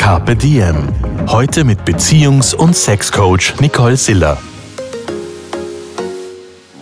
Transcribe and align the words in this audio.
Carpe 0.00 0.34
Diem. 0.34 0.88
Heute 1.28 1.62
mit 1.62 1.80
Beziehungs- 1.80 2.54
und 2.54 2.74
Sexcoach 2.74 3.60
Nicole 3.60 3.98
Siller. 3.98 4.38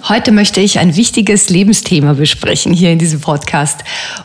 Heute 0.09 0.31
möchte 0.31 0.61
ich 0.61 0.79
ein 0.79 0.95
wichtiges 0.95 1.49
Lebensthema 1.49 2.13
besprechen 2.13 2.73
hier 2.73 2.93
in 2.93 3.01
diesem 3.01 3.21
Podcast. 3.21 3.81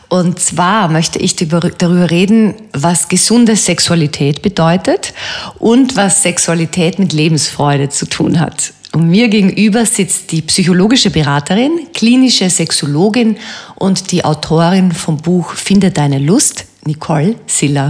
Und 0.10 0.40
zwar 0.40 0.90
möchte 0.90 1.18
ich 1.18 1.36
darüber 1.36 2.12
reden, 2.12 2.54
was 2.72 3.10
gesunde 3.10 3.56
Sexualität 3.56 4.44
bedeutet 4.44 5.16
und 5.58 5.96
was 5.96 6.22
Sexualität 6.22 7.00
mit 7.00 7.14
Lebensfreude 7.14 7.90
zu 7.90 8.06
tun 8.06 8.40
hat. 8.40 8.74
Und 8.94 9.10
mir 9.10 9.28
gegenüber 9.28 9.88
sitzt 9.88 10.32
die 10.32 10.44
psychologische 10.44 11.10
Beraterin, 11.10 11.88
klinische 11.96 12.48
Sexologin 12.48 13.38
und 13.74 14.12
die 14.12 14.24
Autorin 14.24 14.92
vom 14.92 15.18
Buch 15.18 15.56
Finde 15.56 15.90
deine 15.90 16.20
Lust, 16.20 16.66
Nicole 16.86 17.38
Siller. 17.48 17.90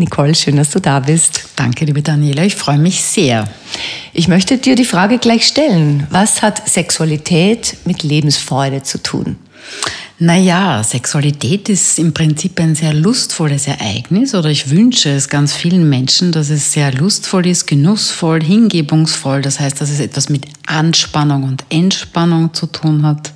Nicole, 0.00 0.34
schön, 0.34 0.56
dass 0.56 0.70
du 0.70 0.80
da 0.80 0.98
bist. 0.98 1.42
Danke, 1.56 1.84
liebe 1.84 2.00
Daniela, 2.00 2.42
ich 2.42 2.56
freue 2.56 2.78
mich 2.78 3.02
sehr. 3.02 3.46
Ich 4.14 4.28
möchte 4.28 4.56
dir 4.56 4.74
die 4.74 4.86
Frage 4.86 5.18
gleich 5.18 5.46
stellen. 5.46 6.06
Was 6.10 6.40
hat 6.40 6.66
Sexualität 6.68 7.76
mit 7.84 8.02
Lebensfreude 8.02 8.82
zu 8.82 9.02
tun? 9.02 9.36
Naja, 10.18 10.82
Sexualität 10.82 11.68
ist 11.68 11.98
im 11.98 12.14
Prinzip 12.14 12.58
ein 12.60 12.74
sehr 12.74 12.94
lustvolles 12.94 13.66
Ereignis 13.66 14.34
oder 14.34 14.48
ich 14.48 14.70
wünsche 14.70 15.10
es 15.10 15.28
ganz 15.28 15.52
vielen 15.52 15.88
Menschen, 15.88 16.32
dass 16.32 16.48
es 16.48 16.72
sehr 16.72 16.92
lustvoll 16.92 17.46
ist, 17.46 17.66
genussvoll, 17.66 18.42
hingebungsvoll. 18.42 19.42
Das 19.42 19.60
heißt, 19.60 19.80
dass 19.82 19.90
es 19.90 20.00
etwas 20.00 20.30
mit 20.30 20.46
Anspannung 20.66 21.42
und 21.42 21.64
Entspannung 21.68 22.54
zu 22.54 22.66
tun 22.66 23.02
hat 23.04 23.32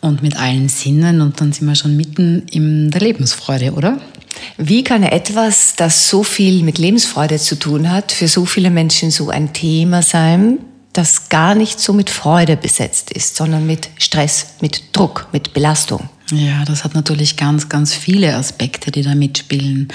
und 0.00 0.22
mit 0.22 0.36
allen 0.36 0.70
Sinnen 0.70 1.20
und 1.20 1.38
dann 1.40 1.52
sind 1.52 1.68
wir 1.68 1.74
schon 1.74 1.96
mitten 1.96 2.46
in 2.50 2.90
der 2.90 3.02
Lebensfreude, 3.02 3.72
oder? 3.72 3.98
Wie 4.56 4.84
kann 4.84 5.02
etwas, 5.02 5.74
das 5.76 6.08
so 6.08 6.22
viel 6.22 6.62
mit 6.62 6.78
Lebensfreude 6.78 7.38
zu 7.38 7.56
tun 7.56 7.90
hat, 7.90 8.12
für 8.12 8.28
so 8.28 8.44
viele 8.44 8.70
Menschen 8.70 9.10
so 9.10 9.30
ein 9.30 9.52
Thema 9.52 10.02
sein, 10.02 10.58
das 10.92 11.28
gar 11.28 11.54
nicht 11.54 11.78
so 11.78 11.92
mit 11.92 12.10
Freude 12.10 12.56
besetzt 12.56 13.10
ist, 13.10 13.36
sondern 13.36 13.66
mit 13.66 13.90
Stress, 13.98 14.54
mit 14.60 14.96
Druck, 14.96 15.28
mit 15.32 15.52
Belastung? 15.52 16.08
Ja, 16.32 16.64
das 16.64 16.82
hat 16.82 16.96
natürlich 16.96 17.36
ganz, 17.36 17.68
ganz 17.68 17.94
viele 17.94 18.34
Aspekte, 18.34 18.90
die 18.90 19.02
da 19.02 19.14
mitspielen. 19.14 19.86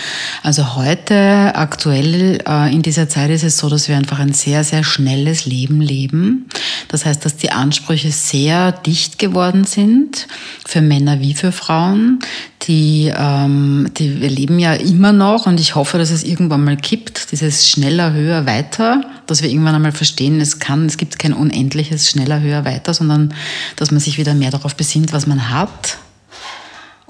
Also 0.44 0.78
heute, 0.78 1.52
aktuell 1.56 2.42
äh, 2.48 2.74
in 2.74 2.82
dieser 2.82 3.10
Zeit 3.10 3.32
ist 3.32 3.44
es 3.44 3.58
so, 3.58 3.68
dass 3.68 3.90
wir 3.90 3.98
einfach 3.98 4.20
ein 4.20 4.32
sehr, 4.32 4.64
sehr 4.64 4.86
schnelles 4.86 5.46
Leben 5.46 5.82
leben. 5.82 6.48
Das 6.88 7.06
heißt, 7.06 7.26
dass 7.26 7.36
die 7.36 7.52
Ansprüche 7.52 8.14
sehr 8.14 8.72
dicht 8.72 9.20
geworden 9.20 9.66
sind, 9.66 10.28
für 10.66 10.80
Männer 10.80 11.20
wie 11.20 11.34
für 11.34 11.52
Frauen. 11.52 12.20
Die, 12.62 13.12
ähm, 13.14 13.90
die, 13.98 14.22
wir 14.22 14.30
leben 14.30 14.58
ja 14.58 14.74
immer 14.74 15.12
noch 15.12 15.48
und 15.48 15.60
ich 15.60 15.76
hoffe, 15.76 15.98
dass 15.98 16.12
es 16.12 16.24
irgendwann 16.24 16.64
mal 16.64 16.78
kippt, 16.78 17.34
dieses 17.34 17.68
schneller, 17.68 18.14
höher, 18.14 18.46
weiter, 18.46 19.02
dass 19.28 19.42
wir 19.42 19.50
irgendwann 19.50 19.76
einmal 19.76 19.92
verstehen, 19.92 20.40
es 20.40 20.60
kann, 20.60 20.86
es 20.86 20.96
gibt 20.96 21.20
kein 21.20 21.34
unendliches 21.34 22.10
schneller, 22.10 22.40
höher, 22.40 22.64
weiter, 22.64 22.94
sondern 22.94 23.34
dass 23.76 23.92
man 23.92 24.00
sich 24.00 24.18
wieder 24.18 24.34
mehr 24.34 24.52
darauf 24.52 24.78
besinnt, 24.78 25.12
was 25.12 25.28
man 25.28 25.50
hat 25.50 25.98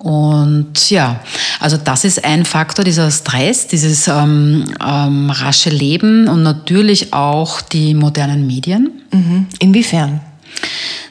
und 0.03 0.89
ja, 0.89 1.19
also 1.59 1.77
das 1.77 2.05
ist 2.05 2.25
ein 2.25 2.43
Faktor, 2.43 2.83
dieser 2.83 3.11
Stress, 3.11 3.67
dieses 3.67 4.07
ähm, 4.07 4.65
ähm, 4.83 5.29
rasche 5.29 5.69
Leben 5.69 6.27
und 6.27 6.41
natürlich 6.41 7.13
auch 7.13 7.61
die 7.61 7.93
modernen 7.93 8.47
Medien. 8.47 8.89
Mhm. 9.11 9.45
Inwiefern? 9.59 10.21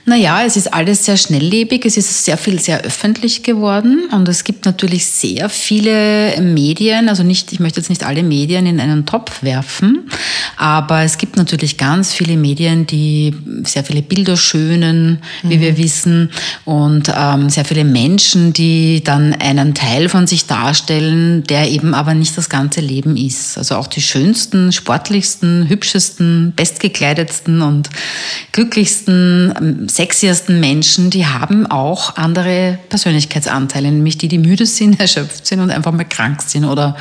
Naja, 0.07 0.43
es 0.45 0.57
ist 0.57 0.73
alles 0.73 1.05
sehr 1.05 1.17
schnelllebig, 1.17 1.85
es 1.85 1.97
ist 1.97 2.25
sehr 2.25 2.37
viel 2.37 2.59
sehr 2.59 2.83
öffentlich 2.83 3.43
geworden 3.43 4.09
und 4.13 4.29
es 4.29 4.45
gibt 4.45 4.65
natürlich 4.65 5.07
sehr 5.07 5.49
viele 5.49 6.41
Medien, 6.41 7.09
also 7.09 7.23
nicht, 7.23 7.53
ich 7.53 7.61
möchte 7.61 7.81
jetzt 7.81 7.91
nicht 7.91 8.05
alle 8.05 8.23
Medien 8.23 8.67
in 8.67 8.81
einen 8.81 9.07
Topf 9.07 9.43
werfen, 9.43 10.11
aber 10.57 11.03
es 11.03 11.19
gibt 11.19 11.37
natürlich 11.37 11.77
ganz 11.77 12.13
viele 12.13 12.37
Medien, 12.37 12.87
die 12.87 13.35
sehr 13.65 13.85
viele 13.85 14.03
Bilder 14.03 14.37
schönen, 14.37 15.19
wie 15.43 15.57
mhm. 15.57 15.61
wir 15.61 15.77
wissen, 15.79 16.31
und 16.65 17.13
ähm, 17.15 17.51
sehr 17.51 17.65
viele 17.65 17.85
Menschen, 17.85 18.53
die 18.53 19.03
dann 19.05 19.35
einen 19.35 19.75
Teil 19.75 20.09
von 20.09 20.27
sich 20.27 20.47
darstellen, 20.47 21.45
der 21.45 21.71
eben 21.71 21.95
aber 21.95 22.15
nicht 22.15 22.37
das 22.37 22.49
ganze 22.49 22.81
Leben 22.81 23.17
ist. 23.17 23.59
Also 23.59 23.77
auch 23.77 23.87
die 23.87 24.03
schönsten, 24.03 24.73
sportlichsten, 24.73 25.69
hübschesten, 25.69 26.53
bestgekleidetsten 26.57 27.63
und 27.63 27.91
glücklichsten 28.53 29.55
ähm, 29.61 29.89
sexiesten 29.91 30.61
Menschen, 30.61 31.11
die 31.11 31.27
haben 31.27 31.67
auch 31.67 32.17
andere 32.17 32.79
Persönlichkeitsanteile, 32.89 33.91
nämlich 33.91 34.19
die, 34.19 34.29
die 34.29 34.39
müde 34.39 34.67
sind, 34.67 34.99
erschöpft 35.01 35.47
sind 35.47 35.61
und 35.61 35.71
einfach 35.71 35.93
mal 35.93 36.05
krank 36.05 36.43
sind 36.43 36.65
oder 36.65 36.97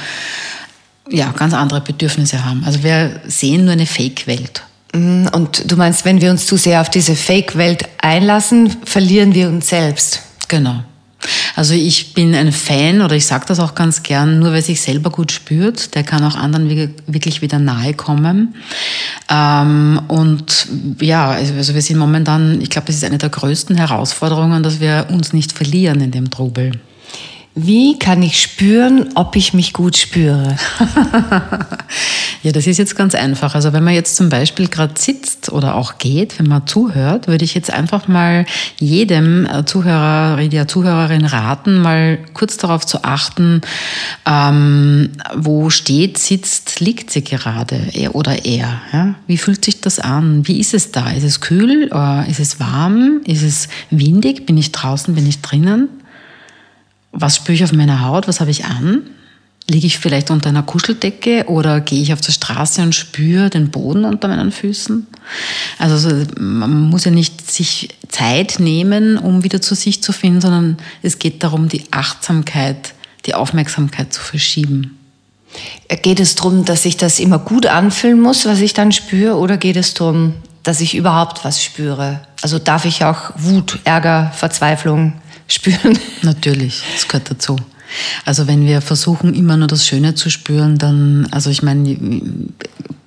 ja, 1.10 1.32
ganz 1.32 1.54
andere 1.54 1.82
Bedürfnisse 1.82 2.46
haben. 2.46 2.64
Also 2.66 2.84
wir 2.84 3.22
sehen 3.26 3.66
nur 3.66 3.74
eine 3.74 3.86
Fake-Welt. 3.86 4.64
Mhm, 4.94 5.30
und 5.34 5.72
du 5.72 5.76
meinst, 5.76 6.06
wenn 6.06 6.22
wir 6.22 6.32
uns 6.32 6.46
zu 6.46 6.58
sehr 6.58 6.82
auf 6.82 6.90
diese 6.90 7.16
Fake-Welt 7.16 7.88
einlassen, 8.00 8.76
verlieren 8.84 9.34
wir 9.34 9.48
uns 9.48 9.70
selbst. 9.70 10.22
Genau. 10.48 10.84
Also 11.56 11.74
ich 11.74 12.14
bin 12.14 12.34
ein 12.36 12.52
Fan 12.52 13.02
oder 13.02 13.16
ich 13.16 13.26
sage 13.26 13.46
das 13.48 13.60
auch 13.60 13.76
ganz 13.76 14.04
gern, 14.04 14.40
nur 14.40 14.54
wer 14.54 14.62
sich 14.62 14.82
selber 14.82 15.10
gut 15.10 15.32
spürt, 15.32 15.94
der 15.96 16.04
kann 16.04 16.24
auch 16.24 16.36
anderen 16.36 16.70
wirklich 17.08 17.42
wieder 17.42 17.60
nahe 17.60 17.94
kommen. 17.94 18.56
Ähm, 19.30 20.00
und 20.08 20.68
ja, 21.02 21.30
also, 21.30 21.54
also 21.56 21.74
wir 21.74 21.82
sind 21.82 21.98
momentan, 21.98 22.62
ich 22.62 22.70
glaube, 22.70 22.88
das 22.88 22.96
ist 22.96 23.04
eine 23.04 23.18
der 23.18 23.30
größten 23.30 23.76
Herausforderungen, 23.76 24.64
dass 24.64 24.80
wir 24.80 25.08
uns 25.10 25.34
nicht 25.34 25.52
verlieren 25.52 26.02
in 26.02 26.12
dem 26.12 26.30
Trubel. 26.30 26.80
Wie 27.62 28.00
kann 28.00 28.24
ich 28.24 28.42
spüren, 28.42 29.10
ob 29.16 29.36
ich 29.36 29.54
mich 29.54 29.74
gut 29.74 29.98
spüre? 29.98 30.56
ja, 32.44 32.54
das 32.54 32.68
ist 32.68 32.78
jetzt 32.78 32.96
ganz 32.96 33.16
einfach. 33.16 33.54
Also 33.54 33.74
wenn 33.74 33.84
man 33.84 33.94
jetzt 33.94 34.16
zum 34.16 34.30
Beispiel 34.30 34.70
gerade 34.70 34.94
sitzt 34.98 35.52
oder 35.52 35.76
auch 35.76 35.98
geht, 35.98 36.40
wenn 36.40 36.48
man 36.48 36.66
zuhört, 36.68 37.28
würde 37.28 37.44
ich 37.44 37.54
jetzt 37.56 37.70
einfach 37.70 38.08
mal 38.08 38.46
jedem 38.80 39.46
äh, 39.46 39.66
Zuhörer, 39.66 40.38
der 40.48 40.70
Zuhörerin 40.70 41.26
raten, 41.26 41.82
mal 41.82 42.20
kurz 42.34 42.56
darauf 42.56 42.86
zu 42.86 43.04
achten, 43.04 43.60
ähm, 44.26 45.10
wo 45.36 45.70
steht, 45.70 46.18
sitzt, 46.18 46.80
liegt 46.80 47.12
sie 47.12 47.26
gerade, 47.26 47.78
er 47.92 48.16
oder 48.16 48.46
er. 48.46 48.82
Ja? 48.94 49.16
Wie 49.28 49.38
fühlt 49.38 49.66
sich 49.66 49.82
das 49.82 50.00
an? 50.00 50.48
Wie 50.48 50.62
ist 50.62 50.74
es 50.74 50.92
da? 50.92 51.10
Ist 51.12 51.26
es 51.26 51.42
kühl? 51.42 51.90
Äh, 51.94 52.32
ist 52.32 52.40
es 52.40 52.62
warm? 52.62 53.20
Ist 53.26 53.44
es 53.44 53.68
windig? 53.90 54.46
Bin 54.46 54.58
ich 54.58 54.72
draußen? 54.72 55.14
Bin 55.14 55.28
ich 55.28 55.42
drinnen? 55.42 55.90
Was 57.12 57.38
spüre 57.38 57.56
ich 57.56 57.64
auf 57.64 57.74
meiner 57.74 58.06
Haut, 58.06 58.28
was 58.28 58.40
habe 58.40 58.52
ich 58.52 58.66
an? 58.66 59.10
Liege 59.70 59.86
ich 59.88 60.00
vielleicht 60.00 60.32
unter 60.32 60.50
einer 60.50 60.64
Kuscheldecke 60.64 61.46
oder 61.48 61.80
gehe 61.80 62.02
ich 62.02 62.12
auf 62.12 62.22
der 62.22 62.32
Straße 62.32 62.82
und 62.82 62.96
spüre 62.96 63.52
den 63.52 63.70
Boden 63.70 64.04
unter 64.04 64.28
meinen 64.28 64.52
Füßen? 64.52 65.06
Also 65.78 66.26
man 66.40 66.90
muss 66.90 67.06
ja 67.06 67.12
nicht 67.12 67.52
sich 67.52 67.90
Zeit 68.08 68.60
nehmen, 68.60 69.18
um 69.18 69.44
wieder 69.44 69.62
zu 69.62 69.76
sich 69.76 70.02
zu 70.02 70.12
finden, 70.12 70.42
sondern 70.42 70.78
es 71.04 71.20
geht 71.20 71.44
darum, 71.44 71.70
die 71.70 71.84
Achtsamkeit, 71.92 72.96
die 73.28 73.36
Aufmerksamkeit 73.36 74.12
zu 74.12 74.22
verschieben. 74.22 74.98
Geht 76.02 76.20
es 76.20 76.36
darum, 76.36 76.66
dass 76.66 76.86
ich 76.86 76.98
das 76.98 77.20
immer 77.20 77.40
gut 77.40 77.66
anfühlen 77.66 78.20
muss, 78.20 78.46
was 78.46 78.60
ich 78.60 78.74
dann 78.74 78.92
spüre, 78.92 79.36
oder 79.36 79.58
geht 79.58 79.78
es 79.78 79.94
darum, 79.94 80.34
dass 80.64 80.82
ich 80.82 80.96
überhaupt 80.96 81.46
was 81.46 81.64
spüre? 81.64 82.22
Also 82.42 82.60
darf 82.60 82.86
ich 82.86 83.04
auch 83.04 83.32
Wut, 83.36 83.80
Ärger, 83.84 84.32
Verzweiflung, 84.36 85.14
spüren. 85.50 86.00
Natürlich, 86.22 86.84
das 86.94 87.08
gehört 87.08 87.30
dazu. 87.30 87.58
Also 88.24 88.48
wenn 88.48 88.66
wir 88.66 88.82
versuchen, 88.82 89.34
immer 89.34 89.58
nur 89.58 89.68
das 89.68 89.86
Schöne 89.86 90.16
zu 90.16 90.30
spüren, 90.30 90.78
dann, 90.78 91.28
also 91.32 91.50
ich 91.50 91.64
meine, 91.64 91.98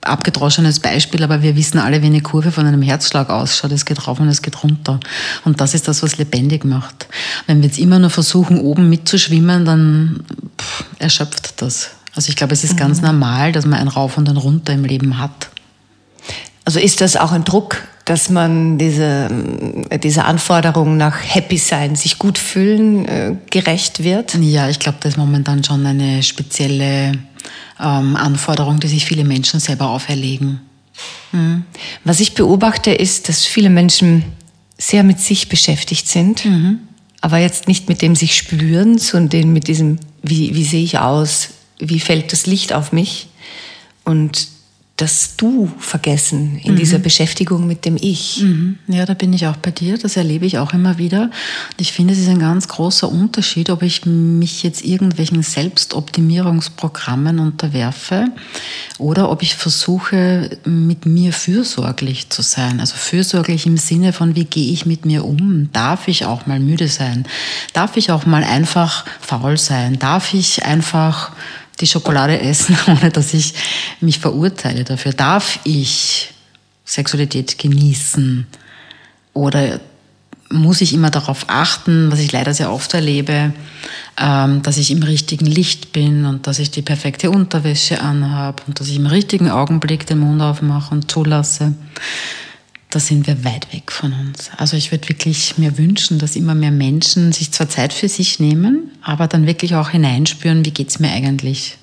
abgedroschenes 0.03 0.81
Beispiel, 0.81 1.23
aber 1.23 1.43
wir 1.43 1.57
wissen 1.57 1.79
alle, 1.79 2.03
wie 2.03 2.07
eine 2.07 2.21
Kurve 2.21 2.51
von 2.51 2.67
einem 2.67 2.83
Herzschlag 2.83 3.31
ausschaut. 3.31 3.73
Es 3.73 3.85
geht 3.85 4.07
rauf 4.07 4.19
und 4.21 4.29
es 4.29 4.43
geht 4.43 4.63
runter. 4.63 4.99
Und 5.45 5.61
das 5.61 5.75
ist 5.75 5.89
das, 5.89 6.03
was 6.03 6.19
lebendig 6.19 6.65
macht. 6.65 7.07
Wenn 7.47 7.59
wir 7.59 7.69
jetzt 7.69 7.79
immer 7.79 7.99
nur 7.99 8.11
versuchen, 8.11 8.59
oben 8.59 8.89
mitzuschwimmen, 8.89 9.65
dann 9.65 10.25
pff, 10.61 10.85
erschöpft 10.99 11.63
das. 11.63 11.91
Also 12.15 12.29
ich 12.29 12.37
glaube, 12.37 12.53
es 12.53 12.65
ist 12.65 12.77
ganz 12.77 12.99
mhm. 12.99 13.07
normal, 13.07 13.53
dass 13.53 13.65
man 13.65 13.79
ein 13.79 13.89
Rauf 13.89 14.19
und 14.19 14.29
ein 14.29 14.37
Runter 14.37 14.73
im 14.73 14.85
Leben 14.85 15.19
hat. 15.19 15.49
Also 16.65 16.79
ist 16.79 17.01
das 17.01 17.17
auch 17.17 17.33
ein 17.33 17.45
Druck 17.45 17.77
dass 18.05 18.31
man 18.31 18.79
diese, 18.79 19.29
diese 20.03 20.25
Anforderung 20.25 20.97
nach 20.97 21.17
Happy 21.23 21.59
sein, 21.59 21.95
sich 21.95 22.19
gut 22.19 22.39
fühlen, 22.39 23.05
äh, 23.07 23.37
gerecht 23.51 24.03
wird? 24.03 24.35
Ja, 24.41 24.69
ich 24.69 24.79
glaube, 24.79 24.99
das 25.01 25.13
ist 25.13 25.19
momentan 25.19 25.63
schon 25.63 25.87
eine 25.87 26.23
spezielle 26.23 27.13
ähm, 27.81 28.17
Anforderung, 28.17 28.81
die 28.81 28.89
sich 28.89 29.05
viele 29.05 29.25
Menschen 29.25 29.61
selber 29.61 29.89
auferlegen. 29.91 30.61
Mhm. 31.33 31.65
Was 32.05 32.21
ich 32.21 32.35
beobachte, 32.35 32.93
ist, 32.93 33.29
dass 33.29 33.45
viele 33.45 33.71
Menschen 33.71 34.25
sehr 34.79 35.05
mit 35.05 35.21
sich 35.21 35.49
beschäftigt 35.49 36.09
sind, 36.09 36.45
mhm. 36.45 36.81
aber 37.21 37.39
jetzt 37.39 37.69
nicht 37.69 37.89
mit 37.89 38.03
dem 38.03 38.17
sich 38.17 38.35
spüren, 38.37 38.99
sondern 38.99 39.53
mit 39.53 39.69
diesem, 39.69 39.99
wie, 40.23 40.55
wie 40.55 40.65
sehe 40.65 40.83
ich 40.83 40.99
aus, 40.99 41.51
wie 41.79 42.01
fällt 42.01 42.33
das 42.33 42.47
Licht 42.47 42.73
auf 42.73 42.93
mich 42.93 43.29
und 44.05 44.49
das 45.03 45.35
Du 45.37 45.69
vergessen 45.81 46.61
in 46.63 46.75
mhm. 46.75 46.77
dieser 46.77 46.99
Beschäftigung 47.01 47.67
mit 47.67 47.85
dem 47.85 47.97
Ich. 48.01 48.43
Mhm. 48.43 48.79
Ja, 48.87 49.05
da 49.05 49.15
bin 49.15 49.33
ich 49.33 49.49
auch 49.49 49.57
bei 49.57 49.73
dir. 49.73 49.99
Das 49.99 50.17
erlebe 50.17 50.47
ich 50.47 50.59
auch 50.59 50.73
immer 50.73 50.97
wieder. 50.97 51.23
Und 51.23 51.81
ich 51.81 51.93
finde, 51.93 52.15
es 52.15 52.21
ist 52.21 52.29
ein 52.29 52.39
ganz 52.39 52.69
großer 52.69 53.11
Unterschied, 53.11 53.69
ob 53.71 53.83
ich 53.83 54.07
mich 54.07 54.63
jetzt 54.63 54.85
irgendwelchen 54.85 55.43
Selbstoptimierungsprogrammen 55.43 57.41
unterwerfe 57.41 58.27
oder 58.99 59.29
ob 59.29 59.43
ich 59.43 59.57
versuche, 59.57 60.57
mit 60.65 61.05
mir 61.05 61.33
fürsorglich 61.33 62.29
zu 62.29 62.43
sein. 62.43 62.79
Also 62.79 62.95
fürsorglich 62.95 63.67
im 63.67 63.79
Sinne 63.79 64.13
von, 64.13 64.37
wie 64.37 64.45
gehe 64.45 64.73
ich 64.73 64.87
mit 64.87 65.05
mir 65.05 65.25
um? 65.25 65.69
Darf 65.73 66.07
ich 66.07 66.27
auch 66.27 66.47
mal 66.47 66.61
müde 66.61 66.87
sein? 66.87 67.27
Darf 67.73 67.97
ich 67.97 68.13
auch 68.13 68.25
mal 68.25 68.45
einfach 68.45 69.05
faul 69.21 69.59
sein? 69.59 69.99
Darf 69.99 70.33
ich 70.33 70.65
einfach 70.65 71.33
die 71.81 71.87
Schokolade 71.87 72.41
essen, 72.41 72.77
ohne 72.87 73.11
dass 73.11 73.35
ich 73.35 73.55
mich 74.01 74.19
verurteile 74.19 74.85
dafür. 74.85 75.13
Darf 75.13 75.59
ich 75.65 76.33
Sexualität 76.85 77.59
genießen? 77.59 78.47
Oder 79.35 79.81
muss 80.51 80.83
ich 80.83 80.93
immer 80.93 81.11
darauf 81.11 81.47
achten, 81.49 82.13
was 82.13 82.21
ich 82.21 82.31
leider 82.31 82.53
sehr 82.53 82.71
oft 82.71 82.93
erlebe, 82.95 83.53
ähm, 84.21 84.63
dass 84.63 84.77
ich 84.77 84.91
im 84.91 85.03
richtigen 85.03 85.47
Licht 85.47 85.93
bin 85.93 86.27
und 86.27 86.47
dass 86.47 86.59
ich 86.59 86.71
die 86.71 86.83
perfekte 86.83 87.31
Unterwäsche 87.31 88.03
anhabe 88.03 88.63
und 88.67 88.79
dass 88.79 88.89
ich 88.89 88.97
im 88.97 89.07
richtigen 89.07 89.51
Augenblick 89.51 90.07
den 90.07 90.19
Mund 90.19 90.43
aufmache 90.43 90.95
und 90.95 91.11
zulasse. 91.11 91.75
Da 92.93 93.01
sind 93.01 93.27
wir 93.27 93.43
weit 93.43 93.73
weg 93.73 93.91
von 93.91 94.13
uns. 94.13 94.51
Also 94.59 94.77
ich 94.77 94.93
würde 94.93 95.09
wirklich 95.09 95.57
mir 95.57 95.79
wünschen, 95.79 96.19
dass 96.19 96.37
immer 96.37 96.55
mehr 96.55 96.71
Menschen 96.71 97.33
sich 97.33 97.51
zwar 97.51 97.71
Zeit 97.71 97.95
für 97.95 98.11
sich 98.11 98.39
nehmen, 98.39 98.91
aber 99.01 99.29
dann 99.29 99.47
wirklich 99.47 99.75
auch 99.75 99.89
hineinspüren, 99.89 100.63
wie 100.67 100.73
geht 100.73 100.91
es 100.91 100.99
mir 100.99 101.11
eigentlich. 101.11 101.79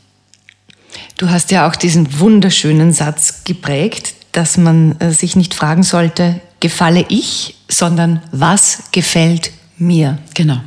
Du 1.18 1.32
hast 1.32 1.50
ja 1.50 1.68
auch 1.68 1.76
diesen 1.76 2.20
wunderschönen 2.20 2.94
Satz 2.94 3.44
geprägt, 3.44 4.14
dass 4.34 4.58
man 4.58 5.00
äh, 5.00 5.12
sich 5.12 5.36
nicht 5.36 5.56
fragen 5.56 5.82
sollte, 5.82 6.42
gefalle 6.60 7.04
ich, 7.10 7.56
sondern 7.68 8.22
was 8.32 8.84
gefällt 8.92 9.52
mir. 9.80 10.20
Genau. 10.36 10.62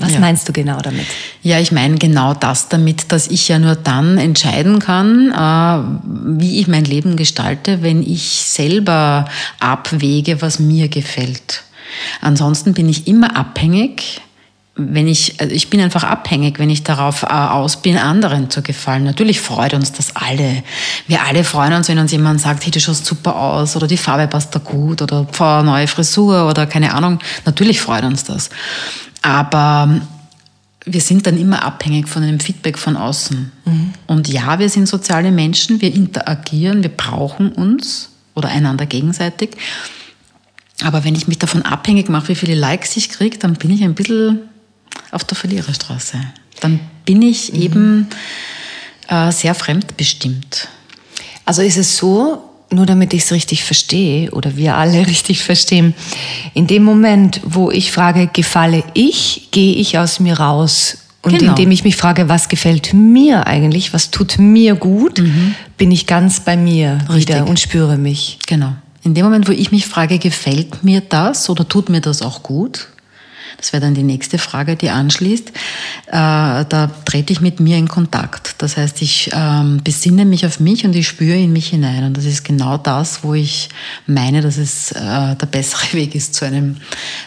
Was 0.00 0.14
ja. 0.14 0.20
meinst 0.20 0.48
du 0.48 0.52
genau 0.52 0.78
damit? 0.80 1.06
Ja, 1.42 1.58
ich 1.58 1.72
meine 1.72 1.96
genau 1.96 2.34
das 2.34 2.68
damit, 2.68 3.12
dass 3.12 3.28
ich 3.28 3.48
ja 3.48 3.58
nur 3.58 3.76
dann 3.76 4.18
entscheiden 4.18 4.78
kann, 4.78 5.30
äh, 5.30 6.38
wie 6.38 6.60
ich 6.60 6.68
mein 6.68 6.84
Leben 6.84 7.16
gestalte, 7.16 7.82
wenn 7.82 8.02
ich 8.02 8.42
selber 8.42 9.26
abwäge, 9.58 10.42
was 10.42 10.58
mir 10.58 10.88
gefällt. 10.88 11.62
Ansonsten 12.20 12.74
bin 12.74 12.88
ich 12.88 13.06
immer 13.06 13.36
abhängig 13.36 14.20
wenn 14.76 15.08
ich, 15.08 15.40
also 15.40 15.54
ich 15.54 15.68
bin 15.68 15.80
einfach 15.80 16.04
abhängig, 16.04 16.58
wenn 16.58 16.70
ich 16.70 16.82
darauf 16.82 17.22
äh, 17.22 17.26
aus 17.26 17.82
bin, 17.82 17.98
anderen 17.98 18.50
zu 18.50 18.62
gefallen. 18.62 19.04
Natürlich 19.04 19.40
freut 19.40 19.74
uns 19.74 19.92
das 19.92 20.16
alle. 20.16 20.62
Wir 21.06 21.22
alle 21.22 21.44
freuen 21.44 21.72
uns, 21.72 21.88
wenn 21.88 21.98
uns 21.98 22.12
jemand 22.12 22.40
sagt, 22.40 22.64
hey, 22.64 22.70
du 22.70 22.80
schaust 22.80 23.04
super 23.04 23.36
aus 23.36 23.76
oder 23.76 23.86
die 23.86 23.96
Farbe 23.96 24.26
passt 24.26 24.54
da 24.54 24.58
gut 24.58 25.02
oder 25.02 25.26
neue 25.62 25.86
Frisur 25.86 26.48
oder 26.48 26.66
keine 26.66 26.94
Ahnung. 26.94 27.18
Natürlich 27.44 27.80
freut 27.80 28.04
uns 28.04 28.24
das. 28.24 28.50
Aber 29.22 30.00
wir 30.84 31.00
sind 31.00 31.26
dann 31.26 31.36
immer 31.36 31.62
abhängig 31.62 32.08
von 32.08 32.22
einem 32.22 32.40
Feedback 32.40 32.78
von 32.78 32.96
außen. 32.96 33.52
Mhm. 33.64 33.92
Und 34.06 34.28
ja, 34.28 34.58
wir 34.58 34.68
sind 34.68 34.86
soziale 34.86 35.30
Menschen, 35.30 35.80
wir 35.80 35.94
interagieren, 35.94 36.82
wir 36.82 36.90
brauchen 36.90 37.52
uns 37.52 38.10
oder 38.34 38.48
einander 38.48 38.86
gegenseitig. 38.86 39.50
Aber 40.82 41.04
wenn 41.04 41.14
ich 41.14 41.28
mich 41.28 41.38
davon 41.38 41.62
abhängig 41.62 42.08
mache, 42.08 42.28
wie 42.28 42.34
viele 42.34 42.54
Likes 42.54 42.96
ich 42.96 43.10
kriege, 43.10 43.38
dann 43.38 43.54
bin 43.54 43.70
ich 43.70 43.82
ein 43.84 43.94
bisschen 43.94 44.40
auf 45.10 45.24
der 45.24 45.36
Verliererstraße. 45.36 46.18
Dann 46.60 46.80
bin 47.04 47.20
ich 47.20 47.52
mhm. 47.52 47.60
eben 47.60 48.06
äh, 49.08 49.30
sehr 49.32 49.54
fremdbestimmt. 49.54 50.68
Also 51.44 51.62
ist 51.62 51.76
es 51.76 51.96
so, 51.96 52.49
nur 52.72 52.86
damit 52.86 53.12
ich 53.12 53.22
es 53.24 53.32
richtig 53.32 53.64
verstehe 53.64 54.30
oder 54.30 54.56
wir 54.56 54.76
alle 54.76 55.06
richtig 55.06 55.42
verstehen, 55.42 55.94
in 56.54 56.66
dem 56.66 56.84
Moment, 56.84 57.40
wo 57.44 57.70
ich 57.70 57.92
frage, 57.92 58.28
gefalle 58.32 58.84
ich, 58.94 59.48
gehe 59.50 59.74
ich 59.74 59.98
aus 59.98 60.20
mir 60.20 60.38
raus. 60.38 60.98
Und 61.22 61.38
genau. 61.38 61.50
indem 61.50 61.70
ich 61.70 61.84
mich 61.84 61.96
frage, 61.96 62.30
was 62.30 62.48
gefällt 62.48 62.94
mir 62.94 63.46
eigentlich, 63.46 63.92
was 63.92 64.10
tut 64.10 64.38
mir 64.38 64.74
gut, 64.74 65.18
mhm. 65.18 65.54
bin 65.76 65.90
ich 65.90 66.06
ganz 66.06 66.40
bei 66.40 66.56
mir 66.56 66.98
richtig. 67.10 67.36
wieder 67.36 67.46
und 67.46 67.60
spüre 67.60 67.98
mich. 67.98 68.38
Genau. 68.46 68.72
In 69.02 69.14
dem 69.14 69.24
Moment, 69.24 69.46
wo 69.46 69.52
ich 69.52 69.70
mich 69.70 69.86
frage, 69.86 70.18
gefällt 70.18 70.82
mir 70.82 71.02
das 71.02 71.50
oder 71.50 71.68
tut 71.68 71.90
mir 71.90 72.00
das 72.00 72.22
auch 72.22 72.42
gut, 72.42 72.88
das 73.60 73.74
wäre 73.74 73.82
dann 73.82 73.94
die 73.94 74.02
nächste 74.02 74.38
Frage, 74.38 74.74
die 74.74 74.88
anschließt. 74.88 75.48
Äh, 75.48 75.52
da 76.12 76.90
trete 77.04 77.32
ich 77.32 77.42
mit 77.42 77.60
mir 77.60 77.76
in 77.76 77.88
Kontakt. 77.88 78.54
Das 78.58 78.78
heißt, 78.78 79.02
ich 79.02 79.30
ähm, 79.34 79.80
besinne 79.84 80.24
mich 80.24 80.46
auf 80.46 80.60
mich 80.60 80.86
und 80.86 80.96
ich 80.96 81.06
spüre 81.06 81.36
in 81.36 81.52
mich 81.52 81.68
hinein. 81.68 82.04
Und 82.04 82.16
das 82.16 82.24
ist 82.24 82.42
genau 82.42 82.78
das, 82.78 83.22
wo 83.22 83.34
ich 83.34 83.68
meine, 84.06 84.40
dass 84.40 84.56
es 84.56 84.92
äh, 84.92 85.36
der 85.36 85.46
bessere 85.50 85.92
Weg 85.92 86.14
ist 86.14 86.34
zu 86.34 86.46
einem 86.46 86.76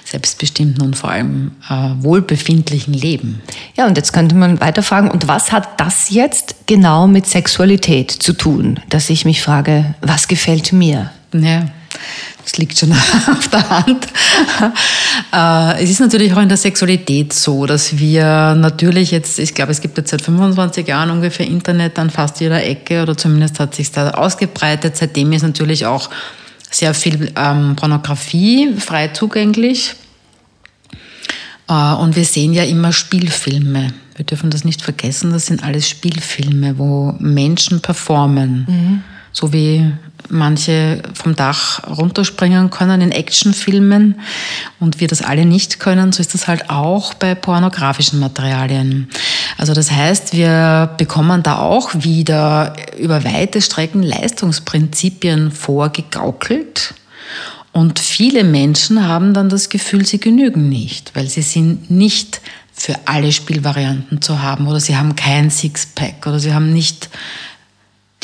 selbstbestimmten 0.06 0.82
und 0.82 0.96
vor 0.96 1.12
allem 1.12 1.52
äh, 1.70 1.92
wohlbefindlichen 2.00 2.96
Leben. 2.96 3.42
Ja, 3.76 3.86
und 3.86 3.96
jetzt 3.96 4.12
könnte 4.12 4.34
man 4.34 4.60
weiterfragen, 4.60 5.12
und 5.12 5.28
was 5.28 5.52
hat 5.52 5.80
das 5.80 6.10
jetzt 6.10 6.56
genau 6.66 7.08
mit 7.08 7.28
Sexualität 7.28 8.10
zu 8.10 8.34
tun? 8.34 8.80
Dass 8.90 9.12
ich 9.12 9.24
mich 9.24 9.44
frage, 9.44 9.94
was 10.02 10.28
gefällt 10.28 10.74
mir? 10.74 11.12
Ja. 11.32 11.68
Das 12.44 12.57
liegt 12.57 12.78
schon 12.78 12.92
auf 13.31 13.48
der 13.48 13.69
Hand. 13.69 14.07
Äh, 15.34 15.84
es 15.84 15.90
ist 15.90 16.00
natürlich 16.00 16.34
auch 16.34 16.42
in 16.42 16.50
der 16.50 16.57
Sexualität 16.57 17.34
so, 17.34 17.66
dass 17.66 17.98
wir 17.98 18.56
natürlich 18.56 19.12
jetzt, 19.12 19.40
ich 19.40 19.54
glaube, 19.54 19.72
es 19.72 19.81
gibt 19.81 19.98
jetzt 19.98 20.12
seit 20.12 20.22
25 20.22 20.88
Jahren 20.88 21.10
ungefähr 21.10 21.48
Internet 21.48 21.98
an 22.00 22.10
fast 22.10 22.40
jeder 22.42 22.63
Ecke 22.63 23.01
oder 23.01 23.16
zumindest 23.16 23.60
hat 23.60 23.75
sich 23.75 23.92
da 23.92 24.12
ausgebreitet. 24.12 24.98
Seitdem 24.98 25.31
ist 25.31 25.44
natürlich 25.44 25.86
auch 25.86 26.10
sehr 26.69 26.94
viel 26.94 27.31
ähm, 27.36 27.75
Pornografie 27.75 28.74
frei 28.78 29.10
zugänglich. 29.10 29.96
Äh, 31.69 31.94
und 31.94 32.16
wir 32.16 32.25
sehen 32.25 32.54
ja 32.54 32.63
immer 32.63 32.92
Spielfilme. 32.92 33.94
Wir 34.16 34.25
dürfen 34.25 34.50
das 34.50 34.63
nicht 34.63 34.81
vergessen, 34.81 35.31
das 35.31 35.48
sind 35.48 35.63
alles 35.63 35.89
Spielfilme, 35.89 36.78
wo 36.78 37.16
Menschen 37.19 37.81
performen. 37.81 38.66
Mhm. 38.68 39.04
So 39.31 39.51
wie 39.54 39.92
manche 40.30 41.01
vom 41.13 41.36
Dach 41.36 41.82
runterspringen 41.88 42.70
können 42.70 43.01
in 43.01 43.12
Actionfilmen 43.12 44.20
und 44.80 45.00
wir 45.00 45.08
das 45.08 45.22
alle 45.22 45.46
nicht 45.46 45.80
können, 45.80 46.12
so 46.12 46.22
ist 46.22 46.34
das 46.34 46.48
halt 46.48 46.70
auch 46.70 47.13
bei 47.13 47.36
pornografischen 47.36 48.20
Materialien. 48.20 49.10
Also 49.58 49.74
das 49.74 49.92
heißt, 49.92 50.34
wir 50.34 50.92
bekommen 50.98 51.44
da 51.44 51.60
auch 51.60 51.92
wieder 51.94 52.75
über 52.98 53.24
weite 53.24 53.62
Strecken 53.62 54.03
Leistungsprinzipien 54.03 55.51
vorgegaukelt. 55.51 56.94
Und 57.72 58.00
viele 58.00 58.44
Menschen 58.44 59.08
haben 59.08 59.34
dann 59.34 59.50
das 59.50 59.70
Gefühl, 59.70 60.06
sie 60.06 60.20
genügen 60.20 60.70
nicht, 60.70 61.15
weil 61.15 61.27
sie 61.27 61.42
sind 61.42 61.89
nicht 61.89 62.39
für 62.72 62.96
alle 63.06 63.32
Spielvarianten 63.32 64.22
zu 64.22 64.42
haben 64.42 64.68
oder 64.68 64.80
sie 64.80 64.98
haben 64.98 65.15
kein 65.15 65.50
Sixpack 65.50 66.25
oder 66.27 66.39
sie 66.39 66.53
haben 66.53 66.74
nicht 66.74 67.10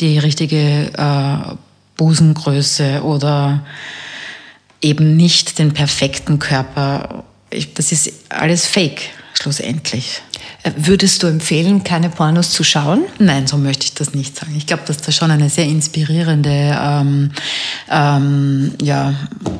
die 0.00 0.18
richtige 0.18 0.90
äh, 0.96 1.54
Busengröße 2.00 3.02
oder 3.02 3.62
eben 4.80 5.18
nicht 5.18 5.58
den 5.58 5.74
perfekten 5.74 6.38
Körper. 6.38 7.24
Ich, 7.50 7.74
das 7.74 7.92
ist 7.92 8.10
alles 8.30 8.66
Fake, 8.66 9.10
schlussendlich. 9.34 10.22
Äh, 10.62 10.72
würdest 10.76 11.22
du 11.22 11.26
empfehlen, 11.26 11.84
keine 11.84 12.08
Pornos 12.08 12.52
zu 12.52 12.64
schauen? 12.64 13.02
Nein, 13.18 13.46
so 13.46 13.58
möchte 13.58 13.84
ich 13.84 13.92
das 13.92 14.14
nicht 14.14 14.34
sagen. 14.34 14.54
Ich 14.56 14.66
glaube, 14.66 14.84
dass 14.86 14.96
das 14.96 15.14
schon 15.14 15.30
eine 15.30 15.50
sehr 15.50 15.66
inspirierende, 15.66 16.74
ähm, 16.80 17.32
ähm, 17.90 18.72
ja, 18.80 19.12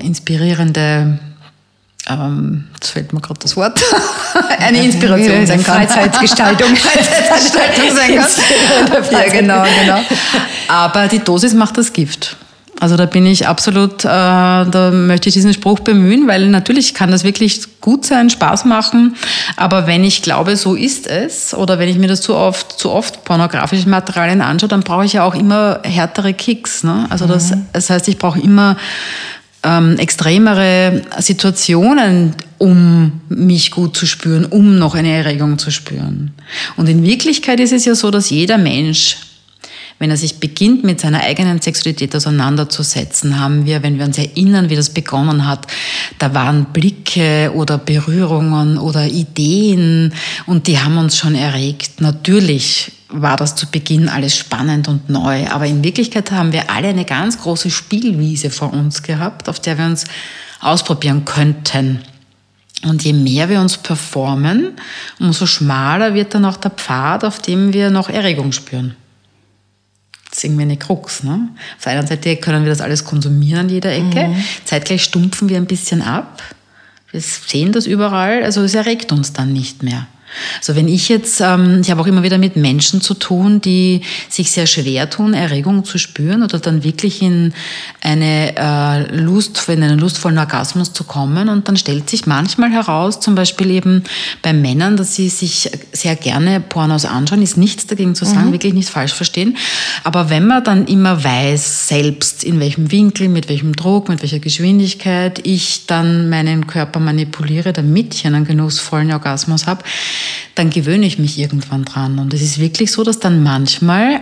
inspirierende 0.03 1.19
ähm, 2.09 2.65
jetzt 2.75 2.91
fällt 2.91 3.13
mir 3.13 3.21
gerade 3.21 3.41
das 3.41 3.57
Wort, 3.57 3.81
eine 4.59 4.85
Inspiration 4.85 5.47
sein 5.47 5.63
kann. 5.63 5.87
Freizeitgestaltung. 5.87 6.77
Freizeitgestaltung 6.77 7.97
sein 7.97 8.17
kann. 8.17 9.05
ja, 9.13 9.29
genau, 9.29 9.65
genau. 9.81 10.01
Aber 10.69 11.09
die 11.09 11.19
Dosis 11.19 11.55
macht 11.55 11.77
das 11.77 11.93
Gift. 11.93 12.37
Also 12.81 12.97
da 12.97 13.05
bin 13.05 13.27
ich 13.27 13.47
absolut, 13.47 14.07
äh, 14.07 14.09
da 14.09 14.91
möchte 14.91 15.29
ich 15.29 15.35
diesen 15.35 15.53
Spruch 15.53 15.81
bemühen, 15.81 16.27
weil 16.27 16.49
natürlich 16.49 16.95
kann 16.95 17.11
das 17.11 17.25
wirklich 17.25 17.81
gut 17.83 18.07
sein, 18.07 18.31
Spaß 18.31 18.65
machen, 18.65 19.17
aber 19.57 19.87
wenn 19.87 20.03
ich 20.03 20.23
glaube, 20.23 20.57
so 20.57 20.75
ist 20.75 21.07
es, 21.07 21.53
oder 21.53 21.79
wenn 21.79 21.91
ich 21.91 21.99
mir 21.99 22.09
das 22.09 22.23
zu 22.23 22.35
oft, 22.35 22.79
zu 22.79 22.91
oft 22.91 23.23
pornografische 23.25 23.87
Materialien 23.87 24.41
anschaue, 24.41 24.71
dann 24.71 24.81
brauche 24.81 25.05
ich 25.05 25.13
ja 25.13 25.25
auch 25.25 25.35
immer 25.35 25.81
härtere 25.83 26.33
Kicks. 26.33 26.83
Ne? 26.83 27.07
Also 27.11 27.27
das, 27.27 27.51
mhm. 27.51 27.67
das 27.75 27.91
heißt, 27.91 28.09
ich 28.09 28.17
brauche 28.17 28.41
immer 28.41 28.79
ähm, 29.63 29.99
extremere 29.99 31.03
Situationen, 31.19 32.35
um 32.59 33.21
mich 33.29 33.71
gut 33.71 33.97
zu 33.97 34.07
spüren, 34.07 34.45
um 34.45 34.79
noch 34.79 34.95
eine 34.95 35.13
Erregung 35.13 35.59
zu 35.59 35.71
spüren. 35.71 36.33
Und 36.77 36.89
in 36.89 37.05
Wirklichkeit 37.05 37.61
ist 37.61 37.73
es 37.73 37.85
ja 37.85 37.95
so, 37.95 38.11
dass 38.11 38.31
jeder 38.31 38.59
Mensch 38.59 39.17
wenn 40.01 40.11
er 40.11 40.17
sich 40.17 40.37
beginnt, 40.37 40.83
mit 40.83 40.99
seiner 40.99 41.21
eigenen 41.21 41.61
Sexualität 41.61 42.17
auseinanderzusetzen, 42.17 43.39
haben 43.39 43.67
wir, 43.67 43.83
wenn 43.83 43.99
wir 43.99 44.07
uns 44.07 44.17
erinnern, 44.17 44.71
wie 44.71 44.75
das 44.75 44.89
begonnen 44.89 45.47
hat, 45.47 45.67
da 46.19 46.35
waren 46.35 46.65
Blicke 46.73 47.53
oder 47.55 47.77
Berührungen 47.77 48.79
oder 48.79 49.07
Ideen 49.07 50.15
und 50.47 50.69
die 50.69 50.79
haben 50.79 50.97
uns 50.97 51.19
schon 51.19 51.35
erregt. 51.35 52.01
Natürlich 52.01 52.93
war 53.13 53.37
das 53.37 53.55
zu 53.55 53.67
Beginn 53.67 54.09
alles 54.09 54.37
spannend 54.37 54.89
und 54.89 55.09
neu, 55.09 55.49
aber 55.49 55.67
in 55.67 55.83
Wirklichkeit 55.83 56.31
haben 56.31 56.53
wir 56.53 56.71
alle 56.71 56.89
eine 56.89 57.05
ganz 57.05 57.39
große 57.39 57.71
Spielwiese 57.71 58.51
vor 58.51 58.73
uns 58.73 59.03
gehabt, 59.03 59.49
auf 59.49 59.61
der 59.61 59.79
wir 59.79 59.87
uns 59.87 60.05
ausprobieren 60.61 61.25
könnten. 61.25 62.01
Und 62.85 63.03
je 63.03 63.13
mehr 63.13 63.49
wir 63.49 63.61
uns 63.61 63.77
performen, 63.77 64.73
umso 65.19 65.47
schmaler 65.47 66.15
wird 66.15 66.35
dann 66.35 66.45
auch 66.47 66.57
der 66.57 66.71
Pfad, 66.71 67.25
auf 67.25 67.41
dem 67.41 67.73
wir 67.73 67.91
noch 67.91 68.09
Erregung 68.09 68.53
spüren. 68.53 68.97
Das 70.31 70.39
ist 70.39 70.45
irgendwie 70.45 70.63
eine 70.63 70.77
Krux. 70.77 71.23
Ne? 71.23 71.49
Auf 71.77 71.85
der 71.85 71.93
einen 71.93 72.07
Seite 72.07 72.37
können 72.37 72.65
wir 72.65 72.71
das 72.71 72.81
alles 72.81 73.05
konsumieren 73.05 73.61
an 73.61 73.69
jeder 73.69 73.93
Ecke, 73.93 74.29
mhm. 74.29 74.45
zeitgleich 74.65 75.03
stumpfen 75.03 75.49
wir 75.49 75.57
ein 75.57 75.67
bisschen 75.67 76.01
ab. 76.01 76.43
Wir 77.11 77.21
sehen 77.21 77.73
das 77.73 77.87
überall, 77.87 78.45
also 78.45 78.63
es 78.63 78.75
erregt 78.75 79.11
uns 79.13 79.33
dann 79.33 79.53
nicht 79.53 79.83
mehr. 79.83 80.07
Also 80.59 80.77
wenn 80.77 80.89
ich 80.89 81.09
jetzt, 81.09 81.41
ähm, 81.41 81.81
ich 81.83 81.91
habe 81.91 82.01
auch 82.01 82.07
immer 82.07 82.23
wieder 82.23 82.39
mit 82.39 82.57
Menschen 82.57 83.01
zu 83.01 83.15
tun, 83.15 83.61
die 83.61 84.03
sich 84.29 84.51
sehr 84.51 84.67
schwer 84.67 85.11
tun, 85.11 85.35
Erregung 85.35 85.85
zu 85.85 85.99
spüren 85.99 86.43
oder 86.43 86.59
dann 86.59 86.85
wirklich 86.85 87.23
in 87.23 87.53
eine 88.01 88.57
äh, 88.57 89.17
Lust, 89.17 89.69
in 89.69 89.83
einen 89.83 89.99
lustvollen 89.99 90.39
Orgasmus 90.39 90.93
zu 90.93 91.05
kommen. 91.05 91.49
Und 91.49 91.69
dann 91.69 91.77
stellt 91.77 92.09
sich 92.09 92.27
manchmal 92.27 92.71
heraus, 92.71 93.21
zum 93.21 93.35
Beispiel 93.35 93.71
eben 93.71 94.05
bei 94.43 94.53
Männern, 94.53 94.97
dass 94.97 95.15
sie 95.15 95.29
sich 95.29 95.71
sehr 95.93 96.17
gerne 96.17 96.61
Pornos 96.61 97.05
anschauen, 97.05 97.43
ist 97.43 97.57
nichts 97.57 97.87
dagegen 97.87 98.15
zu 98.15 98.25
sagen, 98.25 98.49
mhm. 98.49 98.53
wirklich 98.53 98.75
nicht 98.75 98.89
falsch 98.89 99.13
verstehen. 99.13 99.57
Aber 100.05 100.31
wenn 100.31 100.47
man 100.47 100.65
dann 100.65 100.87
immer 100.87 101.23
weiß, 101.23 101.89
selbst 101.89 102.45
in 102.45 102.61
welchem 102.61 102.91
Winkel, 102.91 103.29
mit 103.29 103.49
welchem 103.49 103.75
Druck, 103.75 104.09
mit 104.09 104.23
welcher 104.23 104.39
Geschwindigkeit 104.39 105.41
ich 105.45 105.87
dann 105.87 106.29
meinen 106.29 106.67
Körper 106.67 107.01
manipuliere, 107.01 107.73
damit 107.73 108.15
ich 108.15 108.27
einen 108.27 108.45
genussvollen 108.45 109.13
Orgasmus 109.13 109.67
habe, 109.67 109.83
dann 110.55 110.71
gewöhne 110.71 111.07
ich 111.07 111.19
mich 111.19 111.39
irgendwann 111.39 111.85
dran. 111.85 112.19
Und 112.19 112.35
es 112.35 112.43
ist 112.43 112.59
wirklich 112.59 112.93
so, 112.93 113.05
dass 113.05 113.19
dann 113.19 113.43
manchmal 113.43 114.21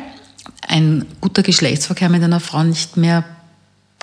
ein 0.67 1.07
guter 1.21 1.43
Geschlechtsverkehr 1.43 2.09
mit 2.09 2.23
einer 2.23 2.41
Frau 2.41 2.63
nicht 2.63 2.97
mehr 2.97 3.25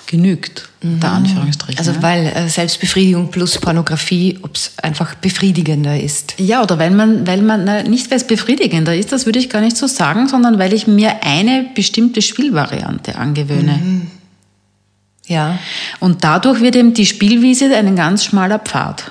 genügt, 0.06 0.68
mhm. 0.82 1.00
der 1.00 1.12
Anführungsstrichen. 1.12 1.78
Also 1.78 2.02
weil 2.02 2.26
äh, 2.26 2.48
Selbstbefriedigung 2.48 3.30
plus 3.30 3.58
Pornografie, 3.58 4.38
ob 4.42 4.54
es 4.54 4.72
einfach 4.80 5.14
befriedigender 5.16 6.00
ist. 6.00 6.34
Ja, 6.38 6.62
oder 6.62 6.78
weil 6.78 6.92
man, 6.92 7.26
weil 7.26 7.42
man, 7.42 7.64
na, 7.64 7.82
nicht 7.82 8.10
weil 8.10 8.18
es 8.18 8.26
befriedigender 8.26 8.96
ist, 8.96 9.12
das 9.12 9.26
würde 9.26 9.38
ich 9.38 9.50
gar 9.50 9.60
nicht 9.60 9.76
so 9.76 9.86
sagen, 9.86 10.28
sondern 10.28 10.58
weil 10.58 10.72
ich 10.72 10.86
mir 10.86 11.22
eine 11.24 11.66
bestimmte 11.74 12.22
Spielvariante 12.22 13.16
angewöhne. 13.16 13.80
Mhm. 13.82 14.06
Ja. 15.26 15.58
Und 15.98 16.22
dadurch 16.22 16.60
wird 16.60 16.76
eben 16.76 16.94
die 16.94 17.06
Spielwiese 17.06 17.74
ein 17.74 17.96
ganz 17.96 18.24
schmaler 18.24 18.60
Pfad. 18.60 19.10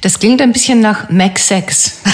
Das 0.00 0.18
klingt 0.18 0.42
ein 0.42 0.52
bisschen 0.52 0.80
nach 0.80 1.10
Mac 1.10 1.38
Sex. 1.38 2.00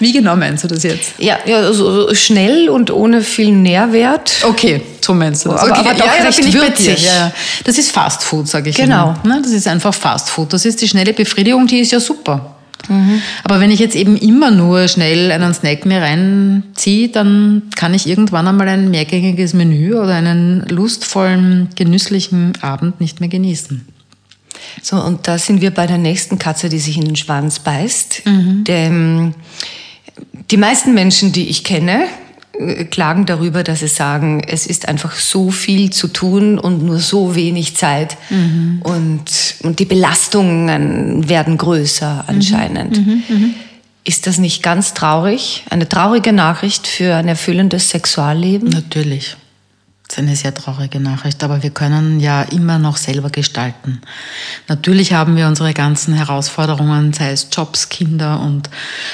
Wie 0.00 0.12
genau 0.12 0.36
meinst 0.36 0.64
du 0.64 0.68
das 0.68 0.82
jetzt? 0.82 1.14
Ja, 1.18 1.38
ja 1.44 1.72
so 1.72 2.14
schnell 2.14 2.68
und 2.68 2.90
ohne 2.90 3.22
viel 3.22 3.50
Nährwert. 3.50 4.44
Okay, 4.44 4.80
so 5.00 5.14
meinst 5.14 5.44
du 5.44 5.50
das. 5.50 5.62
Okay, 5.62 5.72
aber, 5.72 5.90
aber 5.90 5.98
doch 5.98 6.06
ja, 6.06 6.24
recht 6.24 6.44
ja, 6.44 6.52
würzig. 6.52 7.04
Ja, 7.04 7.32
das 7.64 7.78
ist 7.78 7.90
Fast 7.90 8.22
Food, 8.22 8.46
sage 8.46 8.70
ich 8.70 8.76
genau. 8.76 9.14
Ne, 9.24 9.40
das 9.42 9.52
ist 9.52 9.66
einfach 9.66 9.94
Fast 9.94 10.30
Food. 10.30 10.52
Das 10.52 10.64
ist 10.64 10.80
die 10.80 10.88
schnelle 10.88 11.12
Befriedigung, 11.12 11.66
die 11.66 11.80
ist 11.80 11.92
ja 11.92 12.00
super. 12.00 12.54
Mhm. 12.88 13.20
Aber 13.44 13.60
wenn 13.60 13.70
ich 13.70 13.80
jetzt 13.80 13.96
eben 13.96 14.16
immer 14.16 14.50
nur 14.50 14.86
schnell 14.86 15.32
einen 15.32 15.52
Snack 15.52 15.84
mir 15.84 16.00
reinziehe, 16.00 17.08
dann 17.08 17.62
kann 17.74 17.92
ich 17.92 18.06
irgendwann 18.06 18.46
einmal 18.46 18.68
ein 18.68 18.90
mehrgängiges 18.90 19.52
Menü 19.52 19.94
oder 19.94 20.14
einen 20.14 20.64
lustvollen, 20.68 21.68
genüsslichen 21.74 22.52
Abend 22.62 23.00
nicht 23.00 23.20
mehr 23.20 23.28
genießen. 23.28 23.86
So, 24.82 24.96
und 24.96 25.26
da 25.28 25.38
sind 25.38 25.60
wir 25.60 25.72
bei 25.72 25.86
der 25.86 25.98
nächsten 25.98 26.38
Katze, 26.38 26.68
die 26.68 26.78
sich 26.78 26.96
in 26.96 27.04
den 27.04 27.16
Schwanz 27.16 27.58
beißt. 27.58 28.22
Mhm. 28.26 28.64
Denn 28.64 29.34
die 30.50 30.56
meisten 30.56 30.94
Menschen, 30.94 31.32
die 31.32 31.48
ich 31.48 31.64
kenne, 31.64 32.06
äh, 32.58 32.84
klagen 32.84 33.26
darüber, 33.26 33.62
dass 33.62 33.80
sie 33.80 33.88
sagen, 33.88 34.42
es 34.46 34.66
ist 34.66 34.88
einfach 34.88 35.14
so 35.14 35.50
viel 35.50 35.90
zu 35.90 36.08
tun 36.08 36.58
und 36.58 36.82
nur 36.82 36.98
so 36.98 37.34
wenig 37.34 37.76
Zeit. 37.76 38.16
Mhm. 38.30 38.82
Und, 38.82 39.24
und 39.62 39.78
die 39.78 39.84
Belastungen 39.84 41.28
werden 41.28 41.58
größer 41.58 42.24
anscheinend. 42.26 42.98
Mhm. 42.98 43.22
mhm. 43.28 43.36
Mhm. 43.36 43.54
Ist 44.04 44.26
das 44.26 44.38
nicht 44.38 44.62
ganz 44.62 44.94
traurig? 44.94 45.64
Eine 45.68 45.86
traurige 45.86 46.32
Nachricht 46.32 46.86
für 46.86 47.14
ein 47.14 47.28
erfüllendes 47.28 47.90
Sexualleben? 47.90 48.70
Natürlich. 48.70 49.36
Das 50.08 50.16
ist 50.16 50.22
eine 50.22 50.36
sehr 50.36 50.54
traurige 50.54 51.00
Nachricht, 51.00 51.44
aber 51.44 51.62
wir 51.62 51.68
können 51.68 52.18
ja 52.18 52.40
immer 52.42 52.78
noch 52.78 52.96
selber 52.96 53.28
gestalten. 53.28 54.00
Natürlich 54.66 55.12
haben 55.12 55.36
wir 55.36 55.46
unsere 55.46 55.74
ganzen 55.74 56.14
Herausforderungen, 56.14 57.12
sei 57.12 57.30
es 57.30 57.48
Jobs, 57.52 57.90
Kinder 57.90 58.40
und 58.40 58.70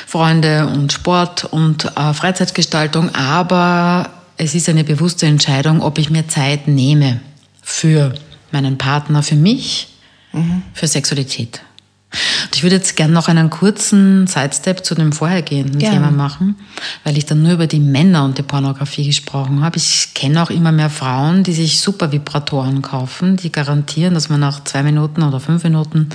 Freunde 0.06 0.68
und 0.68 0.92
Sport 0.92 1.46
und 1.46 1.84
äh, 1.96 2.14
Freizeitgestaltung, 2.14 3.12
aber 3.12 4.08
es 4.36 4.54
ist 4.54 4.68
eine 4.68 4.84
bewusste 4.84 5.26
Entscheidung, 5.26 5.82
ob 5.82 5.98
ich 5.98 6.10
mir 6.10 6.28
Zeit 6.28 6.68
nehme 6.68 7.20
für 7.60 8.14
meinen 8.52 8.78
Partner, 8.78 9.24
für 9.24 9.36
mich, 9.36 9.88
mhm. 10.32 10.62
für 10.74 10.86
Sexualität. 10.86 11.60
Ich 12.54 12.62
würde 12.62 12.76
jetzt 12.76 12.97
gerne 12.97 13.12
noch 13.12 13.28
einen 13.28 13.50
kurzen 13.50 14.26
Sidestep 14.26 14.85
zu 14.85 14.94
dem 14.94 15.12
vorhergehenden 15.12 15.78
gerne. 15.78 15.97
Thema 15.97 16.11
machen, 16.11 16.56
weil 17.04 17.18
ich 17.18 17.26
dann 17.26 17.42
nur 17.42 17.52
über 17.52 17.66
die 17.66 17.80
Männer 17.80 18.25
und 18.25 18.38
die 18.38 18.42
Pornografie 18.42 19.06
gesprochen 19.06 19.62
habe. 19.62 19.76
Ich 19.76 20.14
kenne 20.14 20.42
auch 20.42 20.50
immer 20.50 20.73
mehr 20.73 20.90
Frauen, 20.90 21.42
die 21.42 21.52
sich 21.52 21.80
super 21.80 22.12
Vibratoren 22.12 22.83
kaufen, 22.83 23.37
die 23.37 23.52
garantieren, 23.52 24.14
dass 24.14 24.28
man 24.28 24.40
nach 24.40 24.64
zwei 24.64 24.83
Minuten 24.83 25.23
oder 25.23 25.40
fünf 25.40 25.64
Minuten 25.64 26.09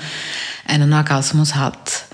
einen 0.67 0.91
Orgasmus 0.93 1.55
hat. 1.55 2.05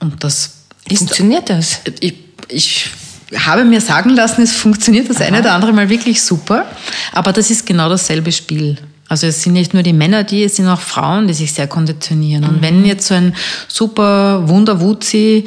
Und 0.00 0.22
das 0.22 0.58
Funktioniert 0.96 1.50
das? 1.50 1.80
Ich, 2.00 2.14
ich 2.48 2.90
habe 3.36 3.64
mir 3.64 3.80
sagen 3.80 4.10
lassen, 4.10 4.42
es 4.42 4.52
funktioniert 4.52 5.10
das 5.10 5.18
Aha. 5.18 5.26
eine 5.26 5.40
oder 5.40 5.52
andere 5.52 5.72
Mal 5.72 5.88
wirklich 5.88 6.22
super, 6.22 6.64
aber 7.12 7.32
das 7.32 7.50
ist 7.50 7.66
genau 7.66 7.88
dasselbe 7.88 8.32
Spiel. 8.32 8.78
Also 9.08 9.26
es 9.26 9.42
sind 9.42 9.54
nicht 9.54 9.72
nur 9.72 9.82
die 9.82 9.94
Männer, 9.94 10.22
die, 10.22 10.44
es 10.44 10.56
sind 10.56 10.68
auch 10.68 10.80
Frauen, 10.80 11.26
die 11.26 11.34
sich 11.34 11.54
sehr 11.54 11.66
konditionieren. 11.66 12.44
Und 12.44 12.58
mhm. 12.58 12.62
wenn 12.62 12.84
jetzt 12.84 13.06
so 13.06 13.14
ein 13.14 13.34
super 13.66 14.46
Wunderwuzi 14.48 15.46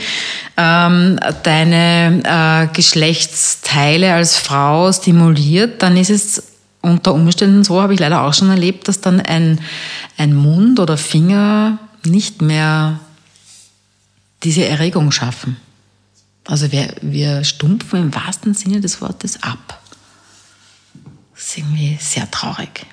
ähm, 0.58 1.20
deine 1.44 2.24
äh, 2.24 2.76
Geschlechtsteile 2.76 4.14
als 4.14 4.38
Frau 4.38 4.92
stimuliert, 4.92 5.84
dann 5.84 5.96
ist 5.96 6.10
es 6.10 6.44
unter 6.82 7.14
Umständen 7.14 7.64
so, 7.64 7.80
habe 7.80 7.94
ich 7.94 8.00
leider 8.00 8.24
auch 8.24 8.34
schon 8.34 8.50
erlebt, 8.50 8.88
dass 8.88 9.00
dann 9.00 9.22
ein, 9.22 9.60
ein 10.18 10.34
Mund 10.34 10.80
oder 10.80 10.98
Finger 10.98 11.78
nicht 12.04 12.42
mehr 12.42 13.00
diese 14.42 14.66
Erregung 14.66 15.12
schaffen. 15.12 15.58
Also 16.46 16.72
wir, 16.72 16.96
wir 17.02 17.44
stumpfen 17.44 18.02
im 18.02 18.16
wahrsten 18.16 18.56
Sinne 18.56 18.82
des 18.82 19.02
Wortes 19.02 19.44
ab. 19.44 19.80
Das 21.36 21.46
ist 21.46 21.58
irgendwie 21.60 21.98
sehr 22.02 22.30
traurig. 22.32 22.88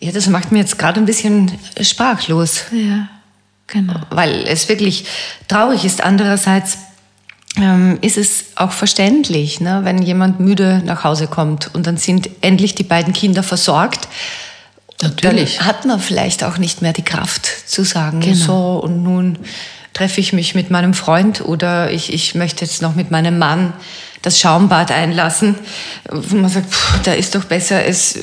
Ja, 0.00 0.12
das 0.12 0.26
macht 0.28 0.50
mir 0.50 0.60
jetzt 0.60 0.78
gerade 0.78 0.98
ein 0.98 1.06
bisschen 1.06 1.52
sprachlos. 1.80 2.62
Ja, 2.72 3.08
genau. 3.66 4.00
Weil 4.10 4.46
es 4.46 4.68
wirklich 4.68 5.04
traurig 5.46 5.84
ist. 5.84 6.02
Andererseits 6.02 6.78
ähm, 7.56 7.98
ist 8.00 8.16
es 8.16 8.44
auch 8.56 8.72
verständlich, 8.72 9.60
ne? 9.60 9.80
wenn 9.84 10.00
jemand 10.00 10.40
müde 10.40 10.82
nach 10.84 11.04
Hause 11.04 11.26
kommt 11.26 11.74
und 11.74 11.86
dann 11.86 11.96
sind 11.96 12.30
endlich 12.40 12.74
die 12.74 12.84
beiden 12.84 13.12
Kinder 13.12 13.42
versorgt. 13.42 14.08
Natürlich. 15.02 15.58
Dann 15.58 15.66
hat 15.66 15.84
man 15.84 16.00
vielleicht 16.00 16.44
auch 16.44 16.58
nicht 16.58 16.82
mehr 16.82 16.92
die 16.92 17.02
Kraft 17.02 17.46
zu 17.66 17.84
sagen, 17.84 18.20
genau. 18.20 18.34
so 18.34 18.80
und 18.82 19.02
nun 19.02 19.38
treffe 19.92 20.20
ich 20.20 20.32
mich 20.32 20.54
mit 20.54 20.70
meinem 20.70 20.94
Freund 20.94 21.40
oder 21.40 21.90
ich, 21.90 22.12
ich 22.12 22.34
möchte 22.34 22.64
jetzt 22.64 22.80
noch 22.82 22.94
mit 22.94 23.10
meinem 23.10 23.38
Mann 23.38 23.72
das 24.22 24.38
Schaumbad 24.38 24.90
einlassen. 24.90 25.54
Wo 26.10 26.36
man 26.36 26.50
sagt, 26.50 26.70
pff, 26.72 27.02
da 27.04 27.12
ist 27.12 27.34
doch 27.34 27.44
besser, 27.44 27.84
es, 27.84 28.18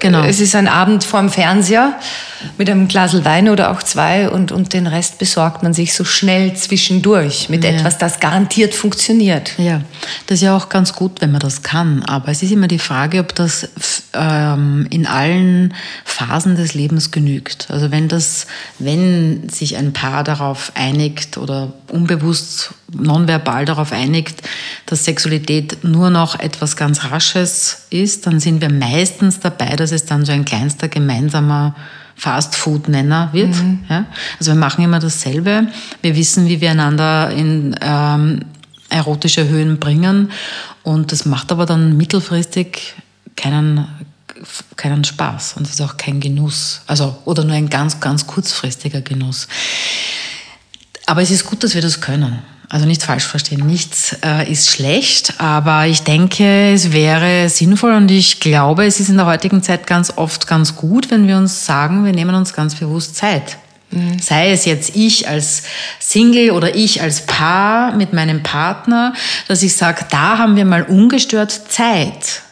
genau. 0.00 0.22
es 0.22 0.40
ist 0.40 0.54
ein 0.54 0.68
Abend 0.68 1.04
vorm 1.04 1.28
Fernseher 1.30 1.98
mit 2.56 2.70
einem 2.70 2.86
Glas 2.86 3.24
Wein 3.24 3.48
oder 3.48 3.72
auch 3.72 3.82
zwei 3.82 4.28
und, 4.30 4.52
und 4.52 4.72
den 4.72 4.86
Rest 4.86 5.18
besorgt 5.18 5.62
man 5.62 5.74
sich 5.74 5.92
so 5.94 6.04
schnell 6.04 6.54
zwischendurch 6.54 7.48
mit 7.48 7.64
Ja. 7.64 7.70
etwas, 7.70 7.98
das 7.98 8.20
garantiert 8.20 8.74
funktioniert. 8.74 9.52
Ja, 9.58 9.80
das 10.26 10.36
ist 10.36 10.42
ja 10.42 10.56
auch 10.56 10.68
ganz 10.68 10.92
gut, 10.92 11.20
wenn 11.20 11.32
man 11.32 11.40
das 11.40 11.62
kann. 11.62 12.04
Aber 12.04 12.28
es 12.28 12.42
ist 12.42 12.52
immer 12.52 12.68
die 12.68 12.78
Frage, 12.78 13.18
ob 13.18 13.34
das 13.34 13.68
ähm, 14.12 14.86
in 14.90 15.06
allen 15.06 15.74
Phasen 16.04 16.54
des 16.54 16.74
Lebens 16.74 17.10
genügt. 17.10 17.66
Also 17.70 17.90
wenn 17.90 18.08
das, 18.08 18.46
wenn 18.78 19.48
sich 19.48 19.76
ein 19.76 19.92
Paar 19.92 20.22
darauf 20.22 20.70
einigt 20.74 21.38
oder 21.38 21.72
unbewusst 21.90 22.70
nonverbal 22.92 23.64
darauf 23.64 23.92
einigt, 23.92 24.42
dass 24.86 25.04
Sexualität 25.04 25.84
nur 25.84 26.10
noch 26.10 26.38
etwas 26.38 26.76
ganz 26.76 27.04
Rasches 27.04 27.86
ist, 27.90 28.26
dann 28.26 28.40
sind 28.40 28.60
wir 28.60 28.72
meistens 28.72 29.40
dabei, 29.40 29.76
dass 29.76 29.92
es 29.92 30.06
dann 30.06 30.24
so 30.24 30.32
ein 30.32 30.44
kleinster 30.44 30.88
gemeinsamer 30.88 31.74
Fast-Food-Nenner 32.16 33.30
wird. 33.32 33.54
Ja? 33.88 34.06
Also 34.38 34.52
wir 34.52 34.58
machen 34.58 34.84
immer 34.84 34.98
dasselbe. 34.98 35.68
Wir 36.02 36.16
wissen, 36.16 36.48
wie 36.48 36.60
wir 36.60 36.70
einander 36.70 37.30
in 37.30 37.76
ähm, 37.80 38.40
erotische 38.90 39.48
Höhen 39.48 39.78
bringen 39.78 40.30
und 40.82 41.12
das 41.12 41.26
macht 41.26 41.52
aber 41.52 41.66
dann 41.66 41.96
mittelfristig 41.96 42.94
keinen, 43.36 43.86
keinen 44.76 45.04
Spaß 45.04 45.54
und 45.56 45.66
es 45.66 45.74
ist 45.74 45.80
auch 45.82 45.96
kein 45.96 46.20
Genuss. 46.20 46.80
Also, 46.86 47.18
oder 47.24 47.44
nur 47.44 47.54
ein 47.54 47.68
ganz, 47.68 48.00
ganz 48.00 48.26
kurzfristiger 48.26 49.02
Genuss. 49.02 49.46
Aber 51.06 51.22
es 51.22 51.30
ist 51.30 51.46
gut, 51.46 51.62
dass 51.62 51.74
wir 51.74 51.82
das 51.82 52.00
können. 52.00 52.38
Also 52.70 52.84
nicht 52.84 53.02
falsch 53.02 53.24
verstehen, 53.24 53.66
nichts 53.66 54.14
äh, 54.22 54.50
ist 54.50 54.68
schlecht, 54.68 55.34
aber 55.38 55.86
ich 55.86 56.02
denke, 56.02 56.72
es 56.74 56.92
wäre 56.92 57.48
sinnvoll 57.48 57.94
und 57.94 58.10
ich 58.10 58.40
glaube, 58.40 58.84
es 58.84 59.00
ist 59.00 59.08
in 59.08 59.16
der 59.16 59.24
heutigen 59.24 59.62
Zeit 59.62 59.86
ganz 59.86 60.12
oft 60.16 60.46
ganz 60.46 60.76
gut, 60.76 61.10
wenn 61.10 61.26
wir 61.26 61.38
uns 61.38 61.64
sagen, 61.64 62.04
wir 62.04 62.12
nehmen 62.12 62.34
uns 62.34 62.52
ganz 62.52 62.74
bewusst 62.74 63.16
Zeit. 63.16 63.56
Sei 64.20 64.52
es 64.52 64.66
jetzt 64.66 64.96
ich 64.96 65.28
als 65.28 65.62
Single 65.98 66.50
oder 66.50 66.74
ich 66.74 67.00
als 67.00 67.24
Paar 67.24 67.96
mit 67.96 68.12
meinem 68.12 68.42
Partner, 68.42 69.14
dass 69.46 69.62
ich 69.62 69.74
sage, 69.74 70.04
da 70.10 70.36
haben 70.36 70.56
wir 70.56 70.66
mal 70.66 70.82
ungestört 70.82 71.50
Zeit. 71.50 72.42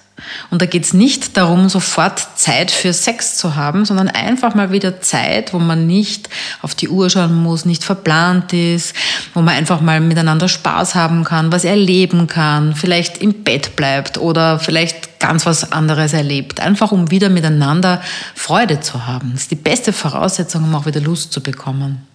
Und 0.51 0.63
da 0.63 0.67
geht 0.67 0.85
es 0.85 0.95
nicht 0.95 1.37
darum, 1.37 1.69
sofort 1.69 2.39
Zeit 2.39 2.71
für 2.71 2.93
Sex 2.93 3.37
zu 3.37 3.55
haben, 3.55 3.85
sondern 3.85 4.09
einfach 4.09 4.55
mal 4.55 4.73
wieder 4.73 5.01
Zeit, 5.01 5.53
wo 5.53 5.59
man 5.59 5.87
nicht 5.87 6.31
auf 6.63 6.75
die 6.75 6.89
Uhr 6.89 7.11
schauen 7.11 7.35
muss, 7.35 7.65
nicht 7.65 7.85
verplant 7.85 8.53
ist, 8.53 8.95
wo 9.35 9.43
man 9.43 9.55
einfach 9.55 9.81
mal 9.81 10.01
miteinander 10.01 10.49
Spaß 10.49 10.95
haben 10.95 11.25
kann, 11.25 11.53
was 11.53 11.65
erleben 11.65 12.27
kann, 12.27 12.75
vielleicht 12.75 13.19
im 13.19 13.45
Bett 13.45 13.77
bleibt 13.77 14.19
oder 14.19 14.59
vielleicht 14.59 15.21
ganz 15.21 15.45
was 15.47 15.73
anderes 15.73 16.13
erlebt. 16.13 16.61
Einfach 16.61 16.93
um 16.93 17.11
wieder 17.11 17.29
miteinander 17.29 18.01
Freude 18.35 18.81
zu 18.81 19.07
haben. 19.07 19.33
Das 19.33 19.43
ist 19.43 19.51
die 19.51 19.57
beste 19.57 19.93
Voraussetzung, 19.93 20.65
um 20.65 20.75
auch 20.75 20.87
wieder 20.87 21.01
Lust 21.01 21.33
zu 21.33 21.43
bekommen. 21.43 22.07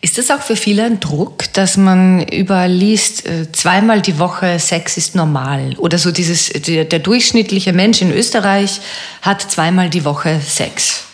Ist 0.00 0.18
es 0.18 0.30
auch 0.30 0.40
für 0.40 0.56
viele 0.56 0.84
ein 0.84 1.00
Druck, 1.00 1.52
dass 1.52 1.76
man 1.76 2.22
überall 2.22 2.72
liest, 2.72 3.26
äh, 3.26 3.52
zweimal 3.52 4.00
die 4.00 4.18
Woche 4.18 4.58
Sex 4.58 4.96
ist 4.96 5.14
normal? 5.14 5.74
Oder 5.76 5.98
so 5.98 6.10
dieses, 6.10 6.48
der, 6.48 6.84
der 6.84 6.98
durchschnittliche 7.00 7.72
Mensch 7.72 8.00
in 8.00 8.10
Österreich 8.10 8.80
hat 9.22 9.42
zweimal 9.42 9.90
die 9.90 10.04
Woche 10.04 10.40
Sex. 10.40 11.04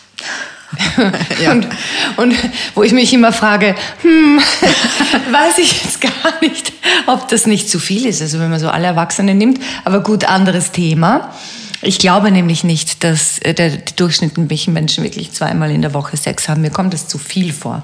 und, 1.49 1.67
und 2.17 2.35
wo 2.75 2.83
ich 2.83 2.91
mich 2.91 3.13
immer 3.13 3.31
frage, 3.31 3.75
hm, 4.01 4.39
weiß 5.31 5.57
ich 5.59 5.83
jetzt 5.83 6.01
gar 6.01 6.41
nicht, 6.41 6.73
ob 7.07 7.27
das 7.29 7.45
nicht 7.45 7.69
zu 7.69 7.79
viel 7.79 8.05
ist, 8.05 8.21
also 8.21 8.39
wenn 8.39 8.49
man 8.49 8.59
so 8.59 8.69
alle 8.69 8.87
Erwachsenen 8.87 9.37
nimmt. 9.37 9.61
Aber 9.85 10.01
gut, 10.01 10.25
anderes 10.25 10.71
Thema. 10.71 11.33
Ich 11.81 11.99
glaube 11.99 12.31
nämlich 12.31 12.63
nicht, 12.63 13.03
dass 13.03 13.39
äh, 13.39 13.53
der, 13.53 13.69
die 13.69 13.95
durchschnittlichen 13.95 14.73
Menschen 14.73 15.03
wirklich 15.03 15.31
zweimal 15.31 15.71
in 15.71 15.81
der 15.81 15.93
Woche 15.93 16.17
Sex 16.17 16.49
haben. 16.49 16.61
Mir 16.61 16.71
kommt 16.71 16.93
das 16.93 17.07
zu 17.07 17.17
viel 17.17 17.53
vor. 17.53 17.83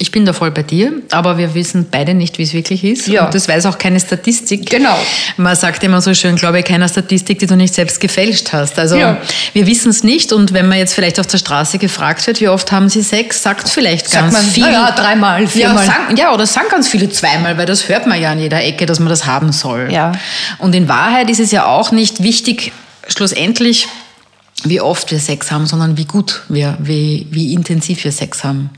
Ich 0.00 0.12
bin 0.12 0.24
da 0.24 0.32
voll 0.32 0.52
bei 0.52 0.62
dir, 0.62 0.92
aber 1.10 1.38
wir 1.38 1.54
wissen 1.54 1.88
beide 1.90 2.14
nicht, 2.14 2.38
wie 2.38 2.44
es 2.44 2.52
wirklich 2.54 2.84
ist. 2.84 3.08
Ja. 3.08 3.24
Und 3.26 3.34
das 3.34 3.48
weiß 3.48 3.66
auch 3.66 3.78
keine 3.78 3.98
Statistik. 3.98 4.70
Genau. 4.70 4.96
Man 5.36 5.56
sagt 5.56 5.82
immer 5.82 6.00
so 6.00 6.14
schön, 6.14 6.36
glaube 6.36 6.62
keiner 6.62 6.88
Statistik, 6.88 7.40
die 7.40 7.46
du 7.48 7.56
nicht 7.56 7.74
selbst 7.74 7.98
gefälscht 8.00 8.52
hast. 8.52 8.78
Also 8.78 8.96
Ja. 8.96 9.16
wir 9.54 9.66
wissen 9.66 9.90
es 9.90 10.04
nicht 10.04 10.32
und 10.32 10.52
wenn 10.52 10.68
man 10.68 10.78
jetzt 10.78 10.94
vielleicht 10.94 11.18
auf 11.18 11.26
der 11.26 11.38
Straße 11.38 11.78
gefragt 11.78 12.24
wird, 12.28 12.40
wie 12.40 12.46
oft 12.48 12.70
haben 12.70 12.88
sie 12.88 13.02
Sex, 13.02 13.42
sagt 13.42 13.68
vielleicht 13.68 14.08
Sagt 14.08 14.30
ganz 14.30 14.34
man, 14.34 14.42
viel. 14.44 14.62
ja, 14.70 14.92
dreimal, 14.92 15.42
Ja, 15.42 15.48
viermal. 15.48 15.84
sagen, 15.84 16.16
ja, 16.16 16.32
oder 16.32 16.46
sagen 16.46 16.68
ganz 16.70 16.86
viele 16.86 17.10
zweimal, 17.10 17.58
weil 17.58 17.66
das 17.66 17.88
hört 17.88 18.06
man 18.06 18.20
ja 18.20 18.30
an 18.30 18.38
jeder 18.38 18.62
Ecke, 18.62 18.86
dass 18.86 19.00
man 19.00 19.08
das 19.08 19.26
haben 19.26 19.50
soll. 19.52 19.88
Ja. 19.90 20.12
Und 20.58 20.76
in 20.76 20.86
Wahrheit 20.88 21.28
ist 21.28 21.40
es 21.40 21.50
ja 21.50 21.66
auch 21.66 21.90
nicht 21.90 22.22
wichtig, 22.22 22.70
schlussendlich, 23.08 23.88
wie 24.64 24.80
oft 24.80 25.10
wir 25.10 25.18
Sex 25.18 25.50
haben, 25.50 25.66
sondern 25.66 25.96
wie 25.96 26.04
gut 26.04 26.42
wir, 26.48 26.76
wie, 26.80 27.26
wie 27.30 27.52
intensiv 27.52 28.04
wir 28.04 28.12
Sex 28.12 28.44
haben. 28.44 28.70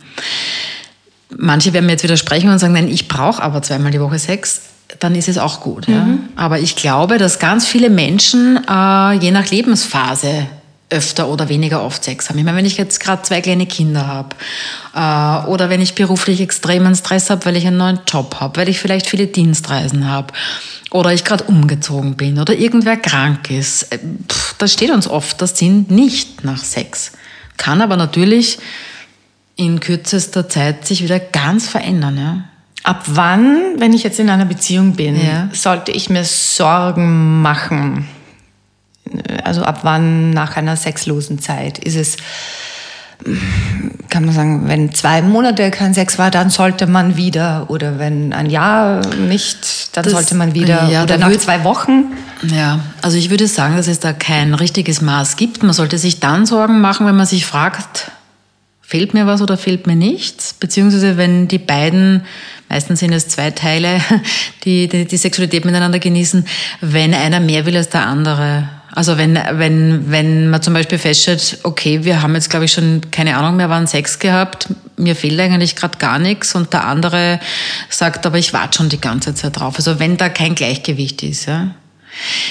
Manche 1.37 1.72
werden 1.72 1.87
mir 1.87 1.92
jetzt 1.92 2.04
widersprechen 2.04 2.50
und 2.50 2.58
sagen, 2.58 2.72
nein, 2.72 2.88
ich 2.88 3.08
brauche 3.08 3.42
aber 3.42 3.62
zweimal 3.62 3.92
die 3.92 4.00
Woche 4.00 4.18
Sex. 4.18 4.62
Dann 4.99 5.14
ist 5.14 5.28
es 5.28 5.38
auch 5.38 5.60
gut. 5.60 5.87
Ja? 5.87 6.06
Aber 6.37 6.58
ich 6.58 6.75
glaube, 6.75 7.18
dass 7.18 7.38
ganz 7.38 7.66
viele 7.66 7.90
Menschen 7.90 8.58
äh, 8.68 9.12
je 9.14 9.30
nach 9.30 9.49
Lebensphase 9.49 10.46
öfter 10.90 11.28
oder 11.28 11.49
weniger 11.49 11.82
oft 11.84 12.02
Sex 12.02 12.28
haben. 12.28 12.38
Ich 12.38 12.44
meine, 12.44 12.56
wenn 12.56 12.66
ich 12.66 12.76
jetzt 12.76 12.99
gerade 12.99 13.23
zwei 13.23 13.40
kleine 13.40 13.66
Kinder 13.66 14.06
habe 14.06 14.36
äh, 14.95 15.49
oder 15.49 15.71
wenn 15.71 15.80
ich 15.80 15.95
beruflich 15.95 16.40
extremen 16.40 16.95
Stress 16.97 17.30
habe, 17.30 17.47
weil 17.47 17.56
ich 17.56 17.66
einen 17.66 17.76
neuen 17.76 18.00
Job 18.06 18.36
habe, 18.40 18.60
weil 18.60 18.69
ich 18.69 18.80
vielleicht 18.80 19.06
viele 19.06 19.28
Dienstreisen 19.28 20.10
habe 20.10 20.34
oder 20.90 21.12
ich 21.12 21.25
gerade 21.25 21.45
umgezogen 21.45 22.16
bin 22.16 22.40
oder 22.40 22.54
irgendwer 22.54 22.97
krank 22.97 23.50
ist, 23.50 23.93
äh, 23.93 23.99
pff, 24.28 24.56
das 24.58 24.73
steht 24.73 24.90
uns 24.90 25.06
oft 25.06 25.40
das 25.40 25.56
Sinn 25.56 25.86
nicht 25.88 26.45
nach 26.45 26.62
Sex. 26.62 27.12
Kann 27.56 27.80
aber 27.80 27.97
natürlich 27.97 28.58
in 29.60 29.78
kürzester 29.80 30.49
Zeit 30.49 30.86
sich 30.86 31.02
wieder 31.04 31.18
ganz 31.20 31.68
verändern. 31.68 32.16
Ja? 32.18 32.44
Ab 32.82 33.02
wann, 33.06 33.58
wenn 33.78 33.92
ich 33.92 34.02
jetzt 34.02 34.18
in 34.18 34.30
einer 34.30 34.46
Beziehung 34.46 34.94
bin, 34.94 35.16
Ja. 35.23 35.49
sollte 35.52 35.92
ich 35.92 36.08
mir 36.08 36.25
Sorgen 36.25 37.42
machen? 37.42 38.08
Also 39.44 39.62
ab 39.64 39.80
wann 39.82 40.30
nach 40.30 40.56
einer 40.56 40.76
sexlosen 40.76 41.40
Zeit? 41.40 41.78
Ist 41.78 41.96
es, 41.96 42.16
kann 44.08 44.25
man 44.25 44.34
sagen, 44.34 44.62
wenn 44.68 44.94
zwei 44.94 45.20
Monate 45.20 45.70
kein 45.70 45.92
Sex 45.92 46.18
war, 46.18 46.30
dann 46.30 46.49
sollte 46.49 46.86
man 46.86 47.16
wieder. 47.18 47.66
Oder 47.68 47.99
wenn 47.99 48.32
ein 48.32 48.49
Jahr 48.49 49.04
nicht, 49.16 49.94
dann 49.96 50.04
Das- 50.04 50.12
sollte 50.14 50.34
man 50.36 50.54
wieder. 50.54 50.88
ja, 50.88 51.02
oder 51.02 51.18
nach 51.18 51.28
würd- 51.28 51.38
zwei 51.40 51.64
Wochen. 51.64 52.04
Ja, 52.54 52.80
also 53.02 53.18
ich 53.18 53.28
würde 53.28 53.46
sagen, 53.46 53.76
dass 53.76 53.88
es 53.88 54.00
da 54.00 54.14
kein 54.14 54.54
richtiges 54.54 55.02
Maß 55.02 55.36
gibt. 55.36 55.62
Man 55.62 55.75
sollte 55.75 55.99
sich 55.99 56.20
dann 56.20 56.46
Sorgen 56.46 56.80
machen, 56.80 57.06
wenn 57.06 57.16
man 57.16 57.26
sich 57.26 57.44
fragt, 57.44 58.10
fehlt 58.91 59.15
mir 59.15 59.25
was 59.25 59.41
oder 59.41 59.57
fehlt 59.57 59.87
mir 59.87 59.95
nichts? 59.95 60.53
Beziehungsweise 60.53 61.17
wenn 61.17 61.47
die 61.47 61.59
beiden, 61.59 62.25
meistens 62.69 62.99
sind 62.99 63.13
es 63.13 63.29
zwei 63.29 63.53
Teile, 63.53 64.00
die, 64.65 64.89
die 64.89 65.05
die 65.05 65.17
Sexualität 65.17 65.65
miteinander 65.65 66.00
genießen, 66.00 66.45
wenn 66.81 67.15
einer 67.15 67.39
mehr 67.39 67.67
will 67.67 67.76
als 67.76 67.89
der 67.89 68.05
andere. 68.05 68.69
Also 68.93 69.17
wenn, 69.17 69.39
wenn, 69.53 70.11
wenn 70.11 70.50
man 70.50 70.61
zum 70.61 70.75
Beispiel 70.75 70.99
feststellt, 70.99 71.59
okay, 71.63 72.03
wir 72.03 72.21
haben 72.21 72.35
jetzt, 72.35 72.50
glaube 72.50 72.65
ich, 72.65 72.73
schon 72.73 73.00
keine 73.13 73.37
Ahnung 73.37 73.57
mehr, 73.57 73.71
wann 73.71 73.87
Sex 73.87 74.19
gehabt, 74.19 74.67
mir 74.97 75.15
fehlt 75.15 75.39
eigentlich 75.39 75.76
gerade 75.76 75.99
gar 75.99 76.19
nichts 76.19 76.57
und 76.57 76.73
der 76.73 76.85
andere 76.85 77.39
sagt, 77.89 78.26
aber 78.26 78.39
ich 78.39 78.53
warte 78.53 78.79
schon 78.79 78.89
die 78.89 79.00
ganze 79.00 79.37
Zeit 79.37 79.61
drauf. 79.61 79.76
Also 79.76 80.00
wenn 80.00 80.17
da 80.17 80.29
kein 80.29 80.57
Gleichgewicht 80.57 81.23
ist, 81.23 81.47
ja. 81.47 81.76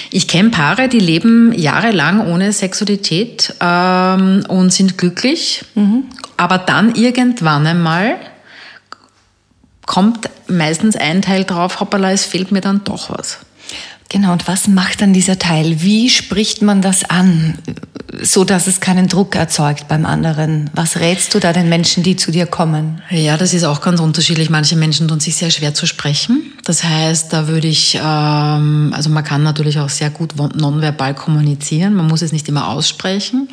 Ich 0.10 0.30
kenne 0.30 0.52
Paare, 0.52 0.88
die 0.88 1.02
leben 1.02 1.52
jahrelang 1.54 2.32
ohne 2.32 2.54
Sexualität 2.54 3.54
ähm, 3.60 4.46
und 4.48 4.72
sind 4.72 4.98
glücklich, 4.98 5.66
aber 6.40 6.58
dann 6.58 6.96
irgendwann 6.96 7.68
einmal 7.68 8.16
kommt 9.86 10.30
meistens 10.48 10.96
ein 10.96 11.22
Teil 11.22 11.44
drauf, 11.44 11.82
hoppala, 11.82 12.14
es 12.14 12.24
fehlt 12.24 12.54
mir 12.54 12.62
dann 12.62 12.86
doch 12.86 13.10
was. 13.10 13.40
Genau, 14.12 14.32
und 14.32 14.48
was 14.48 14.68
macht 14.68 15.02
dann 15.02 15.14
dieser 15.14 15.38
Teil? 15.38 15.84
Wie 15.84 16.10
spricht 16.10 16.64
man 16.64 16.82
das 16.82 17.08
an, 17.08 17.60
so 18.20 18.44
dass 18.44 18.66
es 18.66 18.80
keinen 18.80 19.08
Druck 19.08 19.36
erzeugt 19.36 19.88
beim 19.88 20.04
anderen? 20.04 20.72
Was 20.74 20.98
rätst 20.98 21.36
du 21.36 21.40
da 21.40 21.54
den 21.54 21.70
Menschen, 21.70 22.02
die 22.02 22.16
zu 22.16 22.32
dir 22.32 22.48
kommen? 22.48 23.04
Ja, 23.12 23.38
das 23.38 23.54
ist 23.54 23.66
auch 23.66 23.82
ganz 23.82 24.00
unterschiedlich. 24.00 24.50
Manche 24.50 24.76
Menschen 24.76 25.08
tun 25.08 25.20
sich 25.20 25.36
sehr 25.36 25.52
schwer 25.52 25.76
zu 25.76 25.86
sprechen. 25.86 26.42
Das 26.64 26.84
heißt, 26.84 27.32
da 27.32 27.48
würde 27.48 27.68
ich, 27.68 28.00
ähm, 28.04 28.94
also 28.96 29.12
man 29.12 29.24
kann 29.24 29.44
natürlich 29.44 29.78
auch 29.78 29.90
sehr 29.90 30.10
gut 30.10 30.34
nonverbal 30.36 31.14
kommunizieren. 31.14 31.94
Man 31.94 32.08
muss 32.08 32.24
es 32.24 32.32
nicht 32.32 32.50
immer 32.50 32.68
aussprechen. 32.68 33.48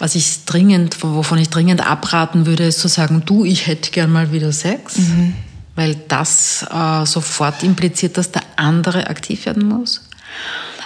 Was 0.00 0.16
ich 0.16 0.44
dringend, 0.44 1.04
wovon 1.04 1.38
ich 1.38 1.50
dringend 1.50 1.86
abraten 1.88 2.46
würde, 2.46 2.64
ist 2.64 2.80
zu 2.80 2.88
sagen, 2.88 3.22
du, 3.24 3.44
ich 3.44 3.68
hätte 3.68 3.92
gern 3.92 4.10
mal 4.10 4.32
wieder 4.32 4.50
Sex. 4.50 4.96
Weil 5.74 5.96
das 6.08 6.64
äh, 6.70 7.04
sofort 7.04 7.62
impliziert, 7.62 8.16
dass 8.16 8.30
der 8.30 8.42
andere 8.56 9.08
aktiv 9.08 9.46
werden 9.46 9.68
muss. 9.68 10.02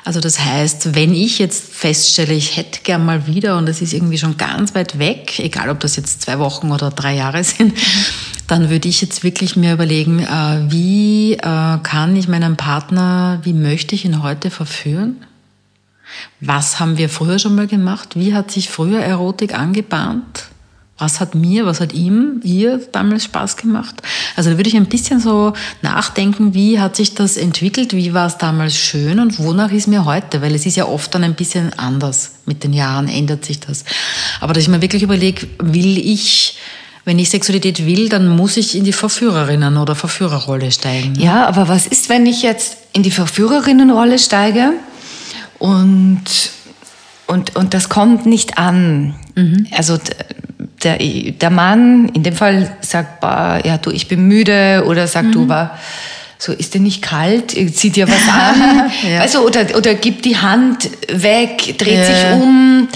Also 0.05 0.21
das 0.21 0.41
heißt, 0.41 0.95
wenn 0.95 1.13
ich 1.13 1.39
jetzt 1.39 1.75
feststelle, 1.75 2.33
ich 2.33 2.57
hätte 2.57 2.81
gern 2.83 3.05
mal 3.05 3.27
wieder 3.27 3.59
und 3.59 3.69
es 3.69 3.83
ist 3.83 3.93
irgendwie 3.93 4.17
schon 4.17 4.39
ganz 4.39 4.75
weit 4.75 4.99
weg, 4.99 5.39
egal 5.39 5.69
ob 5.69 5.81
das 5.81 5.97
jetzt 5.97 6.23
zwei 6.23 6.39
Wochen 6.39 6.71
oder 6.71 6.91
drei 6.91 7.15
Jahre 7.15 7.45
sind, 7.45 7.75
dann 8.47 8.71
würde 8.71 8.89
ich 8.89 9.03
jetzt 9.03 9.23
wirklich 9.23 9.57
mir 9.57 9.75
überlegen, 9.75 10.21
äh, 10.21 10.71
wie 10.71 11.35
äh, 11.35 11.79
kann 11.83 12.17
ich 12.17 12.27
meinen 12.27 12.57
Partner, 12.57 13.41
wie 13.43 13.53
möchte 13.53 13.95
ich 13.95 14.07
ihn 14.07 14.23
heute 14.23 14.51
verführen? 14.51 15.19
Was 16.41 16.81
haben 16.81 16.97
wir 16.97 17.11
früher 17.11 17.39
schon 17.39 17.55
mal 17.55 17.67
gemacht? 17.67 18.11
Wie 18.15 18.33
hat 18.33 18.51
sich 18.51 18.71
früher 18.71 19.01
Erotik 19.01 19.53
angebahnt? 19.53 20.45
Was 21.01 21.21
hat 21.21 21.37
mir, 21.37 21.65
was 21.65 21.81
hat 21.81 21.93
ihm, 21.93 22.41
ihr 22.43 22.81
damals 22.91 23.25
Spaß 23.25 23.57
gemacht? 23.57 24.03
Also 24.35 24.51
da 24.51 24.57
würde 24.57 24.69
ich 24.69 24.77
ein 24.77 24.87
bisschen 24.87 25.21
so 25.21 25.53
nachdenken, 25.81 26.55
wie 26.55 26.81
hat 26.81 26.97
sich 26.97 27.15
das 27.15 27.37
entwickelt, 27.37 27.93
wie 27.93 28.15
war 28.15 28.27
es 28.27 28.37
damals 28.37 28.77
schön 28.77 29.21
und 29.21 29.39
wonach 29.39 29.71
ist 29.71 29.87
mir 29.87 30.05
heute? 30.05 30.43
Weil 30.43 30.57
es 30.57 30.67
ist 30.67 30.77
ja 30.77 30.87
oft 30.87 31.15
dann 31.15 31.23
ein 31.23 31.35
bisschen 31.35 31.73
anders. 31.79 32.33
Mit 32.47 32.65
den 32.65 32.73
Jahren 32.73 33.09
ändert 33.09 33.45
sich 33.45 33.61
das. 33.61 33.85
Aber 34.41 34.55
dass 34.55 34.65
ich 34.65 34.69
mir 34.69 34.83
wirklich 34.83 35.05
überlege, 35.05 35.47
will 35.61 35.99
ich, 35.99 36.57
wenn 37.05 37.21
ich 37.21 37.31
Sexualität 37.31 37.87
will, 37.87 38.09
dann 38.09 38.29
muss 38.29 38.57
ich 38.57 38.77
in 38.77 38.83
die 38.83 38.93
Verführerinnen- 38.93 39.81
oder 39.81 39.95
Verführerrolle 39.95 40.73
steigen. 40.73 41.15
Ja, 41.15 41.47
aber 41.47 41.69
was 41.69 41.87
ist, 41.87 42.09
wenn 42.09 42.27
ich 42.27 42.43
jetzt 42.43 42.77
in 42.93 43.05
die 43.05 43.13
Verführerinnenrolle 43.13 44.19
steige 44.19 44.73
und, 45.61 46.25
und, 47.29 47.55
und 47.57 47.73
das 47.75 47.89
kommt 47.89 48.27
nicht 48.27 48.59
an? 48.59 49.15
Also 49.77 49.97
d- 49.97 50.03
der, 50.83 50.99
der 50.99 51.51
Mann 51.51 52.09
in 52.15 52.23
dem 52.25 52.35
Fall 52.35 52.71
sagt, 52.81 53.21
bah, 53.21 53.61
ja, 53.65 53.79
du, 53.79 53.91
ich 53.91 54.09
bin 54.09 54.27
müde 54.27 54.85
oder 54.87 55.07
sagt, 55.07 55.35
du, 55.35 55.47
bah, 55.47 55.79
so 56.39 56.53
ist 56.53 56.75
dir 56.75 56.81
nicht 56.81 57.03
kalt, 57.03 57.51
zieht 57.75 57.97
dir 57.97 58.09
was 58.09 58.29
an, 58.29 58.91
Ja. 59.13 59.21
also 59.21 59.41
oder 59.47 59.77
oder 59.77 59.95
gibt 59.95 60.25
die 60.25 60.37
Hand 60.37 60.89
weg, 61.09 61.77
dreht 61.79 61.95
Ja. 61.99 62.05
sich 62.05 62.33
um 62.43 62.89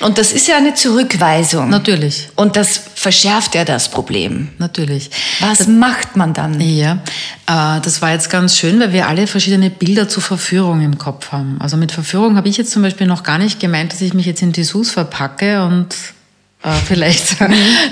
und 0.00 0.18
das 0.18 0.32
ist 0.32 0.48
ja 0.48 0.56
eine 0.56 0.74
Zurückweisung. 0.74 1.68
Natürlich, 1.68 2.28
Und 2.36 2.56
das 2.56 2.80
verschärft 2.94 3.54
ja 3.54 3.64
das 3.64 3.90
Problem. 3.90 4.48
natürlich. 4.58 5.10
Was 5.40 5.66
macht 5.68 6.16
man 6.16 6.32
dann? 6.32 6.60
Ja, 6.60 6.98
äh, 7.46 7.80
das 7.80 8.00
war 8.00 8.12
jetzt 8.12 8.30
ganz 8.30 8.56
schön, 8.56 8.80
weil 8.80 8.92
wir 8.92 9.08
alle 9.08 9.26
verschiedene 9.26 9.70
Bilder 9.70 10.08
zur 10.08 10.22
Verführung 10.22 10.80
im 10.80 10.98
Kopf 10.98 11.32
haben. 11.32 11.56
Also 11.60 11.76
mit 11.76 11.92
Verführung 11.92 12.36
habe 12.36 12.48
ich 12.48 12.56
jetzt 12.56 12.70
zum 12.72 12.82
Beispiel 12.82 13.06
noch 13.06 13.22
gar 13.22 13.38
nicht 13.38 13.60
gemeint, 13.60 13.92
dass 13.92 14.00
ich 14.00 14.14
mich 14.14 14.26
jetzt 14.26 14.42
in 14.42 14.52
Dessous 14.52 14.90
verpacke 14.90 15.64
und 15.64 15.94
äh, 16.62 16.72
vielleicht 16.86 17.36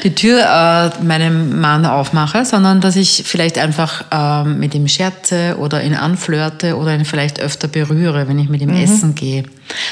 die 0.03 0.15
Tür 0.15 0.41
äh, 0.41 1.03
meinem 1.05 1.61
Mann 1.61 1.85
aufmache, 1.87 2.45
sondern 2.45 2.81
dass 2.81 2.97
ich 2.97 3.25
vielleicht 3.27 3.59
einfach 3.59 4.05
äh, 4.11 4.49
mit 4.49 4.75
ihm 4.75 4.89
scherze 4.89 5.57
oder 5.59 5.83
ihn 5.83 5.95
anflirte 5.95 6.77
oder 6.77 6.95
ihn 6.95 7.05
vielleicht 7.05 7.41
öfter 7.41 7.69
berühre, 7.69 8.29
wenn 8.29 8.39
ich 8.39 8.49
mit 8.49 8.63
ihm 8.63 8.71
essen 8.71 9.15
gehe. 9.15 9.45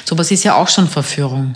Sowas 0.05 0.31
ist 0.31 0.45
ja 0.45 0.55
auch 0.55 0.69
schon 0.69 0.89
Verführung. 0.89 1.55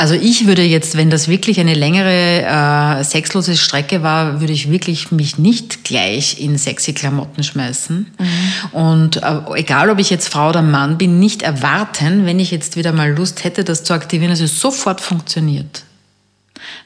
Also 0.00 0.14
ich 0.14 0.46
würde 0.46 0.62
jetzt, 0.62 0.96
wenn 0.96 1.10
das 1.10 1.28
wirklich 1.28 1.60
eine 1.60 1.74
längere 1.74 3.00
äh, 3.00 3.04
sexlose 3.04 3.54
Strecke 3.54 4.02
war, 4.02 4.40
würde 4.40 4.54
ich 4.54 4.70
wirklich 4.70 5.12
mich 5.12 5.36
nicht 5.36 5.84
gleich 5.84 6.40
in 6.40 6.56
sexy 6.56 6.94
Klamotten 6.94 7.42
schmeißen. 7.42 8.10
Und 8.72 9.22
äh, 9.22 9.40
egal, 9.56 9.90
ob 9.90 9.98
ich 9.98 10.08
jetzt 10.08 10.28
Frau 10.28 10.48
oder 10.48 10.62
Mann 10.62 10.96
bin, 10.96 11.18
nicht 11.18 11.42
erwarten, 11.42 12.24
wenn 12.24 12.38
ich 12.38 12.50
jetzt 12.50 12.76
wieder 12.76 12.92
mal 12.92 13.10
Lust 13.12 13.44
hätte, 13.44 13.62
das 13.62 13.84
zu 13.84 13.92
aktivieren, 13.92 14.30
dass 14.30 14.40
es 14.40 14.58
sofort 14.58 15.02
funktioniert. 15.02 15.82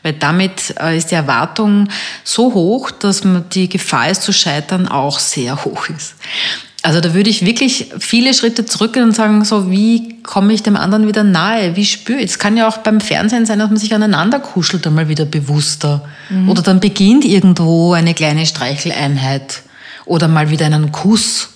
Weil 0.03 0.15
damit 0.15 0.75
äh, 0.81 0.97
ist 0.97 1.13
die 1.13 1.15
Erwartung 1.15 1.89
so 2.25 2.53
hoch, 2.53 2.91
dass 2.91 3.23
die 3.53 3.69
Gefahr, 3.69 4.09
es 4.09 4.23
zu 4.23 4.33
scheitern, 4.33 4.89
auch 4.89 5.21
sehr 5.21 5.65
hoch 5.65 5.89
ist. 5.89 6.17
Also 6.85 7.01
da 7.01 7.15
würde 7.15 7.31
ich 7.31 7.47
wirklich 7.47 7.87
viele 7.99 8.35
Schritte 8.35 8.67
zurückgehen 8.67 9.07
und 9.07 9.13
sagen, 9.17 9.43
so 9.47 9.71
wie 9.71 10.21
komme 10.23 10.53
ich 10.53 10.63
dem 10.63 10.77
anderen 10.77 11.09
wieder 11.09 11.25
nahe? 11.25 11.77
Wie 11.77 11.87
spüre 11.87 12.19
ich? 12.19 12.33
Es 12.33 12.39
kann 12.39 12.59
ja 12.59 12.69
auch 12.69 12.77
beim 12.77 13.01
Fernsehen 13.01 13.47
sein, 13.47 13.59
dass 13.59 13.71
man 13.71 13.79
sich 13.79 13.95
aneinander 13.95 14.39
kuschelt, 14.39 14.87
einmal 14.87 15.09
wieder 15.09 15.25
bewusster. 15.25 16.05
Oder 16.47 16.61
dann 16.61 16.81
beginnt 16.81 17.25
irgendwo 17.25 17.95
eine 17.95 18.13
kleine 18.13 18.45
Streicheleinheit. 18.45 19.63
Oder 20.05 20.29
mal 20.29 20.51
wieder 20.51 20.67
einen 20.67 20.93
Kuss. 20.93 21.49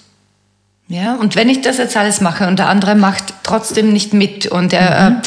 Ja, 0.88 1.16
und 1.16 1.36
wenn 1.36 1.50
ich 1.50 1.60
das 1.60 1.76
jetzt 1.76 1.94
alles 1.98 2.22
mache 2.22 2.46
und 2.48 2.58
der 2.58 2.70
andere 2.70 2.94
macht 2.94 3.24
trotzdem 3.42 3.92
nicht 3.92 4.14
mit 4.14 4.46
und 4.46 4.72
er, 4.72 5.20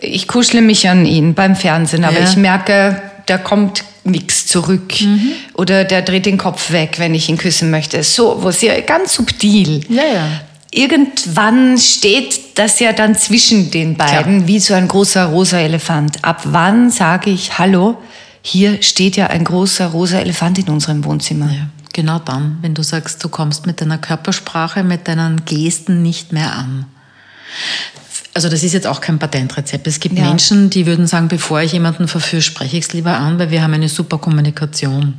äh, 0.00 0.06
ich 0.06 0.26
kuschle 0.26 0.60
mich 0.60 0.88
an 0.88 1.06
ihn 1.06 1.34
beim 1.34 1.54
Fernsehen, 1.54 2.04
aber 2.04 2.18
Ja. 2.18 2.24
ich 2.28 2.36
merke, 2.36 3.00
da 3.26 3.38
kommt 3.38 3.84
nichts 4.04 4.46
zurück 4.46 4.94
oder 5.54 5.84
der 5.84 6.02
dreht 6.02 6.26
den 6.26 6.38
Kopf 6.38 6.70
weg, 6.70 6.94
wenn 6.98 7.14
ich 7.14 7.28
ihn 7.28 7.38
küssen 7.38 7.70
möchte. 7.70 8.02
So, 8.02 8.42
wo 8.42 8.50
sie 8.50 8.70
ganz 8.86 9.14
subtil. 9.14 9.84
Ja, 9.88 10.04
ja. 10.04 10.28
Irgendwann 10.70 11.78
steht 11.78 12.58
das 12.58 12.80
ja 12.80 12.92
dann 12.92 13.14
zwischen 13.14 13.70
den 13.70 13.96
beiden 13.96 14.46
wie 14.46 14.60
so 14.60 14.74
ein 14.74 14.88
großer 14.88 15.26
rosa 15.26 15.58
Elefant. 15.58 16.24
Ab 16.24 16.42
wann 16.44 16.90
sage 16.90 17.30
ich, 17.30 17.58
hallo, 17.58 17.96
hier 18.42 18.82
steht 18.82 19.16
ja 19.16 19.28
ein 19.28 19.44
großer 19.44 19.86
rosa 19.86 20.18
Elefant 20.18 20.58
in 20.58 20.68
unserem 20.68 21.04
Wohnzimmer. 21.04 21.50
Ja, 21.50 21.68
genau 21.92 22.18
dann, 22.18 22.58
wenn 22.60 22.74
du 22.74 22.82
sagst, 22.82 23.24
du 23.24 23.28
kommst 23.28 23.66
mit 23.66 23.80
deiner 23.80 23.98
Körpersprache, 23.98 24.84
mit 24.84 25.08
deinen 25.08 25.44
Gesten 25.44 26.02
nicht 26.02 26.32
mehr 26.32 26.52
an. 26.52 26.86
Also 28.36 28.50
das 28.50 28.62
ist 28.62 28.74
jetzt 28.74 28.86
auch 28.86 29.00
kein 29.00 29.18
Patentrezept. 29.18 29.86
Es 29.86 29.98
gibt 29.98 30.18
Ja. 30.18 30.28
Menschen, 30.28 30.68
die 30.68 30.84
würden 30.84 31.06
sagen, 31.06 31.28
bevor 31.28 31.62
ich 31.62 31.72
jemanden 31.72 32.06
verführe, 32.06 32.42
spreche 32.42 32.76
ich 32.76 32.84
es 32.84 32.92
lieber 32.92 33.16
an, 33.16 33.38
weil 33.38 33.50
wir 33.50 33.62
haben 33.62 33.72
eine 33.72 33.88
super 33.88 34.18
Kommunikation. 34.18 35.14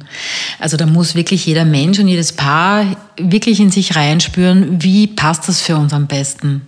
Also 0.60 0.78
da 0.78 0.86
muss 0.86 1.16
wirklich 1.16 1.44
jeder 1.48 1.66
Mensch 1.66 1.98
und 1.98 2.08
jedes 2.08 2.32
Paar 2.32 2.86
wirklich 3.20 3.60
in 3.60 3.72
sich 3.72 3.96
reinspüren, 3.96 4.84
wie 4.84 5.08
passt 5.08 5.50
das 5.50 5.62
für 5.62 5.78
uns 5.78 5.94
am 5.94 6.06
besten. 6.06 6.62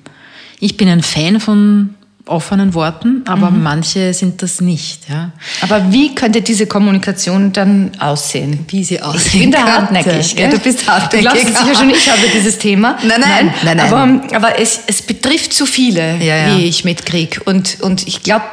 Ich 0.59 0.75
bin 0.75 0.89
ein 0.89 1.03
Fan 1.03 1.39
von 1.39 1.93
offenen 2.29 2.73
Worten, 2.73 3.23
aber 3.27 3.49
manche 3.51 4.13
sind 4.13 4.41
das 4.41 4.61
nicht. 4.61 5.09
Ja. 5.09 5.31
Aber 5.61 5.91
wie 5.91 6.15
könnte 6.15 6.41
diese 6.41 6.67
Kommunikation 6.67 7.51
dann 7.51 7.91
aussehen? 7.99 8.65
Wie 8.69 8.83
sie 8.83 8.95
Ich 8.95 9.03
aussehen 9.03 9.39
bin 9.41 9.51
da 9.51 9.63
hartnäckig. 9.63 10.33
Ja, 10.33 10.47
gell? 10.47 10.49
du 10.51 10.59
bist 10.59 10.87
hartnäckig. 10.87 11.29
Du 11.31 11.35
glaubst 11.39 11.57
sicher 11.57 11.75
schon, 11.75 11.89
ich 11.89 12.09
habe 12.09 12.21
dieses 12.33 12.57
Thema. 12.57 12.97
Nein, 13.03 13.19
nein. 13.21 13.53
Nein, 13.63 13.77
nein. 13.77 13.93
Aber, 13.93 14.35
aber 14.35 14.59
es, 14.59 14.81
es 14.87 15.01
betrifft 15.01 15.53
zu 15.53 15.65
viele, 15.65 16.17
Ja, 16.17 16.35
ja. 16.47 16.57
wie 16.57 16.65
ich 16.65 16.85
mitkriege. 16.85 17.41
Und, 17.43 17.77
und 17.81 18.07
ich 18.07 18.23
glaube, 18.23 18.43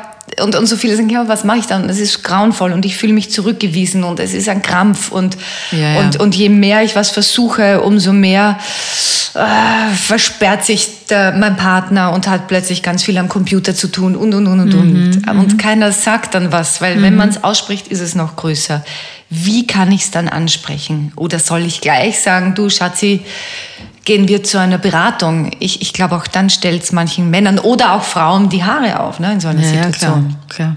und, 0.41 0.55
und 0.55 0.67
so 0.67 0.77
viele 0.77 0.97
sagen, 0.97 1.09
ja, 1.09 1.29
was 1.29 1.45
mache 1.45 1.59
ich 1.59 1.67
dann? 1.67 1.89
Es 1.89 1.99
ist 1.99 2.23
grauenvoll 2.23 2.73
und 2.73 2.85
ich 2.85 2.97
fühle 2.97 3.13
mich 3.13 3.31
zurückgewiesen 3.31 4.05
und 4.05 4.21
es 4.21 4.35
ist 4.35 4.49
ein 4.49 4.63
Krampf. 4.63 5.11
Und, 5.11 5.37
Ja, 5.73 5.79
ja. 5.79 6.01
und, 6.01 6.21
und 6.21 6.35
je 6.35 6.49
mehr 6.49 6.83
ich 6.83 6.95
was 6.97 7.11
versuche, 7.11 7.81
umso 7.81 8.13
mehr 8.13 8.59
äh, 9.35 9.95
versperrt 9.95 10.65
sich 10.65 11.07
der, 11.09 11.33
mein 11.33 11.57
Partner 11.57 12.13
und 12.13 12.27
hat 12.27 12.49
plötzlich 12.49 12.83
ganz 12.83 13.03
viel 13.03 13.19
am 13.19 13.29
Computer 13.29 13.75
zu 13.75 13.89
tun 13.89 14.17
und, 14.17 14.35
und, 14.35 14.47
und, 14.47 14.61
und, 14.61 14.75
Mhm, 14.75 15.23
und. 15.29 15.39
Und 15.39 15.59
keiner 15.59 15.93
sagt 15.93 16.35
dann 16.35 16.53
was, 16.53 16.81
weil 16.81 17.03
wenn 17.03 17.17
man 17.17 17.29
es 17.29 17.43
ausspricht, 17.45 17.89
ist 17.89 18.01
es 18.01 18.15
noch 18.15 18.37
größer. 18.37 18.85
Wie 19.29 19.67
kann 19.67 19.91
ich 19.93 20.03
es 20.03 20.11
dann 20.11 20.29
ansprechen? 20.29 21.13
Oder 21.17 21.39
soll 21.39 21.65
ich 21.65 21.81
gleich 21.81 22.21
sagen, 22.21 22.55
du 22.55 22.71
Schatzi, 22.71 23.23
gehen 24.07 24.29
wir 24.29 24.43
zu 24.43 24.59
einer 24.59 24.79
Beratung? 24.79 25.51
Ich, 25.59 25.83
ich 25.83 25.93
glaube, 25.93 26.17
auch 26.17 26.27
dann 26.27 26.49
stellt 26.49 26.83
es 26.83 26.93
manchen 26.93 27.29
Männern 27.29 27.59
oder 27.59 27.93
auch 27.93 28.05
Frauen 28.05 28.49
die 28.49 28.65
Haare 28.65 29.01
auf 29.01 29.21
ne, 29.21 29.35
in 29.35 29.41
so 29.41 29.49
einer 29.49 29.61
Ja, 29.61 29.67
ja, 29.67 29.75
Situation. 29.85 30.37
klar, 30.49 30.77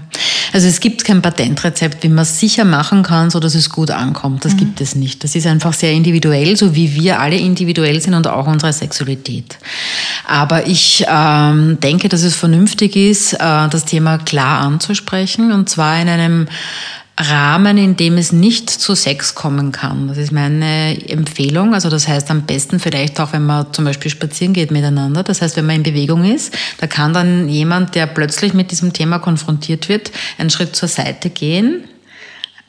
Also 0.52 0.66
es 0.66 0.80
gibt 0.80 1.04
kein 1.04 1.22
Patentrezept, 1.22 2.02
wie 2.02 2.08
man 2.08 2.22
es 2.22 2.40
sicher 2.40 2.64
machen 2.64 3.04
kann, 3.04 3.30
so 3.30 3.38
dass 3.38 3.54
es 3.54 3.70
gut 3.70 3.92
ankommt. 3.92 4.44
Das 4.44 4.56
gibt 4.56 4.80
es 4.80 4.96
nicht. 4.96 5.22
Das 5.22 5.36
ist 5.36 5.46
einfach 5.46 5.72
sehr 5.72 5.92
individuell, 5.92 6.56
so 6.56 6.74
wie 6.74 6.92
wir 6.94 7.20
alle 7.20 7.36
individuell 7.36 8.00
sind 8.00 8.14
und 8.14 8.26
auch 8.26 8.48
unsere 8.48 8.72
Sexualität. 8.72 9.58
Aber 10.26 10.66
ich 10.66 11.04
ähm, 11.08 11.78
denke, 11.80 12.08
dass 12.08 12.22
es 12.22 12.34
vernünftig 12.34 12.96
ist, 12.96 13.34
äh, 13.34 13.38
das 13.38 13.84
Thema 13.84 14.18
klar 14.18 14.62
anzusprechen 14.62 15.52
und 15.52 15.68
zwar 15.68 16.02
in 16.02 16.08
einem 16.08 16.48
Rahmen, 17.20 17.76
in 17.76 17.96
dem 17.96 18.16
es 18.16 18.32
nicht 18.32 18.70
zu 18.70 18.94
Sex 18.94 19.34
kommen 19.34 19.72
kann. 19.72 20.08
Das 20.08 20.16
ist 20.16 20.32
meine 20.32 21.08
Empfehlung. 21.08 21.74
Also 21.74 21.90
das 21.90 22.08
heißt 22.08 22.30
am 22.30 22.42
besten 22.42 22.80
vielleicht 22.80 23.20
auch, 23.20 23.32
wenn 23.32 23.44
man 23.44 23.72
zum 23.72 23.84
Beispiel 23.84 24.10
spazieren 24.10 24.54
geht 24.54 24.70
miteinander. 24.70 25.22
Das 25.22 25.42
heißt, 25.42 25.56
wenn 25.56 25.66
man 25.66 25.76
in 25.76 25.82
Bewegung 25.82 26.24
ist, 26.24 26.56
da 26.78 26.86
kann 26.86 27.12
dann 27.12 27.48
jemand, 27.48 27.94
der 27.94 28.06
plötzlich 28.06 28.54
mit 28.54 28.70
diesem 28.70 28.92
Thema 28.92 29.18
konfrontiert 29.18 29.88
wird, 29.88 30.10
einen 30.38 30.50
Schritt 30.50 30.74
zur 30.74 30.88
Seite 30.88 31.28
gehen. 31.28 31.84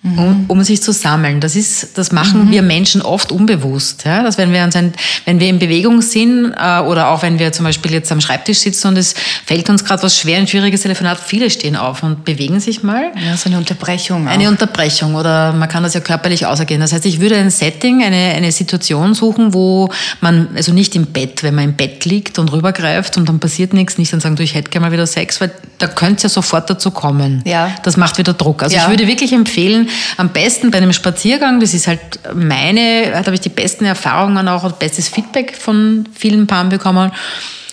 Um, 0.03 0.45
um 0.47 0.63
sich 0.63 0.81
zu 0.81 0.93
sammeln. 0.93 1.41
Das 1.41 1.55
ist, 1.55 1.95
das 1.95 2.11
machen 2.11 2.49
wir 2.49 2.63
Menschen 2.63 3.03
oft 3.03 3.31
unbewusst. 3.31 4.03
Ja? 4.03 4.23
Dass 4.23 4.39
wenn 4.39 4.51
wir 4.51 4.63
uns 4.63 4.75
ein, 4.75 4.93
wenn 5.25 5.39
wir 5.39 5.47
in 5.47 5.59
Bewegung 5.59 6.01
sind 6.01 6.53
äh, 6.59 6.79
oder 6.79 7.09
auch 7.09 7.21
wenn 7.21 7.37
wir 7.37 7.53
zum 7.53 7.65
Beispiel 7.65 7.91
jetzt 7.91 8.11
am 8.11 8.19
Schreibtisch 8.19 8.57
sitzen 8.61 8.87
und 8.87 8.97
es 8.97 9.13
fällt 9.45 9.69
uns 9.69 9.85
gerade 9.85 10.01
was 10.01 10.17
schwer, 10.17 10.39
ein 10.39 10.47
schwieriges 10.47 10.81
Telefonat, 10.81 11.19
viele 11.23 11.51
stehen 11.51 11.75
auf 11.75 12.01
und 12.01 12.25
bewegen 12.25 12.59
sich 12.59 12.81
mal. 12.81 13.11
Ja, 13.23 13.37
so 13.37 13.47
eine 13.47 13.59
Unterbrechung. 13.59 14.27
Auch. 14.27 14.31
Eine 14.31 14.47
Unterbrechung 14.47 15.13
oder 15.13 15.53
man 15.53 15.69
kann 15.69 15.83
das 15.83 15.93
ja 15.93 15.99
körperlich 15.99 16.47
ausergehen. 16.47 16.81
Das 16.81 16.93
heißt, 16.93 17.05
ich 17.05 17.19
würde 17.19 17.35
ein 17.37 17.51
Setting, 17.51 18.03
eine, 18.03 18.33
eine 18.33 18.51
Situation 18.51 19.13
suchen, 19.13 19.53
wo 19.53 19.91
man, 20.19 20.47
also 20.55 20.73
nicht 20.73 20.95
im 20.95 21.05
Bett, 21.05 21.43
wenn 21.43 21.53
man 21.53 21.65
im 21.65 21.73
Bett 21.75 22.05
liegt 22.05 22.39
und 22.39 22.51
rübergreift 22.51 23.17
und 23.17 23.29
dann 23.29 23.39
passiert 23.39 23.73
nichts, 23.73 23.99
nicht 23.99 24.11
dann 24.11 24.19
sagen, 24.19 24.35
du, 24.35 24.41
ich 24.41 24.55
hätte 24.55 24.71
gerne 24.71 24.87
mal 24.87 24.91
wieder 24.91 25.05
Sex, 25.05 25.39
weil 25.41 25.51
da 25.77 25.87
könnte 25.87 26.17
es 26.17 26.23
ja 26.23 26.29
sofort 26.29 26.71
dazu 26.71 26.89
kommen. 26.89 27.43
Ja. 27.45 27.69
Das 27.83 27.97
macht 27.97 28.17
wieder 28.17 28.33
Druck. 28.33 28.63
Also 28.63 28.75
Ja. 28.75 28.83
ich 28.83 28.89
würde 28.89 29.05
wirklich 29.05 29.31
empfehlen, 29.33 29.89
am 30.17 30.29
besten 30.29 30.71
bei 30.71 30.77
einem 30.77 30.93
Spaziergang, 30.93 31.59
das 31.59 31.73
ist 31.73 31.87
halt 31.87 31.99
meine, 32.33 33.11
da 33.11 33.17
habe 33.17 33.33
ich 33.33 33.41
die 33.41 33.49
besten 33.49 33.85
Erfahrungen 33.85 34.47
auch 34.47 34.63
und 34.63 34.79
bestes 34.79 35.07
Feedback 35.09 35.55
von 35.55 36.07
vielen 36.13 36.47
Paaren 36.47 36.69
bekommen, 36.69 37.11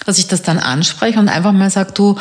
dass 0.09 0.19
ich 0.19 0.27
das 0.27 0.41
dann 0.41 0.59
anspreche 0.59 1.19
und 1.19 1.29
einfach 1.29 1.53
mal 1.53 1.69
sage, 1.69 1.93
du, 1.93 2.17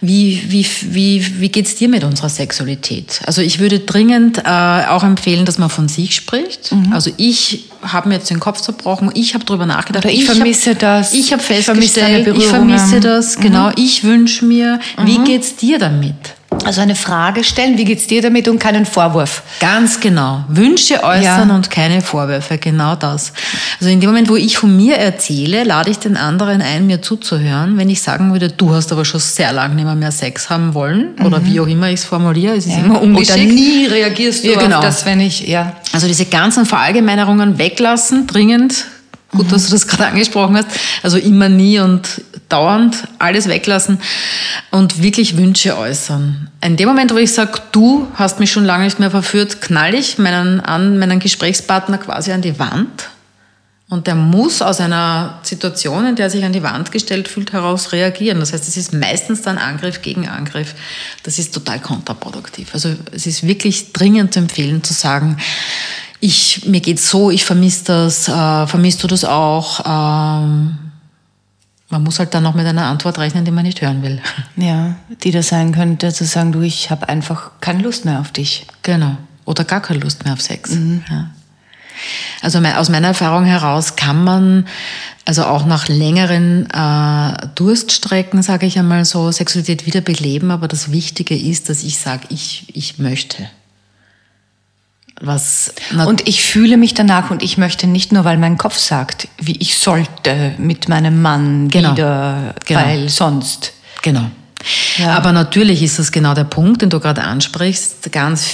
wie, 0.00 0.42
wie, 0.48 0.66
wie, 0.92 1.40
wie 1.40 1.48
geht's 1.50 1.76
dir 1.76 1.88
mit 1.88 2.02
unserer 2.02 2.28
Sexualität? 2.28 3.20
Also 3.26 3.42
ich 3.42 3.60
würde 3.60 3.78
dringend 3.78 4.38
äh, 4.38 4.42
auch 4.88 5.04
empfehlen, 5.04 5.44
dass 5.44 5.56
man 5.56 5.70
von 5.70 5.86
sich 5.86 6.16
spricht. 6.16 6.72
Mhm. 6.72 6.92
Also 6.92 7.12
ich 7.16 7.66
habe 7.80 8.08
mir 8.08 8.16
jetzt 8.16 8.28
den 8.28 8.40
Kopf 8.40 8.60
zerbrochen, 8.60 9.12
ich 9.14 9.34
habe 9.34 9.44
drüber 9.44 9.66
nachgedacht. 9.66 10.04
Oder 10.04 10.12
ich 10.12 10.24
vermisse 10.24 10.70
hab, 10.70 10.80
das. 10.80 11.12
Ich 11.12 11.32
habe 11.32 11.40
Ich 11.40 11.64
vermisse 11.64 12.00
festgestellt, 12.00 12.36
ich 12.36 12.46
vermisse 12.46 12.98
das, 12.98 13.38
genau. 13.38 13.70
Ich 13.76 14.02
wünsche 14.02 14.44
mir, 14.44 14.80
wie 15.04 15.18
geht's 15.18 15.54
dir 15.54 15.78
damit? 15.78 16.16
Also 16.64 16.80
eine 16.80 16.96
Frage 16.96 17.44
stellen, 17.44 17.78
wie 17.78 17.84
geht's 17.84 18.06
dir 18.06 18.20
damit 18.22 18.48
und 18.48 18.58
keinen 18.58 18.84
Vorwurf. 18.86 19.42
Ganz 19.60 20.00
genau. 20.00 20.44
Wünsche 20.48 21.02
äußern 21.04 21.48
Ja. 21.48 21.54
und 21.54 21.70
keine 21.70 22.00
Vorwürfe, 22.00 22.58
genau 22.58 22.94
das. 22.94 23.32
Also 23.80 23.90
in 23.92 24.00
dem 24.00 24.10
Moment, 24.10 24.28
wo 24.28 24.36
ich 24.36 24.56
von 24.58 24.74
mir 24.76 24.96
erzähle, 24.96 25.64
lade 25.64 25.90
ich 25.90 25.98
den 25.98 26.16
anderen 26.16 26.60
ein, 26.62 26.86
mir 26.86 27.00
zuzuhören. 27.00 27.76
Wenn 27.76 27.88
ich 27.90 28.02
sagen 28.02 28.32
würde, 28.32 28.48
du 28.48 28.74
hast 28.74 28.92
aber 28.92 29.04
schon 29.04 29.20
sehr 29.20 29.52
lange 29.52 29.74
nicht 29.76 29.84
mehr, 29.84 29.94
mehr 29.94 30.10
Sex 30.10 30.50
haben 30.50 30.74
wollen 30.74 31.14
oder 31.24 31.44
wie 31.44 31.60
auch 31.60 31.66
immer 31.66 31.88
ich 31.88 32.00
es 32.00 32.04
formuliere, 32.04 32.56
es 32.56 32.66
ist 32.66 32.76
immer 32.78 33.00
ungeschickt. 33.00 33.36
Oder 33.38 33.44
nie 33.46 33.86
reagierst 33.86 34.44
du 34.44 34.52
Ja, 34.52 34.58
genau. 34.58 34.78
auf 34.78 34.84
das, 34.84 35.04
wenn 35.06 35.20
ich, 35.20 35.46
ja. 35.46 35.74
Also 35.92 36.06
diese 36.06 36.24
ganzen 36.26 36.66
Verallgemeinerungen 36.66 37.58
weglassen, 37.58 38.26
dringend. 38.26 38.86
Gut, 39.32 39.52
dass 39.52 39.66
du 39.66 39.72
das 39.72 39.86
gerade 39.86 40.06
angesprochen 40.06 40.56
hast. 40.56 40.68
Also 41.02 41.18
immer, 41.18 41.48
nie 41.48 41.78
und 41.80 42.22
dauernd 42.48 43.04
alles 43.18 43.46
weglassen 43.48 44.00
und 44.70 45.02
wirklich 45.02 45.36
Wünsche 45.36 45.76
äußern. 45.76 46.50
In 46.62 46.76
dem 46.76 46.88
Moment, 46.88 47.12
wo 47.12 47.18
ich 47.18 47.32
sage, 47.32 47.60
du 47.72 48.08
hast 48.14 48.40
mich 48.40 48.50
schon 48.50 48.64
lange 48.64 48.84
nicht 48.84 48.98
mehr 48.98 49.10
verführt, 49.10 49.60
knall 49.60 49.94
ich 49.94 50.18
meinen, 50.18 50.60
an, 50.60 50.98
meinen 50.98 51.20
Gesprächspartner 51.20 51.98
quasi 51.98 52.32
an 52.32 52.40
die 52.40 52.58
Wand. 52.58 53.10
Und 53.90 54.06
der 54.06 54.14
muss 54.14 54.60
aus 54.60 54.80
einer 54.80 55.40
Situation, 55.42 56.06
in 56.06 56.16
der 56.16 56.26
er 56.26 56.30
sich 56.30 56.44
an 56.44 56.52
die 56.52 56.62
Wand 56.62 56.92
gestellt 56.92 57.26
fühlt, 57.26 57.54
heraus 57.54 57.92
reagieren. 57.92 58.40
Das 58.40 58.52
heißt, 58.52 58.68
es 58.68 58.76
ist 58.76 58.92
meistens 58.92 59.40
dann 59.40 59.56
Angriff 59.56 60.02
gegen 60.02 60.28
Angriff. 60.28 60.74
Das 61.22 61.38
ist 61.38 61.54
total 61.54 61.80
kontraproduktiv. 61.80 62.74
Also 62.74 62.94
es 63.12 63.26
ist 63.26 63.46
wirklich 63.46 63.94
dringend 63.94 64.34
zu 64.34 64.40
empfehlen, 64.40 64.84
zu 64.84 64.92
sagen, 64.92 65.38
ich, 66.20 66.66
mir 66.66 66.80
geht's 66.80 67.08
so, 67.10 67.30
ich 67.30 67.44
vermisse 67.44 67.84
das, 67.84 68.28
äh, 68.28 68.66
vermisst 68.66 69.02
du 69.02 69.06
das 69.06 69.24
auch? 69.24 69.80
Ähm, 69.86 70.78
man 71.90 72.02
muss 72.02 72.18
halt 72.18 72.34
dann 72.34 72.42
noch 72.42 72.54
mit 72.54 72.66
einer 72.66 72.86
Antwort 72.86 73.18
rechnen, 73.18 73.44
die 73.44 73.50
man 73.50 73.64
nicht 73.64 73.80
hören 73.80 74.02
will. 74.02 74.20
Ja, 74.56 74.96
die 75.22 75.30
das 75.30 75.48
sein 75.48 75.72
könnte, 75.72 76.12
zu 76.12 76.24
sagen, 76.24 76.52
du, 76.52 76.62
ich 76.62 76.90
habe 76.90 77.08
einfach 77.08 77.52
keine 77.60 77.82
Lust 77.82 78.04
mehr 78.04 78.20
auf 78.20 78.32
dich. 78.32 78.66
Genau. 78.82 79.16
Oder 79.44 79.64
gar 79.64 79.80
keine 79.80 80.00
Lust 80.00 80.24
mehr 80.24 80.34
auf 80.34 80.42
Sex. 80.42 80.76
Ja. 81.08 81.30
Also 82.42 82.58
aus 82.60 82.88
meiner 82.90 83.08
Erfahrung 83.08 83.44
heraus 83.44 83.96
kann 83.96 84.22
man 84.22 84.66
also 85.24 85.44
auch 85.44 85.66
nach 85.66 85.88
längeren 85.88 86.68
äh, 86.70 87.48
Durststrecken, 87.54 88.42
sage 88.42 88.66
ich 88.66 88.78
einmal 88.78 89.04
so, 89.04 89.30
Sexualität 89.30 89.86
wiederbeleben. 89.86 90.50
Aber 90.50 90.68
das 90.68 90.90
Wichtige 90.90 91.36
ist, 91.36 91.68
dass 91.68 91.82
ich 91.82 91.98
sage, 91.98 92.26
ich, 92.30 92.66
ich 92.74 92.98
möchte. 92.98 93.48
Was 95.20 95.72
Und 96.06 96.28
ich 96.28 96.42
fühle 96.44 96.76
mich 96.76 96.94
danach 96.94 97.30
und 97.30 97.42
ich 97.42 97.58
möchte 97.58 97.86
nicht 97.86 98.12
nur, 98.12 98.24
weil 98.24 98.38
mein 98.38 98.56
Kopf 98.56 98.76
sagt, 98.78 99.28
wie 99.40 99.56
ich 99.58 99.76
sollte 99.76 100.54
mit 100.58 100.88
meinem 100.88 101.20
Mann 101.22 101.68
Genau. 101.68 101.92
wieder, 101.92 102.54
Genau. 102.66 102.80
weil 102.80 103.08
sonst. 103.08 103.72
Genau. 104.02 104.30
Ja. 104.96 105.16
Aber 105.16 105.32
natürlich 105.32 105.82
ist 105.82 105.98
das 105.98 106.12
genau 106.12 106.34
der 106.34 106.44
Punkt, 106.44 106.82
den 106.82 106.90
du 106.90 107.00
gerade 107.00 107.22
ansprichst. 107.22 108.10
Ganz 108.12 108.46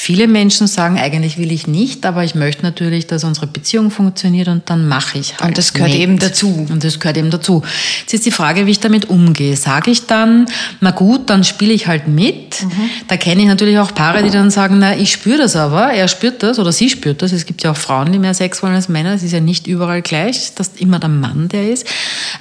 viele 0.00 0.28
Menschen 0.28 0.68
sagen, 0.68 0.96
eigentlich 0.96 1.38
will 1.38 1.50
ich 1.50 1.66
nicht, 1.66 2.06
aber 2.06 2.22
ich 2.22 2.36
möchte 2.36 2.62
natürlich, 2.62 3.08
dass 3.08 3.24
unsere 3.24 3.48
Beziehung 3.48 3.90
funktioniert 3.90 4.46
und 4.46 4.70
dann 4.70 4.86
mache 4.86 5.18
ich 5.18 5.32
halt. 5.32 5.48
Und 5.48 5.58
das 5.58 5.72
gehört 5.72 5.90
mit. 5.90 6.00
eben 6.00 6.18
dazu. 6.20 6.66
Und 6.70 6.84
das 6.84 7.00
gehört 7.00 7.16
eben 7.16 7.30
dazu. 7.30 7.64
Jetzt 8.02 8.14
ist 8.14 8.24
die 8.24 8.30
Frage, 8.30 8.66
wie 8.66 8.70
ich 8.70 8.78
damit 8.78 9.10
umgehe. 9.10 9.56
Sage 9.56 9.90
ich 9.90 10.06
dann, 10.06 10.46
na 10.80 10.92
gut, 10.92 11.28
dann 11.28 11.42
spiele 11.42 11.72
ich 11.72 11.88
halt 11.88 12.06
mit. 12.06 12.62
Mhm. 12.62 12.90
Da 13.08 13.16
kenne 13.16 13.42
ich 13.42 13.48
natürlich 13.48 13.76
auch 13.80 13.92
Paare, 13.92 14.22
die 14.22 14.30
dann 14.30 14.52
sagen, 14.52 14.78
na, 14.78 14.96
ich 14.96 15.10
spüre 15.10 15.38
das 15.38 15.56
aber, 15.56 15.92
er 15.92 16.06
spürt 16.06 16.44
das 16.44 16.60
oder 16.60 16.70
sie 16.70 16.88
spürt 16.90 17.20
das. 17.20 17.32
Es 17.32 17.44
gibt 17.44 17.64
ja 17.64 17.72
auch 17.72 17.76
Frauen, 17.76 18.12
die 18.12 18.20
mehr 18.20 18.34
Sex 18.34 18.62
wollen 18.62 18.76
als 18.76 18.88
Männer. 18.88 19.14
Es 19.14 19.24
ist 19.24 19.32
ja 19.32 19.40
nicht 19.40 19.66
überall 19.66 20.02
gleich, 20.02 20.54
dass 20.54 20.68
immer 20.76 21.00
der 21.00 21.08
Mann 21.08 21.48
der 21.48 21.72
ist. 21.72 21.88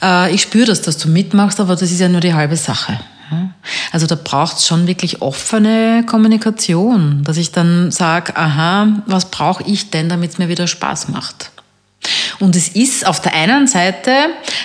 Äh, 0.04 0.32
ich 0.32 0.44
spüre 0.44 0.68
das, 0.68 0.84
dass 0.84 1.00
du 1.00 1.10
mitmachst, 1.10 1.60
aber 1.60 1.76
das 1.76 1.92
ist 1.92 2.00
ja 2.00 2.08
nur 2.08 2.22
die 2.22 2.36
halbe 2.36 2.56
Sache. 2.56 3.00
Also 3.92 4.08
da 4.08 4.16
braucht 4.16 4.58
es 4.58 4.68
schon 4.68 4.88
wirklich 4.88 5.22
offene 5.22 6.04
Kommunikation, 6.06 7.24
dass 7.24 7.38
ich 7.38 7.52
dann 7.52 7.92
sage, 7.92 8.36
aha, 8.36 8.88
was 9.06 9.32
brauche 9.32 9.64
ich 9.64 9.90
denn, 9.90 10.10
damit 10.10 10.32
es 10.32 10.38
mir 10.38 10.50
wieder 10.50 10.68
Spaß 10.68 11.10
macht? 11.10 11.52
Und 12.40 12.56
es 12.56 12.70
ist 12.70 13.06
auf 13.08 13.20
der 13.20 13.34
einen 13.34 13.68
Seite, 13.68 14.12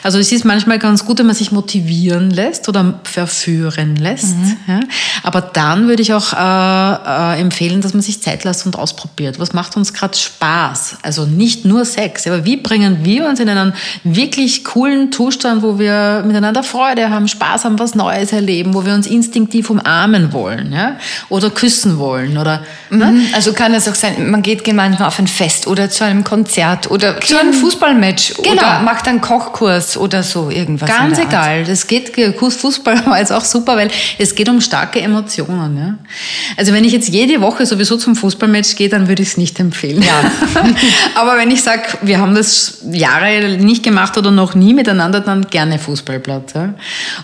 also 0.02 0.18
es 0.18 0.30
ist 0.30 0.44
manchmal 0.44 0.78
ganz 0.78 1.06
gut, 1.06 1.18
wenn 1.18 1.26
man 1.26 1.34
sich 1.34 1.52
motivieren 1.52 2.30
lässt 2.30 2.68
oder 2.68 3.00
verführen 3.04 3.96
lässt. 3.96 4.36
Ja. 4.66 4.80
Aber 5.22 5.40
dann 5.40 5.88
würde 5.88 6.02
ich 6.02 6.12
auch 6.12 6.32
äh, 6.32 7.36
äh, 7.36 7.40
empfehlen, 7.40 7.80
dass 7.80 7.94
man 7.94 8.02
sich 8.02 8.22
Zeit 8.22 8.44
lässt 8.44 8.66
und 8.66 8.76
ausprobiert. 8.76 9.38
Was 9.38 9.52
macht 9.52 9.76
uns 9.76 9.92
gerade 9.92 10.16
Spaß? 10.16 10.98
Also 11.02 11.24
nicht 11.24 11.64
nur 11.64 11.84
Sex, 11.84 12.26
aber 12.26 12.44
wie 12.44 12.56
bringen 12.56 13.04
wir 13.04 13.26
uns 13.26 13.40
in 13.40 13.48
einen 13.48 13.72
wirklich 14.04 14.64
coolen 14.64 15.10
Zustand, 15.10 15.62
wo 15.62 15.78
wir 15.78 16.24
miteinander 16.26 16.62
Freude 16.62 17.10
haben, 17.10 17.28
Spaß 17.28 17.64
haben, 17.64 17.78
was 17.78 17.94
Neues 17.94 18.32
erleben, 18.32 18.74
wo 18.74 18.84
wir 18.84 18.94
uns 18.94 19.06
instinktiv 19.06 19.70
umarmen 19.70 20.32
wollen 20.32 20.72
ja? 20.72 20.96
oder 21.28 21.50
küssen 21.50 21.98
wollen 21.98 22.36
oder 22.36 22.62
ne? 22.90 23.12
Mhm. 23.12 23.26
Also 23.32 23.52
kann 23.52 23.72
es 23.74 23.88
auch 23.88 23.94
sein, 23.94 24.30
man 24.30 24.42
geht 24.42 24.64
gemeinsam 24.64 25.06
auf 25.06 25.18
ein 25.18 25.26
Fest 25.26 25.66
oder 25.66 25.88
zu 25.88 26.04
einem 26.04 26.24
Konzert 26.24 26.90
oder 26.90 27.14
zu 27.26 27.38
einem 27.38 27.52
Fußballmatch 27.52 28.34
Genau. 28.42 28.52
oder 28.52 28.80
macht 28.80 29.08
einen 29.08 29.20
Kochkurs 29.20 29.96
oder 29.96 30.22
so 30.22 30.50
irgendwas. 30.50 30.88
Ganz 30.88 31.18
egal. 31.18 31.64
Das 31.64 31.86
geht, 31.86 32.12
Fußball 32.38 33.06
war 33.06 33.18
jetzt 33.18 33.32
auch 33.32 33.44
super, 33.44 33.76
weil 33.76 33.90
es 34.18 34.34
geht 34.34 34.48
um 34.48 34.60
starke 34.60 35.00
Emotionen. 35.00 35.76
Ja? 35.76 35.94
Also 36.56 36.72
wenn 36.72 36.84
ich 36.84 36.92
jetzt 36.92 37.08
jede 37.08 37.40
Woche 37.40 37.66
sowieso 37.66 37.96
zum 37.96 38.16
Fußballmatch 38.16 38.76
gehe, 38.76 38.88
dann 38.88 39.08
würde 39.08 39.22
ich 39.22 39.28
es 39.30 39.36
nicht 39.36 39.58
empfehlen. 39.60 40.02
Ja. 40.02 40.30
Aber 41.14 41.36
wenn 41.36 41.50
ich 41.50 41.62
sage, 41.62 41.82
wir 42.02 42.18
haben 42.18 42.34
das 42.34 42.78
Jahre 42.90 43.56
nicht 43.58 43.82
gemacht 43.82 44.16
oder 44.18 44.30
noch 44.30 44.54
nie 44.54 44.74
miteinander, 44.74 45.20
dann 45.20 45.46
gerne 45.48 45.78
Fußballplatz. 45.78 46.54
Ja? 46.54 46.74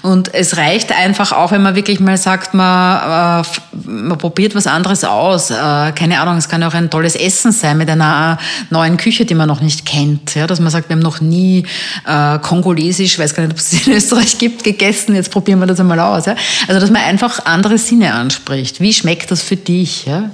Und 0.02 0.32
es 0.34 0.56
reicht 0.56 0.92
einfach 0.92 1.32
auch, 1.32 1.52
wenn 1.52 1.62
man 1.62 1.74
wirklich 1.74 2.00
mal 2.00 2.16
sagt, 2.16 2.54
man, 2.54 3.42
äh, 3.42 3.88
man 3.88 4.18
probiert 4.18 4.54
was 4.54 4.66
anderes 4.66 5.04
aus. 5.04 5.50
Äh, 5.50 5.54
keine 5.92 6.20
Ahnung, 6.20 6.36
es 6.36 6.48
kann 6.48 6.62
auch 6.62 6.74
ein 6.74 6.90
tolles 6.90 7.14
Essen 7.16 7.52
sein 7.52 7.78
mit 7.78 7.90
einer 7.90 8.38
neuen 8.70 8.96
Küche, 8.96 9.24
die 9.24 9.34
man 9.34 9.48
noch 9.48 9.60
nicht 9.60 9.86
kennt. 9.88 10.34
Ja? 10.34 10.46
Dass 10.46 10.60
man 10.60 10.70
sagt, 10.70 10.88
wir 10.88 10.96
haben 10.96 11.02
noch 11.02 11.20
nie 11.20 11.64
äh, 12.06 12.38
kongolesisch, 12.38 13.18
weiß 13.18 13.34
gar 13.34 13.44
nicht, 13.44 13.52
ob 13.52 13.58
es 13.58 13.72
in 13.86 13.92
Österreich 13.94 14.38
gibt, 14.38 14.64
gegessen, 14.64 15.14
jetzt 15.14 15.30
probieren 15.30 15.60
wir 15.60 15.66
das 15.66 15.80
einmal 15.80 16.00
aus. 16.00 16.26
Ja? 16.26 16.36
Also 16.66 16.80
dass 16.80 16.90
man 16.90 17.02
einfach 17.02 17.44
andere 17.46 17.78
Sinne 17.78 18.14
anspricht. 18.14 18.80
Wie 18.80 18.92
schmeckt 18.92 19.30
das 19.30 19.42
für 19.42 19.56
dich? 19.56 20.06
Ja? 20.06 20.30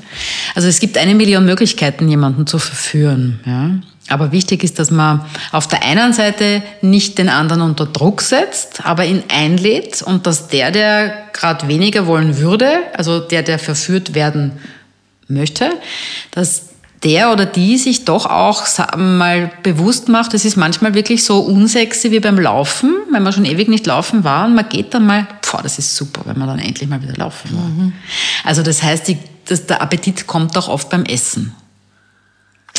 Also 0.54 0.68
es 0.68 0.80
gibt 0.80 0.98
eine 0.98 1.14
Million 1.14 1.44
Möglichkeiten, 1.44 2.08
jemanden 2.08 2.46
zu 2.46 2.58
verführen. 2.58 3.40
Ja? 3.46 3.70
Aber 4.08 4.32
wichtig 4.32 4.64
ist, 4.64 4.78
dass 4.78 4.90
man 4.90 5.24
auf 5.52 5.66
der 5.66 5.82
einen 5.82 6.12
Seite 6.12 6.62
nicht 6.82 7.16
den 7.16 7.28
anderen 7.28 7.62
unter 7.62 7.86
Druck 7.86 8.20
setzt, 8.20 8.84
aber 8.84 9.06
ihn 9.06 9.22
einlädt 9.28 10.02
und 10.02 10.26
dass 10.26 10.48
der, 10.48 10.70
der 10.70 11.28
gerade 11.32 11.68
weniger 11.68 12.06
wollen 12.06 12.38
würde, 12.38 12.70
also 12.92 13.20
der, 13.20 13.42
der 13.42 13.58
verführt 13.58 14.14
werden 14.14 14.52
möchte, 15.26 15.70
dass 16.32 16.73
der 17.04 17.32
oder 17.32 17.44
die 17.46 17.76
sich 17.76 18.04
doch 18.04 18.26
auch 18.26 18.64
mal 18.96 19.50
bewusst 19.62 20.08
macht, 20.08 20.32
es 20.34 20.44
ist 20.44 20.56
manchmal 20.56 20.94
wirklich 20.94 21.24
so 21.24 21.40
unsexy 21.40 22.10
wie 22.10 22.20
beim 22.20 22.38
Laufen, 22.38 22.94
wenn 23.12 23.22
man 23.22 23.32
schon 23.32 23.44
ewig 23.44 23.68
nicht 23.68 23.86
laufen 23.86 24.24
war 24.24 24.46
und 24.46 24.54
man 24.54 24.68
geht 24.68 24.94
dann 24.94 25.06
mal, 25.06 25.26
boah, 25.42 25.62
das 25.62 25.78
ist 25.78 25.94
super, 25.94 26.22
wenn 26.24 26.38
man 26.38 26.48
dann 26.48 26.58
endlich 26.58 26.88
mal 26.88 27.02
wieder 27.02 27.14
laufen 27.14 27.50
war. 27.56 27.92
Also 28.44 28.62
das 28.62 28.82
heißt, 28.82 29.06
die, 29.08 29.18
das, 29.44 29.66
der 29.66 29.82
Appetit 29.82 30.26
kommt 30.26 30.56
auch 30.56 30.68
oft 30.68 30.88
beim 30.88 31.04
Essen. 31.04 31.54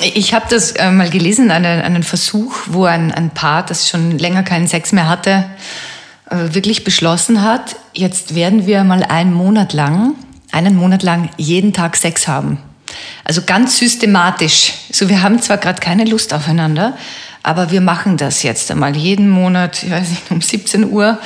Ich 0.01 0.33
habe 0.33 0.45
das 0.49 0.71
äh, 0.73 0.91
mal 0.91 1.09
gelesen, 1.09 1.51
einen, 1.51 1.81
einen 1.81 2.03
Versuch, 2.03 2.55
wo 2.65 2.83
ein, 2.85 3.13
ein 3.13 3.29
Paar, 3.29 3.65
das 3.65 3.87
schon 3.87 4.17
länger 4.17 4.43
keinen 4.43 4.67
Sex 4.67 4.91
mehr 4.91 5.07
hatte, 5.07 5.45
äh, 6.29 6.53
wirklich 6.53 6.83
beschlossen 6.83 7.43
hat, 7.43 7.77
jetzt 7.93 8.35
werden 8.35 8.65
wir 8.65 8.83
mal 8.83 9.03
einen 9.03 9.33
Monat 9.33 9.71
lang, 9.71 10.15
einen 10.51 10.75
Monat 10.75 11.03
lang 11.03 11.29
jeden 11.37 11.71
Tag 11.71 11.95
Sex 11.95 12.27
haben. 12.27 12.57
Also 13.23 13.41
ganz 13.45 13.77
systematisch. 13.77 14.73
So, 14.91 15.09
wir 15.09 15.21
haben 15.21 15.41
zwar 15.41 15.57
gerade 15.57 15.79
keine 15.79 16.05
Lust 16.05 16.33
aufeinander, 16.33 16.97
aber 17.43 17.71
wir 17.71 17.81
machen 17.81 18.17
das 18.17 18.43
jetzt 18.43 18.71
einmal. 18.71 18.95
Jeden 18.95 19.29
Monat, 19.29 19.83
ich 19.83 19.91
weiß 19.91 20.09
nicht, 20.09 20.31
um 20.31 20.41
17 20.41 20.89
Uhr 20.91 21.19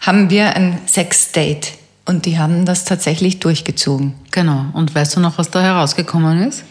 haben 0.00 0.30
wir 0.30 0.56
ein 0.56 0.78
Sex-Date. 0.86 1.72
Und 2.06 2.26
die 2.26 2.38
haben 2.38 2.64
das 2.64 2.84
tatsächlich 2.84 3.38
durchgezogen. 3.38 4.14
Genau. 4.32 4.64
Und 4.72 4.94
weißt 4.94 5.16
du 5.16 5.20
noch, 5.20 5.38
was 5.38 5.50
da 5.50 5.62
herausgekommen 5.62 6.42
ist? 6.42 6.64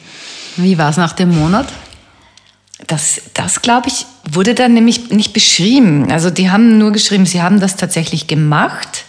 Wie 0.58 0.78
war 0.78 0.90
es 0.90 0.98
nach 0.98 1.14
dem 1.14 1.30
Monat? 1.38 1.68
Das, 2.88 3.22
das 3.34 3.62
glaube 3.62 3.88
ich, 3.88 4.06
wurde 4.30 4.56
dann 4.56 4.74
nämlich 4.74 5.12
nicht 5.12 5.32
beschrieben. 5.32 6.12
Also 6.12 6.30
die 6.30 6.50
haben 6.50 6.78
nur 6.78 6.92
geschrieben, 6.92 7.26
sie 7.26 7.42
haben 7.42 7.60
das 7.60 7.76
tatsächlich 7.76 8.28
gemacht. 8.28 9.06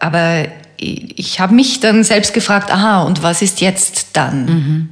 Aber 0.00 0.46
ich, 0.82 1.40
habe 1.40 1.54
mich 1.54 1.80
dann 1.80 2.04
selbst 2.04 2.34
gefragt, 2.34 2.70
aha, 2.70 3.02
und 3.02 3.22
was 3.22 3.42
ist 3.42 3.60
jetzt 3.60 4.08
dann? 4.14 4.88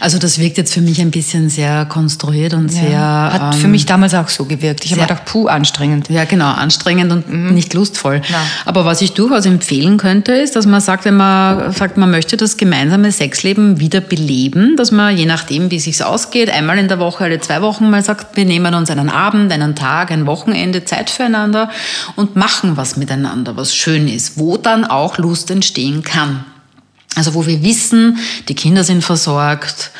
Also 0.00 0.18
das 0.18 0.38
wirkt 0.38 0.58
jetzt 0.58 0.74
für 0.74 0.80
mich 0.80 1.00
ein 1.00 1.10
bisschen 1.10 1.48
sehr 1.48 1.84
konstruiert 1.86 2.54
und 2.54 2.72
ja. 2.72 2.80
sehr... 2.80 3.32
Hat 3.32 3.54
ähm, 3.54 3.60
für 3.60 3.68
mich 3.68 3.86
damals 3.86 4.14
auch 4.14 4.28
so 4.28 4.44
gewirkt. 4.44 4.84
Ich 4.84 4.92
habe 4.92 5.02
gedacht, 5.02 5.24
puh, 5.24 5.46
anstrengend. 5.46 6.08
Ja, 6.08 6.24
genau, 6.24 6.50
anstrengend 6.50 7.12
und 7.12 7.32
mhm. 7.32 7.54
nicht 7.54 7.74
lustvoll. 7.74 8.22
Ja. 8.28 8.40
Aber 8.64 8.84
was 8.84 9.00
ich 9.02 9.12
durchaus 9.12 9.46
empfehlen 9.46 9.96
könnte, 9.96 10.32
ist, 10.32 10.56
dass 10.56 10.66
man 10.66 10.80
sagt, 10.80 11.04
wenn 11.04 11.16
man 11.16 11.72
sagt, 11.72 11.96
man 11.96 12.10
möchte 12.10 12.36
das 12.36 12.56
gemeinsame 12.56 13.10
Sexleben 13.12 13.80
wieder 13.80 14.00
beleben, 14.00 14.76
dass 14.76 14.92
man 14.92 15.16
je 15.16 15.26
nachdem, 15.26 15.70
wie 15.70 15.76
es 15.76 15.84
sich 15.84 16.02
ausgeht, 16.04 16.50
einmal 16.50 16.78
in 16.78 16.88
der 16.88 16.98
Woche, 16.98 17.24
alle 17.24 17.40
zwei 17.40 17.62
Wochen 17.62 17.90
mal 17.90 18.02
sagt, 18.02 18.36
wir 18.36 18.44
nehmen 18.44 18.74
uns 18.74 18.90
einen 18.90 19.08
Abend, 19.08 19.52
einen 19.52 19.74
Tag, 19.74 20.10
ein 20.10 20.26
Wochenende 20.26 20.84
Zeit 20.84 21.10
füreinander 21.10 21.70
und 22.16 22.36
machen 22.36 22.76
was 22.76 22.96
miteinander, 22.96 23.56
was 23.56 23.74
schön 23.74 24.08
ist, 24.08 24.38
wo 24.38 24.56
dann 24.56 24.84
auch 24.84 25.18
Lust 25.18 25.50
entstehen 25.50 26.02
kann. 26.02 26.44
Also 27.16 27.32
wo 27.32 27.46
wir 27.46 27.62
wissen, 27.62 28.18
die 28.46 28.54
Kinder 28.54 28.84
sind 28.84 29.02
versorgt, 29.02 29.90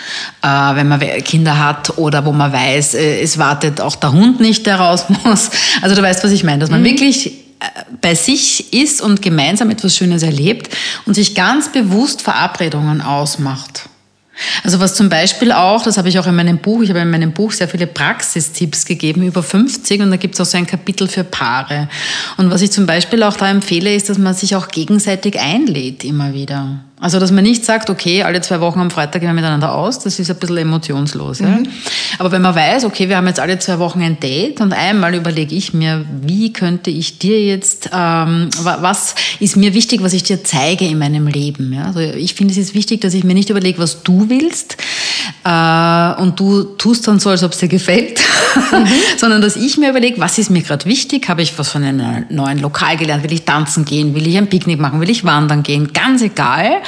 äh, 0.42 0.46
wenn 0.46 0.86
man 0.86 1.00
Kinder 1.24 1.58
hat 1.58 1.96
oder 1.96 2.26
wo 2.26 2.32
man 2.32 2.52
weiß, 2.52 2.92
äh, 2.92 3.22
es 3.22 3.38
wartet 3.38 3.80
auch 3.80 3.96
der 3.96 4.12
Hund 4.12 4.38
nicht, 4.38 4.66
der 4.66 4.76
raus 4.76 5.06
muss. 5.24 5.50
Also 5.80 5.96
du 5.96 6.02
weißt, 6.02 6.22
was 6.22 6.30
ich 6.30 6.44
meine, 6.44 6.58
dass 6.58 6.70
man 6.70 6.82
mhm. 6.82 6.84
wirklich 6.84 7.26
äh, 7.26 7.64
bei 8.02 8.14
sich 8.14 8.74
ist 8.74 9.00
und 9.00 9.22
gemeinsam 9.22 9.70
etwas 9.70 9.96
Schönes 9.96 10.22
erlebt 10.22 10.68
und 11.06 11.14
sich 11.14 11.34
ganz 11.34 11.72
bewusst 11.72 12.20
Verabredungen 12.20 13.00
ausmacht. 13.00 13.88
Also 14.62 14.78
was 14.78 14.94
zum 14.94 15.08
Beispiel 15.08 15.52
auch, 15.52 15.82
das 15.82 15.96
habe 15.96 16.10
ich 16.10 16.18
auch 16.18 16.26
in 16.26 16.36
meinem 16.36 16.58
Buch, 16.58 16.82
ich 16.82 16.90
habe 16.90 17.00
in 17.00 17.10
meinem 17.10 17.32
Buch 17.32 17.52
sehr 17.52 17.68
viele 17.68 17.86
Praxistipps 17.86 18.84
gegeben, 18.84 19.22
über 19.22 19.42
50 19.42 20.02
und 20.02 20.10
da 20.10 20.18
gibt 20.18 20.34
es 20.34 20.40
auch 20.42 20.44
so 20.44 20.58
ein 20.58 20.66
Kapitel 20.66 21.08
für 21.08 21.24
Paare. 21.24 21.88
Und 22.36 22.50
was 22.50 22.60
ich 22.60 22.70
zum 22.70 22.84
Beispiel 22.84 23.22
auch 23.22 23.38
da 23.38 23.48
empfehle, 23.48 23.94
ist, 23.94 24.10
dass 24.10 24.18
man 24.18 24.34
sich 24.34 24.54
auch 24.54 24.68
gegenseitig 24.68 25.40
einlädt 25.40 26.04
immer 26.04 26.34
wieder. 26.34 26.84
Also, 26.98 27.20
dass 27.20 27.30
man 27.30 27.44
nicht 27.44 27.62
sagt, 27.62 27.90
okay, 27.90 28.22
alle 28.22 28.40
zwei 28.40 28.60
Wochen 28.60 28.80
am 28.80 28.90
Freitag 28.90 29.20
gehen 29.20 29.28
wir 29.28 29.34
miteinander 29.34 29.74
aus, 29.74 29.98
das 29.98 30.18
ist 30.18 30.30
ein 30.30 30.36
bisschen 30.36 30.56
emotionslos. 30.56 31.40
Mhm. 31.40 31.46
Ja? 31.46 31.58
Aber 32.18 32.32
wenn 32.32 32.40
man 32.40 32.54
weiß, 32.54 32.84
okay, 32.84 33.10
wir 33.10 33.18
haben 33.18 33.26
jetzt 33.26 33.38
alle 33.38 33.58
zwei 33.58 33.78
Wochen 33.78 34.00
ein 34.00 34.18
Date 34.18 34.62
und 34.62 34.72
einmal 34.72 35.14
überlege 35.14 35.54
ich 35.54 35.74
mir, 35.74 36.06
wie 36.22 36.54
könnte 36.54 36.88
ich 36.88 37.18
dir 37.18 37.44
jetzt, 37.44 37.90
ähm, 37.92 38.48
was 38.62 39.14
ist 39.40 39.56
mir 39.56 39.74
wichtig, 39.74 40.02
was 40.02 40.14
ich 40.14 40.22
dir 40.22 40.42
zeige 40.42 40.86
in 40.86 40.96
meinem 40.98 41.26
Leben. 41.26 41.74
Ja? 41.74 41.84
Also 41.84 42.00
ich 42.00 42.32
finde, 42.32 42.52
es 42.52 42.58
ist 42.58 42.74
wichtig, 42.74 43.02
dass 43.02 43.12
ich 43.12 43.24
mir 43.24 43.34
nicht 43.34 43.50
überlege, 43.50 43.78
was 43.78 44.02
du 44.02 44.30
willst 44.30 44.78
äh, 45.44 46.22
und 46.22 46.40
du 46.40 46.62
tust 46.78 47.06
dann 47.08 47.20
so, 47.20 47.28
als 47.28 47.42
ob 47.42 47.52
es 47.52 47.58
dir 47.58 47.68
gefällt, 47.68 48.20
sondern 49.16 49.40
dass 49.40 49.56
ich 49.56 49.78
mir 49.78 49.90
überlege, 49.90 50.20
was 50.20 50.38
ist 50.38 50.50
mir 50.50 50.62
gerade 50.62 50.84
wichtig, 50.86 51.28
habe 51.28 51.42
ich 51.42 51.58
was 51.58 51.70
von 51.70 51.82
einem 51.82 52.26
neuen 52.28 52.58
Lokal 52.58 52.96
gelernt, 52.96 53.22
will 53.24 53.32
ich 53.32 53.44
tanzen 53.44 53.84
gehen, 53.84 54.14
will 54.14 54.26
ich 54.26 54.36
ein 54.36 54.48
Picknick 54.48 54.78
machen, 54.78 55.00
will 55.00 55.10
ich 55.10 55.24
wandern 55.24 55.62
gehen, 55.62 55.92
ganz 55.92 56.22
egal 56.22 56.82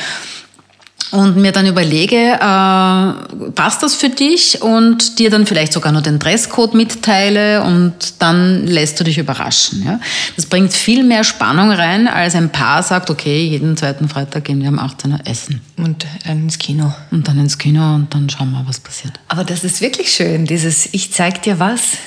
und 1.11 1.37
mir 1.37 1.53
dann 1.53 1.67
überlege, 1.67 2.17
äh, 2.17 3.51
passt 3.53 3.83
das 3.83 3.95
für 3.95 4.11
dich 4.11 4.63
und 4.63 5.19
dir 5.19 5.31
dann 5.31 5.47
vielleicht 5.47 5.73
sogar 5.73 5.93
nur 5.93 6.03
den 6.03 6.19
Dresscode 6.19 6.75
mitteile 6.75 7.63
und 7.63 7.95
dann 8.19 8.67
lässt 8.67 9.01
du 9.01 9.05
dich 9.05 9.19
überraschen. 9.19 9.85
Ja? 9.85 10.01
Das 10.37 10.47
bringt 10.47 10.73
viel 10.73 11.05
mehr 11.05 11.25
Spannung 11.25 11.71
rein, 11.71 12.09
als 12.09 12.35
ein 12.35 12.51
Paar 12.51 12.83
sagt, 12.83 13.11
okay, 13.11 13.43
jeden 13.45 13.77
zweiten 13.77 14.09
Freitag 14.09 14.45
gehen 14.45 14.63
wir 14.63 14.69
um 14.69 14.79
18 14.79 15.13
Uhr 15.13 15.21
essen. 15.25 15.61
Und 15.77 16.07
dann 16.27 16.43
ins 16.45 16.59
Kino. 16.59 16.93
Und 17.11 17.29
dann 17.29 17.39
ins 17.39 17.59
Kino 17.59 17.95
und 17.95 18.15
dann 18.15 18.29
schauen 18.29 18.51
wir, 18.51 18.65
was 18.67 18.81
passiert. 18.81 19.15
Aber 19.29 19.45
das 19.45 19.65
ist 19.65 19.81
wirklich 19.81 20.11
schön, 20.13 20.45
dieses 20.45 20.89
Ich 20.93 21.13
zeig 21.13 21.43
dir 21.43 21.59
was 21.59 21.99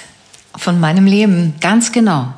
von 0.56 0.80
meinem 0.80 1.06
Leben. 1.06 1.56
Ganz 1.60 1.92
genau. 1.92 2.34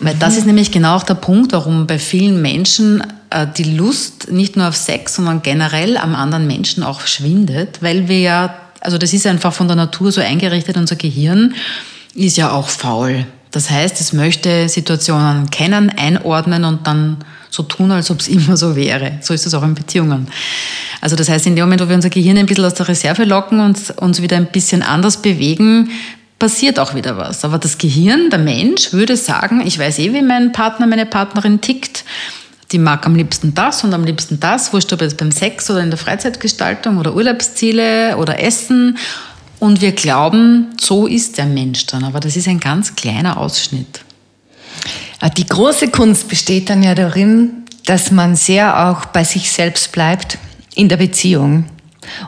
Weil 0.00 0.14
das 0.14 0.36
ist 0.36 0.46
nämlich 0.46 0.72
genau 0.72 0.96
auch 0.96 1.02
der 1.02 1.14
Punkt, 1.14 1.52
warum 1.52 1.86
bei 1.86 1.98
vielen 1.98 2.40
Menschen 2.40 3.04
äh, 3.28 3.46
die 3.56 3.76
Lust 3.76 4.32
nicht 4.32 4.56
nur 4.56 4.68
auf 4.68 4.76
Sex, 4.76 5.16
sondern 5.16 5.42
generell 5.42 5.96
am 5.96 6.14
anderen 6.14 6.46
Menschen 6.46 6.82
auch 6.82 7.06
schwindet, 7.06 7.82
weil 7.82 8.08
wir 8.08 8.20
ja, 8.20 8.54
also 8.80 8.96
das 8.96 9.12
ist 9.12 9.26
einfach 9.26 9.52
von 9.52 9.68
der 9.68 9.76
Natur 9.76 10.10
so 10.10 10.20
eingerichtet, 10.20 10.76
unser 10.76 10.96
Gehirn 10.96 11.54
ist 12.14 12.38
ja 12.38 12.50
auch 12.50 12.68
faul. 12.68 13.26
Das 13.50 13.70
heißt, 13.70 14.00
es 14.00 14.12
möchte 14.12 14.68
Situationen 14.68 15.50
kennen, 15.50 15.90
einordnen 15.90 16.64
und 16.64 16.86
dann 16.86 17.18
so 17.50 17.64
tun, 17.64 17.90
als 17.90 18.10
ob 18.10 18.20
es 18.20 18.28
immer 18.28 18.56
so 18.56 18.76
wäre. 18.76 19.18
So 19.20 19.34
ist 19.34 19.46
es 19.46 19.54
auch 19.54 19.62
in 19.62 19.74
Beziehungen. 19.74 20.28
Also 21.00 21.16
das 21.16 21.28
heißt, 21.28 21.46
in 21.46 21.56
dem 21.56 21.64
Moment, 21.64 21.82
wo 21.82 21.88
wir 21.88 21.96
unser 21.96 22.10
Gehirn 22.10 22.38
ein 22.38 22.46
bisschen 22.46 22.64
aus 22.64 22.74
der 22.74 22.88
Reserve 22.88 23.24
locken 23.24 23.60
und 23.60 23.90
uns 23.98 24.22
wieder 24.22 24.36
ein 24.36 24.46
bisschen 24.46 24.82
anders 24.82 25.20
bewegen, 25.20 25.90
passiert 26.40 26.80
auch 26.80 26.96
wieder 26.96 27.16
was. 27.16 27.44
Aber 27.44 27.58
das 27.58 27.78
Gehirn, 27.78 28.30
der 28.30 28.40
Mensch, 28.40 28.92
würde 28.92 29.16
sagen, 29.16 29.62
ich 29.64 29.78
weiß 29.78 30.00
eh, 30.00 30.12
wie 30.12 30.22
mein 30.22 30.50
Partner, 30.50 30.88
meine 30.88 31.06
Partnerin 31.06 31.60
tickt 31.60 32.04
die 32.72 32.78
mag 32.78 33.04
am 33.04 33.14
liebsten 33.14 33.54
das 33.54 33.82
und 33.82 33.92
am 33.94 34.04
liebsten 34.04 34.38
das, 34.38 34.72
wurscht 34.72 34.92
ob 34.92 35.00
jetzt 35.00 35.16
beim 35.16 35.32
Sex 35.32 35.70
oder 35.70 35.80
in 35.80 35.90
der 35.90 35.98
Freizeitgestaltung 35.98 36.98
oder 36.98 37.14
Urlaubsziele 37.14 38.16
oder 38.16 38.40
Essen. 38.40 38.96
Und 39.58 39.80
wir 39.80 39.92
glauben, 39.92 40.68
so 40.80 41.06
ist 41.06 41.36
der 41.38 41.46
Mensch 41.46 41.86
dann. 41.86 42.04
Aber 42.04 42.20
das 42.20 42.36
ist 42.36 42.48
ein 42.48 42.60
ganz 42.60 42.94
kleiner 42.94 43.38
Ausschnitt. 43.38 44.02
Ah, 45.18 45.28
die 45.28 45.46
große 45.46 45.88
Kunst 45.88 46.28
besteht 46.28 46.70
dann 46.70 46.82
ja 46.82 46.94
darin, 46.94 47.64
dass 47.84 48.10
man 48.10 48.36
sehr 48.36 48.88
auch 48.88 49.06
bei 49.06 49.24
sich 49.24 49.50
selbst 49.50 49.92
bleibt 49.92 50.38
in 50.74 50.88
der 50.88 50.96
Beziehung 50.96 51.64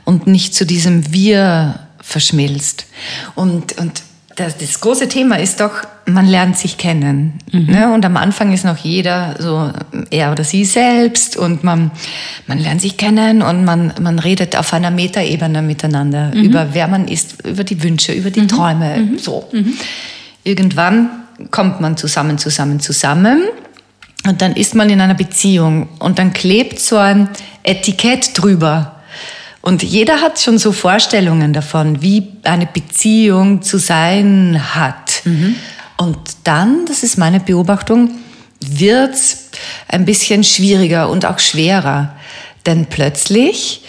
und 0.05 0.27
nicht 0.27 0.55
zu 0.55 0.66
diesem 0.66 1.12
Wir 1.12 1.79
verschmilzt. 2.03 2.87
Und, 3.35 3.79
und 3.79 4.03
das, 4.37 4.57
das, 4.57 4.81
große 4.81 5.09
Thema 5.09 5.38
ist 5.38 5.61
doch, 5.61 5.73
man 6.07 6.27
lernt 6.27 6.57
sich 6.57 6.79
kennen. 6.79 7.35
Mhm. 7.53 7.67
Ne? 7.67 7.93
Und 7.93 8.05
am 8.05 8.17
Anfang 8.17 8.53
ist 8.53 8.65
noch 8.65 8.79
jeder 8.79 9.37
so 9.38 9.71
er 10.11 10.33
oder 10.33 10.45
sie 10.45 10.65
selbst 10.65 11.37
und 11.37 11.65
man, 11.65 11.91
man 12.47 12.59
lernt 12.59 12.81
sich 12.81 12.97
kennen 12.97 13.43
und 13.43 13.65
man, 13.65 13.93
man 14.01 14.19
redet 14.19 14.57
auf 14.57 14.73
einer 14.73 14.91
Metaebene 14.91 15.62
miteinander 15.62 16.33
mhm. 16.35 16.43
über 16.43 16.69
wer 16.73 16.88
man 16.88 17.09
ist, 17.09 17.45
über 17.45 17.65
die 17.65 17.83
Wünsche, 17.83 18.12
über 18.12 18.31
die 18.31 18.43
mhm. 18.43 18.49
Träume. 18.49 18.97
Mhm. 18.97 19.19
So. 19.19 19.49
Mhm. 19.53 19.75
Irgendwann 20.45 21.11
kommt 21.51 21.81
man 21.81 21.97
zusammen, 21.97 22.38
zusammen, 22.38 22.81
zusammen 22.81 23.43
und 24.27 24.41
dann 24.41 24.55
ist 24.55 24.75
man 24.75 24.88
in 24.88 25.01
einer 25.01 25.15
Beziehung 25.15 25.88
und 25.99 26.19
dann 26.19 26.33
klebt 26.33 26.79
so 26.79 26.97
ein 26.97 27.29
Etikett 27.65 28.31
drüber 28.35 29.02
und 29.62 29.85
jeder 29.85 30.20
hat 30.20 30.40
schon 30.40 30.59
so 30.59 30.72
Vorstellungen 30.72 31.53
davon, 31.53 32.03
wie 32.03 32.33
eine 32.42 32.66
Beziehung 32.66 33.62
zu 33.62 33.79
sein 33.79 34.61
hat. 34.75 35.22
Mhm. 35.25 35.55
Und 35.96 36.18
dann, 36.42 36.85
das 36.87 37.05
ist 37.05 37.16
meine 37.16 37.38
Beobachtung, 37.38 38.11
wird 38.61 39.14
es 39.14 39.51
ein 39.88 40.05
bisschen 40.05 40.42
schwieriger 40.42 41.09
und 41.09 41.25
auch 41.25 41.38
schwerer. 41.38 42.14
Denn 42.66 42.87
plötzlich 42.87 43.85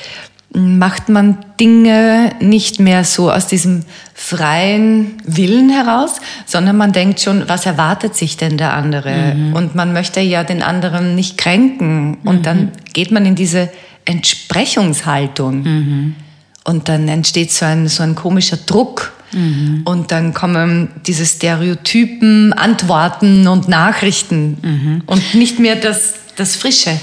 macht 0.55 1.09
man 1.09 1.43
Dinge 1.59 2.31
nicht 2.39 2.79
mehr 2.79 3.03
so 3.03 3.31
aus 3.31 3.47
diesem 3.47 3.83
freien 4.13 5.17
Willen 5.25 5.71
heraus, 5.71 6.21
sondern 6.45 6.77
man 6.77 6.91
denkt 6.91 7.19
schon, 7.19 7.49
was 7.49 7.65
erwartet 7.65 8.15
sich 8.15 8.37
denn 8.37 8.57
der 8.57 8.73
andere? 8.73 9.33
Mhm. 9.33 9.53
Und 9.53 9.73
man 9.73 9.91
möchte 9.91 10.21
ja 10.21 10.43
den 10.43 10.61
anderen 10.61 11.15
nicht 11.15 11.39
kränken. 11.39 12.19
Und 12.23 12.39
mhm. 12.39 12.43
dann 12.43 12.71
geht 12.93 13.11
man 13.11 13.25
in 13.25 13.33
diese 13.33 13.69
Entsprechungshaltung. 14.05 15.63
Mhm. 15.63 16.15
Und 16.63 16.89
dann 16.89 17.07
entsteht 17.07 17.51
so 17.51 17.65
ein, 17.65 17.87
so 17.87 18.03
ein 18.03 18.15
komischer 18.15 18.57
Druck. 18.57 19.13
Mhm. 19.33 19.81
Und 19.85 20.11
dann 20.11 20.33
kommen 20.33 20.89
diese 21.05 21.25
Stereotypen, 21.25 22.53
Antworten 22.53 23.47
und 23.47 23.67
Nachrichten 23.67 24.57
mhm. 24.61 25.01
und 25.05 25.33
nicht 25.33 25.59
mehr 25.59 25.75
das, 25.75 26.13
das 26.35 26.55
Frische. 26.55 26.99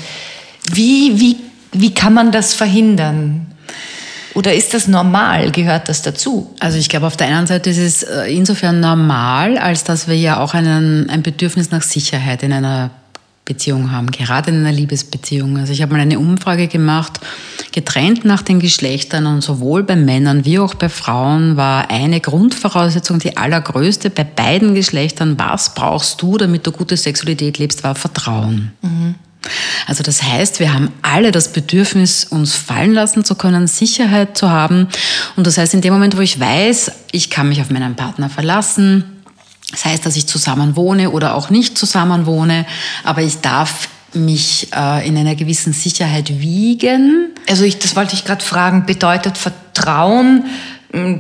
Wie, 0.72 1.18
wie, 1.20 1.36
wie 1.72 1.92
kann 1.92 2.14
man 2.14 2.32
das 2.32 2.54
verhindern? 2.54 3.46
Oder 4.34 4.54
ist 4.54 4.74
das 4.74 4.86
normal? 4.86 5.50
Gehört 5.50 5.88
das 5.88 6.02
dazu? 6.02 6.54
Also 6.60 6.78
ich 6.78 6.88
glaube, 6.88 7.06
auf 7.06 7.16
der 7.16 7.26
einen 7.26 7.46
Seite 7.46 7.70
ist 7.70 7.78
es 7.78 8.02
äh, 8.04 8.32
insofern 8.32 8.80
normal, 8.80 9.58
als 9.58 9.82
dass 9.84 10.06
wir 10.06 10.16
ja 10.16 10.38
auch 10.38 10.54
einen, 10.54 11.10
ein 11.10 11.22
Bedürfnis 11.22 11.70
nach 11.70 11.82
Sicherheit 11.82 12.42
in 12.42 12.52
einer 12.52 12.90
Beziehung 13.44 13.90
haben, 13.90 14.11
gerade 14.11 14.50
in 14.50 14.61
einer 14.61 14.72
Liebesbeziehung. 14.72 15.59
Also 15.59 15.72
ich 15.72 15.83
habe 15.83 15.92
mal 15.92 16.00
eine 16.00 16.18
Umfrage 16.18 16.68
gemacht, 16.68 17.18
getrennt 17.72 18.24
nach 18.24 18.42
den 18.42 18.61
Geschlechtern 18.61 19.26
und 19.26 19.42
sowohl 19.42 19.83
bei 19.83 19.96
Männern 19.96 20.44
wie 20.44 20.59
auch 20.59 20.74
bei 20.74 20.88
Frauen 20.88 21.57
war 21.57 21.90
eine 21.90 22.20
Grundvoraussetzung, 22.20 23.18
die 23.18 23.37
allergrößte 23.37 24.11
bei 24.11 24.24
beiden 24.24 24.74
Geschlechtern, 24.74 25.37
was 25.38 25.74
brauchst 25.74 26.22
du, 26.22 26.38
damit 26.38 26.66
du 26.66 26.70
gute 26.70 26.96
Sexualität 26.96 27.59
lebst, 27.59 27.83
war 27.83 27.96
Vertrauen. 27.96 28.72
Mhm. 28.83 29.16
Also 29.87 30.03
das 30.03 30.22
heißt, 30.22 30.61
wir 30.61 30.72
haben 30.72 30.92
alle 31.03 31.33
das 31.33 31.53
Bedürfnis, 31.53 32.24
uns 32.24 32.55
fallen 32.55 32.92
lassen 32.92 33.24
zu 33.24 33.35
können, 33.35 33.66
Sicherheit 33.66 34.37
zu 34.37 34.50
haben. 34.50 34.88
Und 35.37 35.46
das 35.46 35.59
heißt, 35.59 35.74
in 35.74 35.81
dem 35.81 35.92
Moment, 35.92 36.16
wo 36.16 36.20
ich 36.20 36.38
weiß, 36.38 36.92
ich 37.12 37.31
kann 37.31 37.48
mich 37.48 37.61
auf 37.61 37.70
meinen 37.70 37.96
Partner 37.96 38.29
verlassen, 38.29 39.19
das 39.70 39.85
heißt, 39.85 40.04
dass 40.06 40.16
ich 40.16 40.26
zusammen 40.26 40.76
wohne 40.76 41.11
oder 41.11 41.35
auch 41.35 41.50
nicht 41.50 41.78
zusammen 41.78 42.26
wohne, 42.26 42.66
aber 43.04 43.22
ich 43.22 43.40
darf 43.40 43.88
mich 44.12 44.68
äh, 44.74 45.06
in 45.06 45.16
einer 45.16 45.37
gewissen 45.37 45.72
Sicherheit 45.72 46.40
wiegen. 46.40 47.28
Also 47.48 47.64
ich, 47.64 47.78
das 47.78 47.94
wollte 47.94 48.14
ich 48.14 48.24
gerade 48.24 48.44
fragen, 48.44 48.87
bedeutet 48.87 49.38
Vertrauen, 49.38 50.44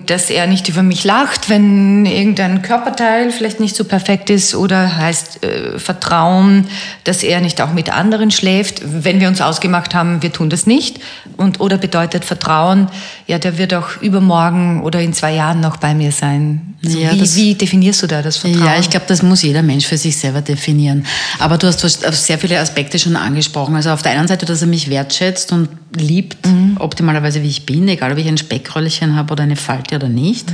dass 0.06 0.30
er 0.30 0.48
nicht 0.48 0.68
über 0.68 0.82
mich 0.82 1.04
lacht, 1.04 1.48
wenn 1.48 2.04
irgendein 2.04 2.62
Körperteil 2.62 3.30
vielleicht 3.30 3.60
nicht 3.60 3.76
so 3.76 3.84
perfekt 3.84 4.28
ist 4.28 4.56
oder 4.56 4.96
heißt 4.96 5.44
äh, 5.44 5.78
Vertrauen, 5.78 6.66
dass 7.04 7.22
er 7.22 7.40
nicht 7.40 7.60
auch 7.60 7.72
mit 7.72 7.92
anderen 7.92 8.32
schläft, 8.32 8.82
wenn 8.84 9.20
wir 9.20 9.28
uns 9.28 9.40
ausgemacht 9.40 9.94
haben, 9.94 10.22
wir 10.22 10.32
tun 10.32 10.50
das 10.50 10.66
nicht 10.66 10.98
und 11.36 11.60
oder 11.60 11.78
bedeutet 11.78 12.24
Vertrauen, 12.24 12.88
ja, 13.28 13.38
der 13.38 13.58
wird 13.58 13.72
auch 13.72 14.02
übermorgen 14.02 14.82
oder 14.82 15.00
in 15.00 15.12
zwei 15.12 15.34
Jahren 15.34 15.60
noch 15.60 15.76
bei 15.76 15.94
mir 15.94 16.10
sein. 16.10 16.69
Also 16.82 16.98
Ja, 16.98 17.12
wie, 17.12 17.34
wie 17.36 17.54
definierst 17.54 18.02
du 18.02 18.06
da 18.06 18.22
das 18.22 18.38
Vertrauen? 18.38 18.64
Ja, 18.64 18.78
ich 18.78 18.88
glaube, 18.88 19.04
das 19.06 19.22
muss 19.22 19.42
jeder 19.42 19.62
Mensch 19.62 19.86
für 19.86 19.98
sich 19.98 20.16
selber 20.16 20.40
definieren. 20.40 21.04
Aber 21.38 21.58
du 21.58 21.66
hast 21.66 21.84
auf 21.84 22.16
sehr 22.16 22.38
viele 22.38 22.58
Aspekte 22.58 22.98
schon 22.98 23.16
angesprochen. 23.16 23.76
Also 23.76 23.90
auf 23.90 24.02
der 24.02 24.12
einen 24.12 24.28
Seite, 24.28 24.46
dass 24.46 24.62
er 24.62 24.68
mich 24.68 24.88
wertschätzt 24.88 25.52
und 25.52 25.68
liebt, 25.94 26.38
optimalerweise 26.78 27.42
wie 27.42 27.48
ich 27.48 27.66
bin, 27.66 27.86
egal 27.88 28.12
ob 28.12 28.18
ich 28.18 28.28
ein 28.28 28.38
Speckröllchen 28.38 29.16
habe 29.16 29.32
oder 29.32 29.42
eine 29.42 29.56
Falte 29.56 29.96
oder 29.96 30.08
nicht. 30.08 30.52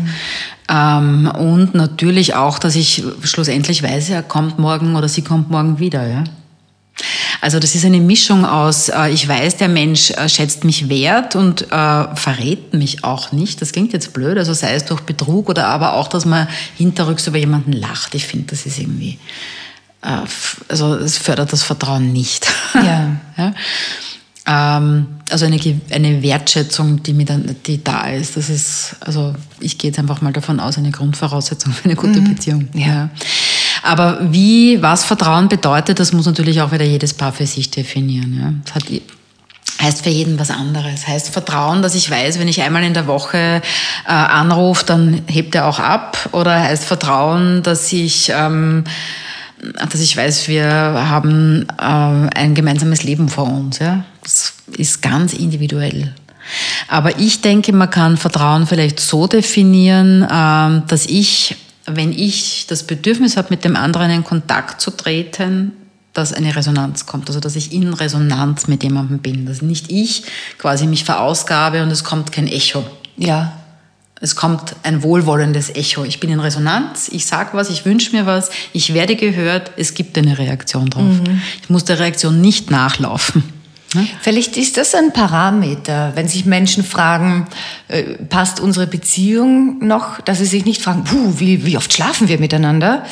Ähm, 0.69 1.31
und 1.39 1.75
natürlich 1.75 2.35
auch, 2.35 2.59
dass 2.59 2.75
ich 2.75 3.05
schlussendlich 3.23 3.83
weiß, 3.83 4.11
er 4.11 4.23
kommt 4.23 4.59
morgen 4.59 4.97
oder 4.97 5.09
sie 5.09 5.23
kommt 5.23 5.51
morgen 5.51 5.79
wieder. 5.79 6.09
Ja? 6.09 6.25
Also 7.41 7.59
das 7.59 7.75
ist 7.75 7.85
eine 7.85 8.01
Mischung 8.01 8.45
aus, 8.45 8.89
äh, 8.89 9.11
ich 9.11 9.29
weiß, 9.29 9.57
der 9.57 9.69
Mensch 9.69 10.11
äh, 10.11 10.29
schätzt 10.29 10.65
mich 10.65 10.89
wert 10.89 11.37
und 11.37 11.63
äh, 11.71 12.15
verrät 12.15 12.75
mich 12.75 13.05
auch 13.05 13.33
nicht. 13.33 13.61
Das 13.61 13.73
klingt 13.73 13.93
jetzt 13.93 14.13
blöd, 14.13 14.39
also 14.39 14.53
sei 14.53 14.75
es 14.75 14.85
durch 14.85 15.03
Betrug 15.03 15.49
oder 15.49 15.67
aber 15.69 15.95
auch, 15.95 16.09
dass 16.09 16.25
man 16.25 16.49
hinterrücks 16.77 17.27
über 17.27 17.39
jemanden 17.39 17.73
lacht. 17.73 18.15
Ich 18.15 18.27
finde, 18.27 18.47
das 18.47 18.67
ist 18.67 18.79
irgendwie, 18.79 19.19
äh, 20.03 20.19
also 20.69 20.95
es 20.95 21.19
fördert 21.19 21.53
das 21.53 21.63
Vertrauen 21.63 22.13
nicht. 22.13 22.47
Ja. 22.75 23.17
ja? 23.37 23.55
Ähm, 24.47 25.07
also 25.31 25.45
eine, 25.47 25.59
eine 25.91 26.23
Wertschätzung, 26.23 27.03
die, 27.03 27.25
dann, 27.25 27.57
die 27.67 27.83
da 27.83 28.11
ist, 28.11 28.37
das 28.37 28.49
ist, 28.49 28.97
also 29.01 29.35
ich 29.59 29.77
gehe 29.77 29.91
jetzt 29.91 29.99
einfach 29.99 30.21
mal 30.21 30.33
davon 30.33 30.61
aus, 30.61 30.79
eine 30.79 30.93
Grundvoraussetzung 30.93 31.73
für 31.73 31.87
eine 31.87 31.97
gute 31.97 32.21
Beziehung. 32.21 32.69
Ja. 32.73 33.11
Aber 33.83 34.19
wie, 34.21 34.83
was 34.83 35.05
Vertrauen 35.05 35.49
bedeutet, 35.49 36.01
das 36.01 36.13
muss 36.13 36.27
natürlich 36.27 36.61
auch 36.61 36.73
wieder 36.73 36.85
jedes 36.85 37.15
Paar 37.15 37.33
für 37.33 37.47
sich 37.47 37.71
definieren. 37.71 38.39
Ja. 38.39 38.53
Das 38.65 38.75
hat, 38.75 38.85
heißt 39.81 40.05
für 40.05 40.11
jeden 40.11 40.39
was 40.39 40.51
anderes. 40.51 41.07
Heißt 41.07 41.31
Vertrauen, 41.31 41.83
dass 41.83 41.95
ich 41.95 42.11
weiß, 42.11 42.39
wenn 42.39 42.49
ich 42.49 42.63
einmal 42.63 42.85
in 42.85 42.95
der 42.95 43.07
Woche 43.07 43.63
äh, 44.07 44.11
anrufe, 44.11 44.85
dann 44.85 45.23
hebt 45.27 45.55
er 45.55 45.67
auch 45.67 45.79
ab. 45.79 46.29
Oder 46.33 46.63
heißt 46.63 46.85
Vertrauen, 46.85 47.63
dass 47.63 47.93
ich, 47.93 48.33
ähm, 48.35 48.85
dass 49.91 50.01
ich 50.01 50.17
weiß, 50.17 50.49
wir 50.49 50.69
haben 50.69 51.67
äh, 51.79 51.83
ein 51.83 52.55
gemeinsames 52.55 53.03
Leben 53.03 53.29
vor 53.29 53.47
uns. 53.47 53.79
Ja? 53.79 54.05
Das 54.23 54.55
ist 54.77 55.03
ganz 55.03 55.33
individuell. 55.33 56.15
Aber 56.89 57.19
ich 57.19 57.41
denke, 57.41 57.73
man 57.73 57.91
kann 57.91 58.17
Vertrauen 58.17 58.67
vielleicht 58.67 59.01
so 59.01 59.27
definieren, 59.27 60.27
ähm, 60.31 60.83
dass 60.87 61.07
ich, 61.07 61.57
wenn 61.87 62.13
ich 62.13 62.67
das 62.67 62.83
Bedürfnis 62.83 63.37
habe, 63.37 63.49
mit 63.51 63.65
dem 63.65 63.77
anderen 63.77 64.11
in 64.11 64.25
Kontakt 64.25 64.81
zu 64.81 64.91
treten, 64.91 65.73
dass 66.13 66.33
eine 66.33 66.57
Resonanz 66.57 67.07
kommt, 67.07 67.29
also 67.29 67.41
dass 67.41 67.57
ich 67.57 67.73
in 67.73 67.93
Resonanz 67.93 68.69
mit 68.69 68.83
jemandem 68.83 69.19
bin, 69.19 69.47
dass 69.47 69.63
nicht 69.63 69.91
ich 69.93 70.25
quasi 70.59 70.87
mich 70.87 71.05
verausgabe 71.05 71.83
und 71.83 71.91
es 71.91 72.05
kommt 72.05 72.33
kein 72.33 72.49
Echo. 72.49 72.85
ja. 73.17 73.53
Es 74.19 74.35
kommt 74.35 74.77
ein 74.83 75.03
wohlwollendes 75.03 75.69
Echo. 75.69 76.03
Ich 76.05 76.21
bin 76.21 76.31
in 76.31 76.41
Resonanz, 76.41 77.11
ich 77.13 77.27
sage 77.27 77.51
was, 77.53 77.69
ich 77.69 77.85
wünsche 77.85 78.17
mir 78.17 78.25
was, 78.25 78.49
ich 78.73 78.95
werde 78.95 79.15
gehört, 79.15 79.73
es 79.77 79.93
gibt 79.93 80.17
eine 80.17 80.39
Reaktion 80.39 80.89
drauf. 80.89 81.21
Ich 81.63 81.69
muss 81.69 81.85
der 81.85 81.99
Reaktion 81.99 82.41
nicht 82.41 82.71
nachlaufen. 82.71 83.43
Ne? 83.95 84.07
Vielleicht 84.21 84.57
ist 84.57 84.77
das 84.77 84.95
ein 84.95 85.13
Parameter, 85.13 86.13
wenn 86.15 86.29
sich 86.29 86.45
Menschen 86.45 86.85
fragen, 86.85 87.47
äh, 87.89 88.03
passt 88.29 88.61
unsere 88.61 88.87
Beziehung 88.87 89.87
noch, 89.87 90.21
dass 90.21 90.39
sie 90.39 90.47
sich 90.47 90.65
nicht 90.65 90.83
fragen, 90.83 91.05
puh, 91.05 91.35
wie, 91.39 91.65
wie 91.65 91.77
oft 91.77 91.93
schlafen 91.93 92.29
wir 92.29 92.39
miteinander? 92.39 93.05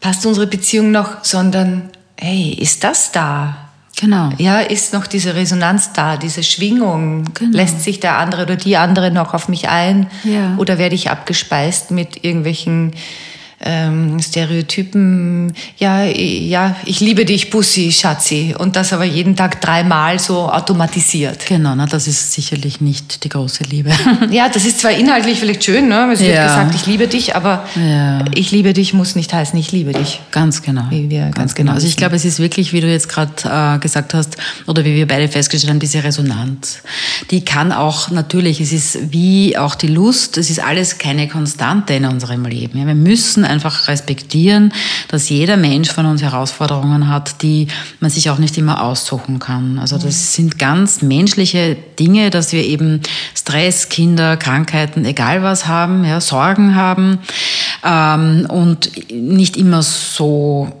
Passt 0.00 0.24
unsere 0.26 0.46
Beziehung 0.46 0.90
noch, 0.90 1.24
sondern, 1.24 1.90
hey, 2.16 2.56
ist 2.58 2.84
das 2.84 3.12
da? 3.12 3.56
Genau. 4.00 4.30
Ja, 4.38 4.60
ist 4.60 4.92
noch 4.94 5.06
diese 5.06 5.34
Resonanz 5.34 5.92
da, 5.92 6.16
diese 6.16 6.42
Schwingung? 6.42 7.24
Genau. 7.34 7.56
Lässt 7.56 7.82
sich 7.82 8.00
der 8.00 8.18
andere 8.18 8.42
oder 8.42 8.56
die 8.56 8.76
andere 8.76 9.10
noch 9.10 9.34
auf 9.34 9.48
mich 9.48 9.68
ein? 9.68 10.08
Ja. 10.24 10.56
Oder 10.56 10.78
werde 10.78 10.94
ich 10.94 11.10
abgespeist 11.10 11.90
mit 11.90 12.24
irgendwelchen 12.24 12.94
ähm, 13.62 14.18
Stereotypen? 14.20 15.52
Ja, 15.78 16.04
ja, 16.04 16.76
ich 16.84 17.00
liebe 17.00 17.24
dich, 17.24 17.50
Bussi, 17.50 17.92
Schatzi. 17.92 18.54
Und 18.58 18.76
das 18.76 18.92
aber 18.92 19.04
jeden 19.04 19.36
Tag 19.36 19.60
dreimal 19.60 20.18
so 20.18 20.50
automatisiert. 20.50 21.46
Genau, 21.46 21.74
na, 21.74 21.86
das 21.86 22.06
ist 22.08 22.32
sicherlich 22.32 22.80
nicht 22.80 23.24
die 23.24 23.28
große 23.28 23.64
Liebe. 23.64 23.90
Ja, 24.30 24.48
das 24.48 24.64
ist 24.64 24.80
zwar 24.80 24.92
inhaltlich 24.92 25.38
vielleicht 25.40 25.64
schön, 25.64 25.88
ne? 25.88 26.08
Es 26.12 26.20
wird 26.20 26.34
Ja. 26.34 26.46
gesagt, 26.46 26.74
ich 26.74 26.86
liebe 26.86 27.06
dich, 27.08 27.34
aber 27.36 27.64
Ja. 27.76 28.24
ich 28.34 28.50
liebe 28.50 28.72
dich 28.72 28.94
muss 28.94 29.14
nicht 29.14 29.32
heißen, 29.32 29.58
ich 29.58 29.72
liebe 29.72 29.92
dich. 29.92 30.20
Ganz 30.30 30.62
genau. 30.62 30.84
Wie 30.90 31.10
wir 31.10 31.30
ganz 31.30 31.54
genau 31.54 31.72
Also 31.72 31.86
ich 31.86 31.96
glaube, 31.96 32.16
es 32.16 32.24
ist 32.24 32.38
wirklich, 32.38 32.72
wie 32.72 32.80
du 32.80 32.86
jetzt 32.90 33.08
gerade 33.08 33.32
äh, 33.44 33.78
gesagt 33.78 34.14
hast, 34.14 34.36
oder 34.66 34.84
wie 34.84 34.94
wir 34.94 35.06
beide 35.06 35.28
festgestellt 35.28 35.70
haben, 35.70 35.80
diese 35.80 36.02
Resonanz. 36.04 36.78
Die 37.30 37.44
kann 37.44 37.72
auch 37.72 38.10
natürlich, 38.10 38.60
es 38.60 38.72
ist 38.72 39.12
wie 39.12 39.56
auch 39.58 39.74
die 39.74 39.88
Lust, 39.88 40.38
es 40.38 40.50
ist 40.50 40.60
alles 40.62 40.98
keine 40.98 41.28
Konstante 41.28 41.94
in 41.94 42.04
unserem 42.04 42.44
Leben. 42.46 42.78
Ja, 42.78 42.86
wir 42.86 42.94
müssen 42.94 43.44
einfach 43.52 43.88
respektieren, 43.88 44.72
dass 45.08 45.28
jeder 45.28 45.56
Mensch 45.56 45.90
von 45.90 46.06
uns 46.06 46.22
Herausforderungen 46.22 47.08
hat, 47.08 47.42
die 47.42 47.68
man 48.00 48.10
sich 48.10 48.30
auch 48.30 48.38
nicht 48.38 48.58
immer 48.58 48.82
aussuchen 48.82 49.38
kann. 49.38 49.78
Also 49.78 49.98
das 49.98 50.34
sind 50.34 50.58
ganz 50.58 51.02
menschliche 51.02 51.76
Dinge, 51.98 52.30
dass 52.30 52.52
wir 52.52 52.64
eben 52.64 53.00
Stress, 53.34 53.88
Kinder, 53.88 54.36
Krankheiten, 54.36 55.04
egal 55.04 55.42
was 55.42 55.66
haben, 55.66 56.04
ja, 56.04 56.20
Sorgen 56.20 56.74
haben 56.74 57.18
ähm, 57.84 58.46
und 58.48 58.90
nicht 59.12 59.56
immer 59.56 59.82
so 59.82 60.72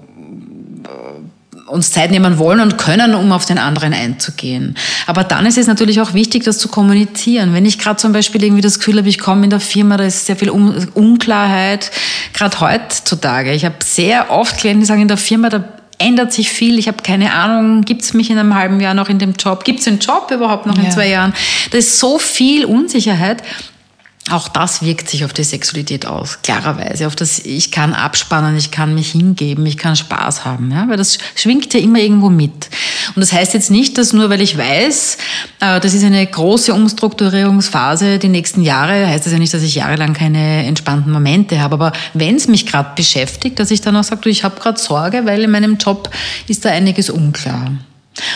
uns 1.72 1.90
Zeit 1.90 2.10
nehmen 2.10 2.38
wollen 2.38 2.60
und 2.60 2.76
können, 2.78 3.14
um 3.14 3.32
auf 3.32 3.46
den 3.46 3.58
anderen 3.58 3.94
einzugehen. 3.94 4.76
Aber 5.06 5.24
dann 5.24 5.46
ist 5.46 5.56
es 5.58 5.66
natürlich 5.66 6.00
auch 6.00 6.14
wichtig, 6.14 6.44
das 6.44 6.58
zu 6.58 6.68
kommunizieren. 6.68 7.54
Wenn 7.54 7.64
ich 7.64 7.78
gerade 7.78 7.96
zum 7.96 8.12
Beispiel 8.12 8.44
irgendwie 8.44 8.62
das 8.62 8.78
Gefühl 8.78 8.98
habe, 8.98 9.08
ich 9.08 9.18
komme 9.18 9.44
in 9.44 9.50
der 9.50 9.60
Firma, 9.60 9.96
da 9.96 10.04
ist 10.04 10.26
sehr 10.26 10.36
viel 10.36 10.50
Un 10.50 10.88
Unklarheit, 10.94 11.90
gerade 12.34 12.60
heutzutage. 12.60 13.52
Ich 13.52 13.64
habe 13.64 13.76
sehr 13.82 14.30
oft 14.30 14.58
Klienten, 14.58 14.80
die 14.80 14.86
sagen, 14.86 15.02
in 15.02 15.08
der 15.08 15.16
Firma, 15.16 15.48
da 15.48 15.64
ändert 15.98 16.32
sich 16.32 16.50
viel, 16.50 16.78
ich 16.78 16.88
habe 16.88 16.98
keine 17.02 17.32
Ahnung, 17.32 17.82
gibt 17.82 18.02
es 18.02 18.12
mich 18.12 18.28
in 18.30 18.38
einem 18.38 18.54
halben 18.54 18.80
Jahr 18.80 18.94
noch 18.94 19.08
in 19.08 19.18
dem 19.18 19.34
Job, 19.34 19.64
gibt 19.64 19.78
es 19.78 19.84
den 19.84 19.98
Job 19.98 20.30
überhaupt 20.32 20.66
noch 20.66 20.76
in 20.76 20.84
Ja. 20.84 20.90
zwei 20.90 21.08
Jahren? 21.08 21.32
Da 21.70 21.78
ist 21.78 21.98
so 21.98 22.18
viel 22.18 22.64
Unsicherheit. 22.64 23.42
Auch 24.30 24.48
das 24.48 24.82
wirkt 24.82 25.10
sich 25.10 25.24
auf 25.24 25.32
die 25.32 25.42
Sexualität 25.42 26.06
aus, 26.06 26.38
klarerweise. 26.42 27.08
Auf 27.08 27.16
das, 27.16 27.40
ich 27.40 27.72
kann 27.72 27.92
abspannen, 27.92 28.56
ich 28.56 28.70
kann 28.70 28.94
mich 28.94 29.10
hingeben, 29.10 29.66
ich 29.66 29.76
kann 29.76 29.96
Spaß 29.96 30.44
haben, 30.44 30.70
ja? 30.70 30.88
weil 30.88 30.96
das 30.96 31.18
schwingt 31.34 31.74
ja 31.74 31.80
immer 31.80 31.98
irgendwo 31.98 32.30
mit. 32.30 32.68
Und 33.16 33.20
das 33.20 33.32
heißt 33.32 33.52
jetzt 33.52 33.72
nicht, 33.72 33.98
dass 33.98 34.12
nur 34.12 34.30
weil 34.30 34.40
ich 34.40 34.56
weiß, 34.56 35.18
äh, 35.58 35.80
das 35.80 35.92
ist 35.92 36.04
eine 36.04 36.24
große 36.24 36.72
Umstrukturierungsphase 36.72 38.20
die 38.20 38.28
nächsten 38.28 38.62
Jahre, 38.62 39.08
heißt 39.08 39.26
das 39.26 39.32
ja 39.32 39.40
nicht, 39.40 39.52
dass 39.52 39.62
ich 39.62 39.74
jahrelang 39.74 40.12
keine 40.12 40.66
entspannten 40.66 41.12
Momente 41.12 41.60
habe. 41.60 41.74
Aber 41.74 41.92
wenn 42.14 42.36
es 42.36 42.46
mich 42.46 42.66
gerade 42.66 42.92
beschäftigt, 42.94 43.58
dass 43.58 43.72
ich 43.72 43.80
dann 43.80 43.96
auch 43.96 44.04
sage, 44.04 44.20
du, 44.20 44.28
ich 44.28 44.44
habe 44.44 44.60
gerade 44.60 44.78
Sorge, 44.78 45.26
weil 45.26 45.42
in 45.42 45.50
meinem 45.50 45.78
Job 45.78 46.08
ist 46.46 46.64
da 46.64 46.70
einiges 46.70 47.10
unklar. 47.10 47.72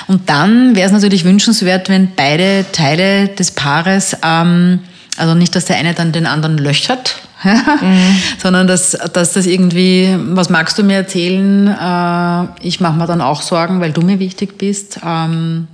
Und 0.09 0.29
dann 0.29 0.75
wäre 0.75 0.87
es 0.87 0.93
natürlich 0.93 1.25
wünschenswert, 1.25 1.89
wenn 1.89 2.11
beide 2.17 2.65
Teile 2.73 3.29
des 3.29 3.53
Paares 3.53 4.17
ähm, 4.25 4.81
also 5.17 5.35
nicht, 5.35 5.55
dass 5.55 5.65
der 5.67 5.77
eine 5.77 5.95
dann 5.95 6.13
den 6.13 6.27
anderen 6.27 6.59
löchert, 6.59 7.17
sondern 8.39 8.67
dass, 8.67 8.91
dass 9.13 9.33
das 9.33 9.47
irgendwie, 9.47 10.17
was 10.31 10.51
magst 10.51 10.79
du 10.79 10.83
mir 10.83 10.97
erzählen? 10.97 11.69
Äh, 11.69 12.47
ich 12.67 12.81
mache 12.81 12.97
mir 12.97 13.07
dann 13.07 13.21
auch 13.21 13.43
Sorgen, 13.43 13.81
weil 13.81 13.93
du 13.93 14.03
mir 14.03 14.19
wichtig 14.19 14.59
bist. 14.59 15.01
Ähm, 15.05 15.69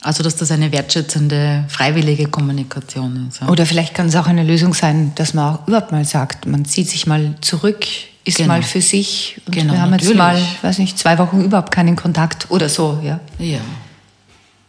also, 0.00 0.22
dass 0.22 0.36
das 0.36 0.52
eine 0.52 0.70
wertschätzende, 0.70 1.64
freiwillige 1.68 2.26
Kommunikation 2.28 3.28
ist. 3.28 3.42
Oder 3.42 3.66
vielleicht 3.66 3.94
kann 3.94 4.06
es 4.06 4.16
auch 4.16 4.26
eine 4.28 4.44
Lösung 4.44 4.72
sein, 4.72 5.12
dass 5.16 5.34
man 5.34 5.54
auch 5.54 5.66
überhaupt 5.68 5.90
mal 5.90 6.04
sagt, 6.04 6.46
man 6.46 6.64
zieht 6.64 6.88
sich 6.88 7.06
mal 7.08 7.34
zurück, 7.40 7.84
ist 8.24 8.36
Genau. 8.36 8.48
mal 8.48 8.62
für 8.62 8.80
sich 8.80 9.40
und 9.46 9.54
Genau, 9.56 9.72
wir 9.72 9.80
haben 9.82 9.90
natürlich. 9.90 10.10
jetzt 10.10 10.18
mal, 10.18 10.40
weiß 10.62 10.78
nicht, 10.78 10.98
zwei 10.98 11.18
Wochen 11.18 11.42
überhaupt 11.42 11.72
keinen 11.72 11.96
Kontakt 11.96 12.46
oder 12.50 12.68
so, 12.68 13.00
ja. 13.02 13.18
Ja. 13.38 13.58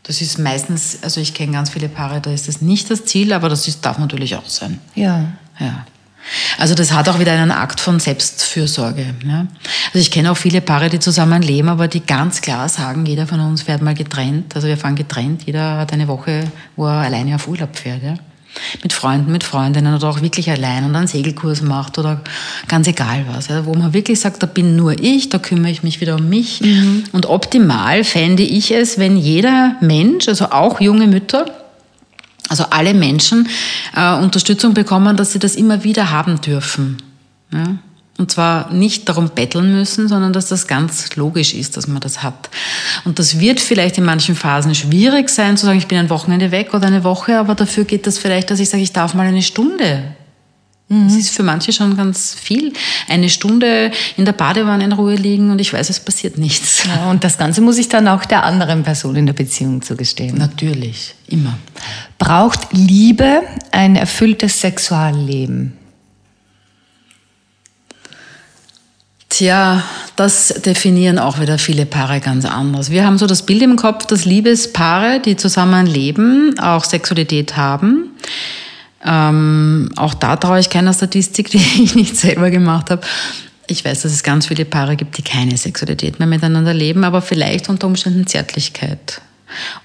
Das 0.10 0.22
ist 0.22 0.39
meistens, 0.39 0.97
also 1.03 1.22
ich 1.22 1.36
kenne 1.36 1.51
ganz 1.51 1.70
viele 1.70 1.88
Paare, 1.88 2.20
da 2.20 2.32
ist 2.32 2.47
das 2.47 2.64
nicht 2.64 2.89
das 2.89 3.05
Ziel, 3.05 3.32
aber 3.32 3.47
das 3.47 3.68
ist, 3.68 3.86
darf 3.86 3.99
natürlich 3.99 4.36
auch 4.36 4.49
sein. 4.49 4.80
Ja. 4.95 5.26
Ja. 5.60 5.86
Also 6.57 6.74
das 6.74 6.93
hat 6.93 7.07
auch 7.10 7.20
wieder 7.20 7.32
einen 7.34 7.51
Akt 7.51 7.80
von 7.80 7.99
Selbstfürsorge. 7.99 9.14
Ja. 9.24 9.45
Also 9.86 9.99
ich 9.99 10.10
kenne 10.10 10.32
auch 10.32 10.36
viele 10.36 10.62
Paare, 10.62 10.89
die 10.89 10.97
zusammen 10.97 11.43
leben, 11.43 11.70
aber 11.70 11.88
die 11.88 11.99
ganz 11.99 12.41
klar 12.41 12.68
sagen, 12.70 13.05
jeder 13.05 13.28
von 13.28 13.39
uns 13.39 13.62
fährt 13.62 13.84
mal 13.84 13.93
getrennt. 13.93 14.55
Also 14.55 14.68
wir 14.68 14.78
fahren 14.78 14.95
getrennt, 14.95 15.43
jeder 15.45 15.78
hat 15.78 15.93
eine 15.93 16.07
Woche, 16.07 16.51
wo 16.76 16.88
er 16.88 17.01
alleine 17.03 17.36
auf 17.36 17.47
Urlaub 17.47 17.76
fährt. 17.76 18.01
Ja. 18.01 18.16
Mit 18.84 18.93
Freunden, 18.93 19.32
mit 19.32 19.43
Freundinnen 19.43 19.93
oder 19.95 20.10
auch 20.10 20.22
wirklich 20.22 20.49
allein 20.49 20.84
und 20.86 20.95
einen 20.95 21.07
Segelkurs 21.07 21.62
macht 21.62 21.97
oder 21.97 22.22
ganz 22.68 22.88
egal 22.88 23.26
was. 23.32 23.47
Ja. 23.47 23.66
Wo 23.66 23.74
man 23.74 23.93
wirklich 23.93 24.20
sagt, 24.20 24.41
da 24.43 24.47
bin 24.47 24.76
nur 24.76 24.99
ich, 24.99 25.30
da 25.30 25.39
kümmere 25.39 25.72
ich 25.72 25.84
mich 25.84 26.01
wieder 26.01 26.16
um 26.16 26.30
mich. 26.30 26.62
Und 27.12 27.26
optimal 27.26 28.03
fände 28.03 28.43
ich 28.43 28.72
es, 28.72 28.97
wenn 28.97 29.18
jeder 29.18 29.76
Mensch, 29.82 30.28
also 30.28 30.45
auch 30.45 30.80
junge 30.82 31.07
Mütter, 31.07 31.45
Also 32.49 32.66
alle 32.72 32.95
Menschen 32.95 33.47
äh, 33.95 34.16
Unterstützung 34.16 34.74
bekommen, 34.74 35.16
dass 35.16 35.34
sie 35.34 35.39
das 35.39 35.55
immer 35.55 35.84
wieder 35.84 36.10
haben 36.10 36.41
dürfen. 36.41 36.97
Ja? 37.53 37.76
Und 38.20 38.30
zwar 38.30 38.72
nicht 38.74 39.07
darum 39.07 39.30
betteln 39.30 39.72
müssen, 39.72 40.09
sondern 40.09 40.34
dass 40.34 40.47
das 40.47 40.67
ganz 40.67 41.15
logisch 41.15 41.53
ist, 41.53 41.78
dass 41.78 41.88
man 41.88 42.01
das 42.01 42.22
hat. 42.22 42.49
Und 43.05 43.17
das 43.17 43.39
wird 43.39 43.61
vielleicht 43.61 43.97
in 43.97 44.03
manchen 44.03 44.36
Phasen 44.36 44.76
schwierig 44.76 45.30
sein, 45.30 45.55
zu 45.55 45.65
sagen, 45.65 45.80
ich 45.80 45.88
bin 45.88 45.97
ein 45.97 46.09
Wochenende 46.09 46.51
weg 46.51 46.74
oder 46.74 46.88
eine 46.88 47.05
Woche, 47.05 47.39
aber 47.39 47.55
dafür 47.55 47.86
geht 47.86 48.05
das 48.05 48.17
vielleicht, 48.17 48.51
dass 48.51 48.59
ich 48.59 48.70
sage, 48.70 48.84
ich 48.84 48.91
darf 48.91 49.13
mal 49.13 49.26
eine 49.26 49.41
Stunde. 49.41 50.15
Das 50.91 51.13
ist 51.15 51.30
für 51.30 51.43
manche 51.43 51.72
schon 51.72 51.95
ganz 51.95 52.34
viel. 52.34 52.74
Eine 53.07 53.30
Stunde 53.30 53.91
in 54.17 54.26
der 54.26 54.32
Badewanne 54.32 54.84
in 54.84 54.91
Ruhe 54.91 55.13
liegen 55.13 55.51
und 55.51 55.61
ich 55.61 55.72
weiß, 55.72 55.88
es 55.91 55.99
passiert 55.99 56.39
nichts. 56.39 56.84
Ja, 56.88 57.11
und 57.11 57.24
das 57.24 57.38
Ganze 57.38 57.61
muss 57.61 57.78
ich 57.78 57.89
dann 57.89 58.07
auch 58.07 58.26
der 58.26 58.43
anderen 58.43 58.82
Person 58.82 59.15
in 59.15 59.28
der 59.28 59.34
Beziehung 59.34 59.84
zugestehen. 59.84 60.36
Natürlich, 60.36 61.13
immer. 61.28 61.59
Braucht 62.17 62.74
Liebe 62.74 63.43
ein 63.72 63.95
erfülltes 63.95 64.61
Sexualleben? 64.61 65.79
Tja, 69.40 69.86
das 70.18 70.50
definieren 70.66 71.18
auch 71.18 71.40
wieder 71.40 71.58
viele 71.58 71.86
Paare 71.86 72.20
ganz 72.20 72.44
anders. 72.44 72.90
Wir 72.90 73.06
haben 73.06 73.18
so 73.18 73.26
das 73.26 73.46
Bild 73.46 73.62
im 73.62 73.78
Kopf, 73.78 74.06
dass 74.06 74.26
Liebespaare, 74.26 75.22
die 75.22 75.38
zusammen 75.38 75.86
leben, 75.86 76.60
auch 76.60 76.84
Sexualität 76.84 77.56
haben. 77.56 78.18
Ähm, 79.02 79.94
auch 79.96 80.14
da 80.14 80.36
traue 80.36 80.60
ich 80.60 80.70
keiner 80.70 80.92
Statistik, 80.92 81.50
die 81.52 81.58
ich 81.82 81.96
nicht 81.96 82.18
selber 82.18 82.50
gemacht 82.50 82.90
habe. 82.90 83.02
Ich 83.68 83.86
weiß, 83.86 84.02
dass 84.02 84.12
es 84.12 84.24
ganz 84.24 84.48
viele 84.48 84.66
Paare 84.66 84.98
gibt, 84.98 85.18
die 85.18 85.22
keine 85.22 85.56
Sexualität 85.56 86.20
mehr 86.20 86.28
miteinander 86.28 86.74
leben, 86.74 87.06
aber 87.06 87.22
vielleicht 87.22 87.70
unter 87.70 87.88
Umständen 87.88 88.28
Zärtlichkeit 88.28 89.22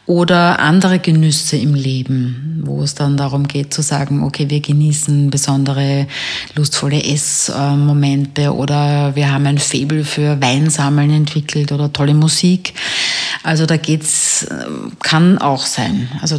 oder 0.06 0.58
andere 0.58 0.98
Genüsse 0.98 1.56
im 1.56 1.74
Leben, 1.74 2.62
wo 2.64 2.82
es 2.82 2.94
dann 2.94 3.16
darum 3.16 3.48
geht 3.48 3.72
zu 3.72 3.82
sagen, 3.82 4.22
okay, 4.22 4.50
wir 4.50 4.60
genießen 4.60 5.30
besondere 5.30 6.06
lustvolle 6.54 7.02
Essmomente 7.02 8.54
oder 8.54 9.14
wir 9.14 9.32
haben 9.32 9.46
ein 9.46 9.58
Faible 9.58 10.04
für 10.04 10.40
Weinsammeln 10.40 11.10
entwickelt 11.10 11.72
oder 11.72 11.92
tolle 11.92 12.14
Musik. 12.14 12.74
Also 13.42 13.66
da 13.66 13.76
geht's, 13.76 14.46
kann 15.02 15.38
auch 15.38 15.64
sein. 15.66 16.08
Also 16.20 16.38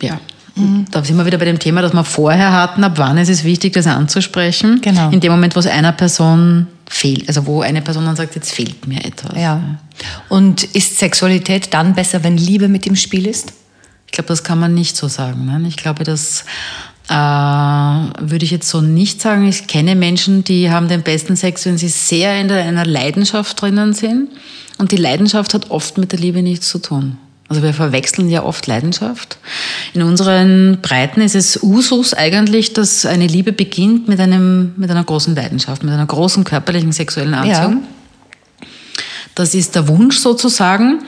ja. 0.00 0.20
Mhm. 0.54 0.84
Da 0.90 1.02
sind 1.02 1.16
wir 1.16 1.24
wieder 1.24 1.38
bei 1.38 1.46
dem 1.46 1.58
Thema, 1.58 1.82
das 1.82 1.92
wir 1.92 2.04
vorher 2.04 2.52
hatten. 2.52 2.84
Ab 2.84 2.92
wann 2.96 3.16
ist 3.18 3.30
es 3.30 3.44
wichtig, 3.44 3.72
das 3.72 3.86
anzusprechen? 3.86 4.80
Genau. 4.82 5.10
In 5.10 5.20
dem 5.20 5.32
Moment, 5.32 5.56
wo 5.56 5.60
es 5.60 5.66
einer 5.66 5.92
Person 5.92 6.66
fehlt, 6.88 7.26
also 7.28 7.46
wo 7.46 7.62
eine 7.62 7.80
Person 7.80 8.04
dann 8.04 8.16
sagt, 8.16 8.34
jetzt 8.34 8.52
fehlt 8.52 8.86
mir 8.86 9.02
etwas. 9.04 9.36
Ja. 9.40 9.60
Und 10.28 10.64
ist 10.64 10.98
Sexualität 10.98 11.72
dann 11.74 11.94
besser, 11.94 12.24
wenn 12.24 12.36
Liebe 12.36 12.68
mit 12.68 12.86
im 12.86 12.96
Spiel 12.96 13.26
ist? 13.26 13.52
Ich 14.06 14.12
glaube, 14.12 14.28
das 14.28 14.44
kann 14.44 14.58
man 14.58 14.74
nicht 14.74 14.96
so 14.96 15.08
sagen. 15.08 15.46
Ne? 15.46 15.66
Ich 15.68 15.76
glaube, 15.76 16.04
das 16.04 16.44
äh, 17.08 17.14
würde 17.14 18.44
ich 18.44 18.50
jetzt 18.50 18.68
so 18.68 18.80
nicht 18.80 19.20
sagen. 19.20 19.48
Ich 19.48 19.66
kenne 19.66 19.94
Menschen, 19.94 20.44
die 20.44 20.70
haben 20.70 20.88
den 20.88 21.02
besten 21.02 21.36
Sex, 21.36 21.64
wenn 21.66 21.78
sie 21.78 21.88
sehr 21.88 22.40
in 22.40 22.48
der, 22.48 22.64
einer 22.64 22.84
Leidenschaft 22.84 23.60
drinnen 23.60 23.92
sind. 23.92 24.28
Und 24.78 24.92
die 24.92 24.96
Leidenschaft 24.96 25.54
hat 25.54 25.70
oft 25.70 25.98
mit 25.98 26.12
der 26.12 26.18
Liebe 26.18 26.42
nichts 26.42 26.68
zu 26.68 26.78
tun. 26.78 27.18
Also 27.48 27.62
wir 27.62 27.74
verwechseln 27.74 28.30
ja 28.30 28.44
oft 28.44 28.66
Leidenschaft. 28.66 29.36
In 29.92 30.02
unseren 30.02 30.78
Breiten 30.80 31.20
ist 31.20 31.34
es 31.34 31.62
Usus 31.62 32.14
eigentlich, 32.14 32.72
dass 32.72 33.04
eine 33.04 33.26
Liebe 33.26 33.52
beginnt 33.52 34.08
mit, 34.08 34.20
einem, 34.20 34.72
mit 34.76 34.90
einer 34.90 35.04
großen 35.04 35.34
Leidenschaft, 35.34 35.82
mit 35.82 35.92
einer 35.92 36.06
großen 36.06 36.44
körperlichen 36.44 36.92
sexuellen 36.92 37.34
Anziehung. 37.34 37.82
Ja. 37.82 37.88
Das 39.34 39.54
ist 39.54 39.74
der 39.74 39.88
Wunsch 39.88 40.18
sozusagen. 40.18 41.00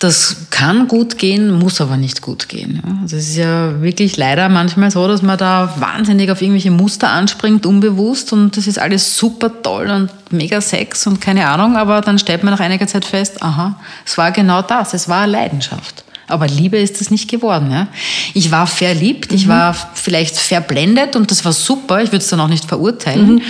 Das 0.00 0.48
kann 0.50 0.88
gut 0.88 1.16
gehen, 1.16 1.52
muss 1.52 1.80
aber 1.80 1.96
nicht 1.96 2.22
gut 2.22 2.48
gehen. 2.48 2.82
Also 3.02 3.16
es 3.16 3.28
ist 3.28 3.36
ja 3.36 3.80
wirklich 3.80 4.16
leider 4.16 4.48
manchmal 4.48 4.90
so, 4.90 5.06
dass 5.06 5.22
man 5.22 5.38
da 5.38 5.74
wahnsinnig 5.78 6.28
auf 6.30 6.42
irgendwelche 6.42 6.72
Muster 6.72 7.10
anspringt, 7.10 7.66
unbewusst 7.66 8.32
und 8.32 8.56
das 8.56 8.66
ist 8.66 8.80
alles 8.80 9.16
super 9.16 9.62
toll 9.62 9.88
und 9.90 10.10
mega 10.32 10.60
Sex 10.60 11.06
und 11.06 11.20
keine 11.20 11.46
Ahnung, 11.46 11.76
aber 11.76 12.00
dann 12.00 12.18
stellt 12.18 12.42
man 12.42 12.52
nach 12.52 12.60
einiger 12.60 12.88
Zeit 12.88 13.04
fest, 13.04 13.42
aha, 13.44 13.78
es 14.04 14.18
war 14.18 14.32
genau 14.32 14.62
das, 14.62 14.92
es 14.92 15.08
war 15.08 15.28
Leidenschaft. 15.28 16.02
Aber 16.26 16.46
Liebe 16.46 16.78
ist 16.78 17.00
es 17.00 17.10
nicht 17.10 17.30
geworden. 17.30 17.70
Ja? 17.70 17.88
Ich 18.34 18.50
war 18.50 18.66
verliebt, 18.66 19.30
mhm. 19.30 19.36
ich 19.36 19.48
war 19.48 19.74
vielleicht 19.94 20.36
verblendet 20.36 21.14
und 21.14 21.30
das 21.30 21.44
war 21.44 21.52
super, 21.52 22.02
ich 22.02 22.08
würde 22.08 22.24
es 22.24 22.28
dann 22.28 22.40
auch 22.40 22.48
nicht 22.48 22.64
verurteilen. 22.64 23.34
Mhm. 23.34 23.42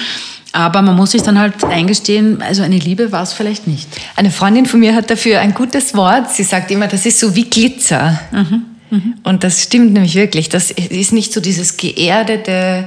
Aber 0.53 0.83
man 0.83 0.97
muss 0.97 1.13
sich 1.13 1.23
dann 1.23 1.39
halt 1.39 1.65
eingestehen, 1.65 2.43
also 2.43 2.63
eine 2.63 2.77
Liebe 2.77 3.11
war 3.11 3.23
es 3.23 3.33
vielleicht 3.33 3.67
nicht. 3.67 3.89
Eine 4.17 4.31
Freundin 4.31 4.67
von 4.67 4.81
mir 4.81 4.95
hat 4.95 5.11
dafür 5.11 5.41
ein 5.41 5.55
gutes 5.55 5.95
Wort. 5.95 6.31
Sie 6.31 6.43
sagt 6.43 6.71
immer, 6.71 6.89
das 6.89 7.07
ist 7.07 7.19
so 7.19 7.35
wie 7.35 7.49
Glitzer. 7.49 8.21
Mhm. 8.31 8.65
Mhm. 8.91 9.15
Und 9.23 9.45
das 9.45 9.63
stimmt 9.63 9.95
nämlich 9.95 10.15
wirklich. 10.15 10.51
Das 10.51 10.71
ist 10.71 11.13
nicht 11.13 11.33
so 11.33 11.41
dieses 11.41 11.79
geerdete, 11.79 12.87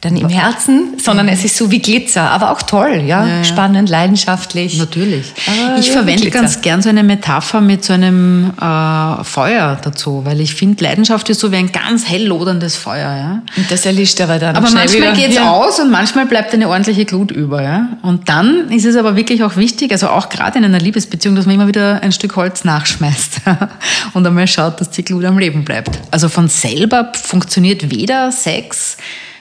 dann 0.00 0.16
im 0.16 0.30
Herzen, 0.30 0.94
sondern 0.98 1.28
es 1.28 1.44
ist 1.44 1.58
so 1.58 1.70
wie 1.70 1.78
Glitzer, 1.78 2.30
aber 2.30 2.52
auch 2.52 2.62
toll, 2.62 3.02
ja, 3.06 3.26
ja, 3.26 3.36
ja. 3.36 3.44
spannend, 3.44 3.90
leidenschaftlich. 3.90 4.78
Natürlich. 4.78 5.34
Aber 5.46 5.78
ich 5.78 5.88
ja, 5.88 5.92
verwende 5.92 6.30
ganz 6.30 6.62
gern 6.62 6.80
so 6.80 6.88
eine 6.88 7.02
Metapher 7.02 7.60
mit 7.60 7.84
so 7.84 7.92
einem 7.92 8.50
äh, 8.58 9.24
Feuer 9.24 9.78
dazu, 9.82 10.22
weil 10.24 10.40
ich 10.40 10.54
finde, 10.54 10.82
Leidenschaft 10.84 11.28
ist 11.28 11.40
so 11.40 11.52
wie 11.52 11.56
ein 11.56 11.70
ganz 11.70 12.08
hell 12.08 12.26
loderndes 12.26 12.76
Feuer. 12.76 13.14
Ja? 13.14 13.42
Und 13.58 13.70
das 13.70 13.84
erlischt 13.84 14.18
aber 14.22 14.38
dann 14.38 14.56
Aber 14.56 14.70
manchmal 14.70 15.12
geht 15.12 15.32
es 15.32 15.38
aus 15.38 15.78
und 15.78 15.90
manchmal 15.90 16.24
bleibt 16.24 16.54
eine 16.54 16.70
ordentliche 16.70 17.04
Glut 17.04 17.30
über. 17.30 17.62
Ja? 17.62 17.88
Und 18.00 18.30
dann 18.30 18.70
ist 18.70 18.86
es 18.86 18.96
aber 18.96 19.16
wirklich 19.16 19.44
auch 19.44 19.56
wichtig, 19.56 19.92
also 19.92 20.08
auch 20.08 20.30
gerade 20.30 20.56
in 20.56 20.64
einer 20.64 20.80
Liebesbeziehung, 20.80 21.36
dass 21.36 21.44
man 21.44 21.56
immer 21.56 21.68
wieder 21.68 22.02
ein 22.02 22.12
Stück 22.12 22.36
Holz 22.36 22.64
nachschmeißt 22.64 23.42
und 24.14 24.26
einmal 24.26 24.46
schaut, 24.46 24.80
dass 24.80 24.90
die 24.90 25.04
Glut 25.04 25.26
am 25.26 25.38
Leben 25.38 25.66
bleibt. 25.66 25.90
Also 26.10 26.30
von 26.30 26.48
selber 26.48 27.12
funktioniert 27.22 27.90
weder 27.90 28.32
Sex, 28.32 28.96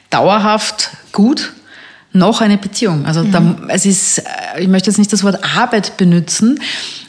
dauerhaft 0.10 0.92
gut 1.12 1.54
noch 2.12 2.42
eine 2.42 2.58
Beziehung. 2.58 3.06
Also 3.06 3.24
mhm. 3.24 3.32
da, 3.32 3.56
es 3.68 3.86
ist, 3.86 4.24
ich 4.58 4.68
möchte 4.68 4.90
jetzt 4.90 4.98
nicht 4.98 5.14
das 5.14 5.24
Wort 5.24 5.44
Arbeit 5.56 5.96
benutzen, 5.98 6.60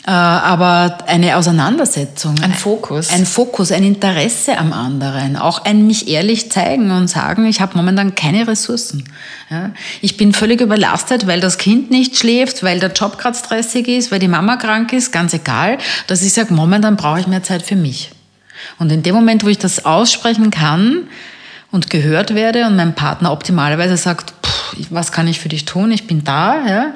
äh, 0.07 0.11
aber 0.11 0.99
eine 1.07 1.37
Auseinandersetzung. 1.37 2.35
Ein 2.43 2.53
Fokus. 2.53 3.11
Ein 3.11 3.25
Fokus, 3.25 3.73
ein 3.73 3.83
Interesse 3.83 4.59
am 4.59 4.75
anderen. 4.75 5.37
Auch 5.37 5.65
ein 5.65 5.87
mich 5.87 6.09
ehrlich 6.09 6.51
zeigen 6.51 6.91
und 6.91 7.09
sagen, 7.09 7.47
ich 7.47 7.63
habe 7.63 7.77
momentan 7.77 8.15
keine 8.15 8.47
Ressourcen. 8.47 9.05
Ja, 9.49 9.71
ich 10.03 10.19
bin 10.19 10.35
völlig 10.35 10.61
überlastet, 10.61 11.27
weil 11.27 11.41
das 11.41 11.57
Kind 11.57 11.91
nicht 11.91 12.19
schläft, 12.19 12.63
weil 12.63 12.79
der 12.79 12.93
Job 12.93 13.17
gerade 13.17 13.39
stressig 13.39 13.89
ist, 13.89 14.13
weil 14.13 14.19
die 14.19 14.29
Mama 14.29 14.57
krank 14.57 14.93
ist, 14.93 15.13
ganz 15.13 15.33
egal, 15.33 15.79
dass 16.09 16.23
ich 16.23 16.35
sage, 16.35 16.53
momentan 16.53 16.97
brauche 16.97 17.21
ich 17.21 17.27
mehr 17.27 17.43
Zeit 17.43 17.63
für 17.63 17.77
mich. 17.77 18.11
Und 18.79 18.93
in 18.93 19.03
dem 19.03 19.15
Moment, 19.15 19.45
wo 19.45 19.49
ich 19.49 19.59
das 19.59 19.87
aussprechen 19.87 20.51
kann, 20.51 21.09
und 21.71 21.91
gehört 21.91 22.35
werde 22.35 22.67
und 22.67 22.77
mein 22.77 22.95
Partner 22.95 23.33
optimalerweise 23.33 23.97
sagt, 23.97 24.35
was 24.91 25.13
kann 25.13 25.29
ich 25.29 25.41
für 25.41 25.49
dich 25.49 25.65
tun, 25.65 25.91
ich 25.91 26.07
bin 26.07 26.25
da, 26.25 26.67
ja, 26.67 26.87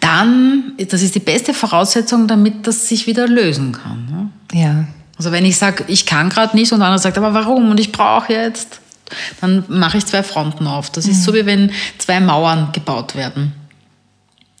dann, 0.00 0.72
das 0.90 1.02
ist 1.02 1.14
die 1.14 1.20
beste 1.20 1.54
Voraussetzung, 1.54 2.26
damit 2.26 2.66
das 2.66 2.88
sich 2.88 3.06
wieder 3.06 3.28
lösen 3.28 3.72
kann. 3.72 4.30
Ja. 4.52 4.60
ja. 4.60 4.84
Also 5.18 5.30
wenn 5.30 5.44
ich 5.44 5.56
sage, 5.56 5.84
ich 5.86 6.06
kann 6.06 6.30
gerade 6.30 6.56
nicht 6.56 6.72
und 6.72 6.80
der 6.80 6.88
andere 6.88 7.00
sagt, 7.00 7.16
aber 7.18 7.34
warum 7.34 7.70
und 7.70 7.78
ich 7.78 7.92
brauche 7.92 8.32
jetzt, 8.32 8.80
dann 9.40 9.64
mache 9.68 9.98
ich 9.98 10.06
zwei 10.06 10.22
Fronten 10.22 10.66
auf. 10.66 10.90
Das 10.90 11.06
mhm. 11.06 11.12
ist 11.12 11.24
so, 11.24 11.34
wie 11.34 11.46
wenn 11.46 11.70
zwei 11.98 12.18
Mauern 12.18 12.70
gebaut 12.72 13.14
werden. 13.14 13.52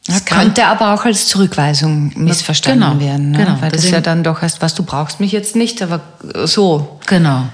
Das 0.06 0.24
könnte 0.24 0.66
aber 0.66 0.94
auch 0.94 1.04
als 1.04 1.28
Zurückweisung 1.28 2.12
missverstanden 2.16 2.98
genau, 2.98 3.00
werden. 3.00 3.30
Ne? 3.30 3.38
Genau, 3.38 3.56
Weil 3.60 3.70
das 3.70 3.88
ja 3.88 4.00
dann 4.00 4.24
doch 4.24 4.42
heißt, 4.42 4.60
was 4.60 4.74
du 4.74 4.82
brauchst 4.82 5.20
mich 5.20 5.30
jetzt 5.30 5.54
nicht, 5.54 5.80
aber 5.80 6.00
so. 6.44 7.00
Genau. 7.06 7.48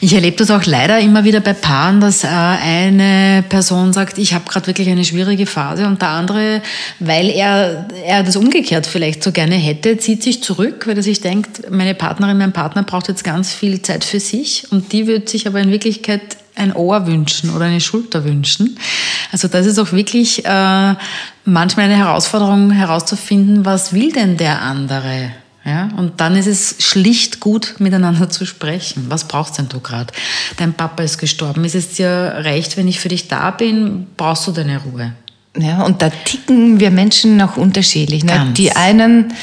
Ich 0.00 0.14
erlebe 0.14 0.36
das 0.36 0.50
auch 0.50 0.64
leider 0.64 0.98
immer 0.98 1.24
wieder 1.24 1.40
bei 1.40 1.52
Paaren, 1.52 2.00
dass 2.00 2.24
äh, 2.24 2.28
eine 2.28 3.44
Person 3.48 3.92
sagt, 3.92 4.18
ich 4.18 4.34
habe 4.34 4.44
gerade 4.48 4.66
wirklich 4.66 4.88
eine 4.88 5.04
schwierige 5.04 5.46
Phase 5.46 5.86
und 5.86 6.02
der 6.02 6.08
andere, 6.08 6.62
weil 6.98 7.28
er, 7.30 7.86
er 8.04 8.22
das 8.22 8.36
umgekehrt 8.36 8.86
vielleicht 8.86 9.22
so 9.22 9.32
gerne 9.32 9.54
hätte, 9.54 9.98
zieht 9.98 10.22
sich 10.22 10.42
zurück, 10.42 10.86
weil 10.86 10.96
er 10.96 11.02
sich 11.02 11.20
denkt, 11.20 11.70
meine 11.70 11.94
Partnerin, 11.94 12.38
mein 12.38 12.52
Partner 12.52 12.82
braucht 12.82 13.08
jetzt 13.08 13.24
ganz 13.24 13.52
viel 13.52 13.82
Zeit 13.82 14.04
für 14.04 14.20
sich 14.20 14.66
und 14.70 14.92
die 14.92 15.06
wird 15.06 15.28
sich 15.28 15.46
aber 15.46 15.60
in 15.60 15.70
Wirklichkeit 15.70 16.36
ein 16.54 16.74
Ohr 16.74 17.06
wünschen 17.06 17.50
oder 17.50 17.66
eine 17.66 17.80
Schulter 17.80 18.24
wünschen. 18.24 18.78
Also 19.30 19.48
das 19.48 19.66
ist 19.66 19.78
auch 19.78 19.92
wirklich 19.92 20.44
äh, 20.44 20.94
manchmal 21.44 21.86
eine 21.86 21.96
Herausforderung 21.96 22.70
herauszufinden, 22.70 23.64
was 23.64 23.92
will 23.92 24.12
denn 24.12 24.36
der 24.36 24.60
andere? 24.60 25.32
Ja, 25.64 25.90
und 25.96 26.20
dann 26.20 26.34
ist 26.34 26.48
es 26.48 26.76
schlicht 26.80 27.38
gut, 27.38 27.76
miteinander 27.78 28.28
zu 28.28 28.46
sprechen. 28.46 29.06
Was 29.08 29.28
brauchst 29.28 29.58
denn 29.58 29.68
du 29.68 29.78
gerade? 29.78 30.12
Dein 30.56 30.74
Papa 30.74 31.04
ist 31.04 31.18
gestorben. 31.18 31.64
Ist 31.64 31.76
es 31.76 31.90
dir 31.90 32.34
recht, 32.38 32.76
wenn 32.76 32.88
ich 32.88 32.98
für 32.98 33.08
dich 33.08 33.28
da 33.28 33.52
bin? 33.52 34.08
Brauchst 34.16 34.46
du 34.48 34.52
deine 34.52 34.78
Ruhe? 34.78 35.12
Ja, 35.56 35.84
und 35.84 36.02
da 36.02 36.10
ticken 36.10 36.80
wir 36.80 36.90
Menschen 36.90 37.36
noch 37.36 37.56
unterschiedlich. 37.56 38.24
Ne? 38.24 38.52
Die 38.56 38.72
einen 38.72 39.34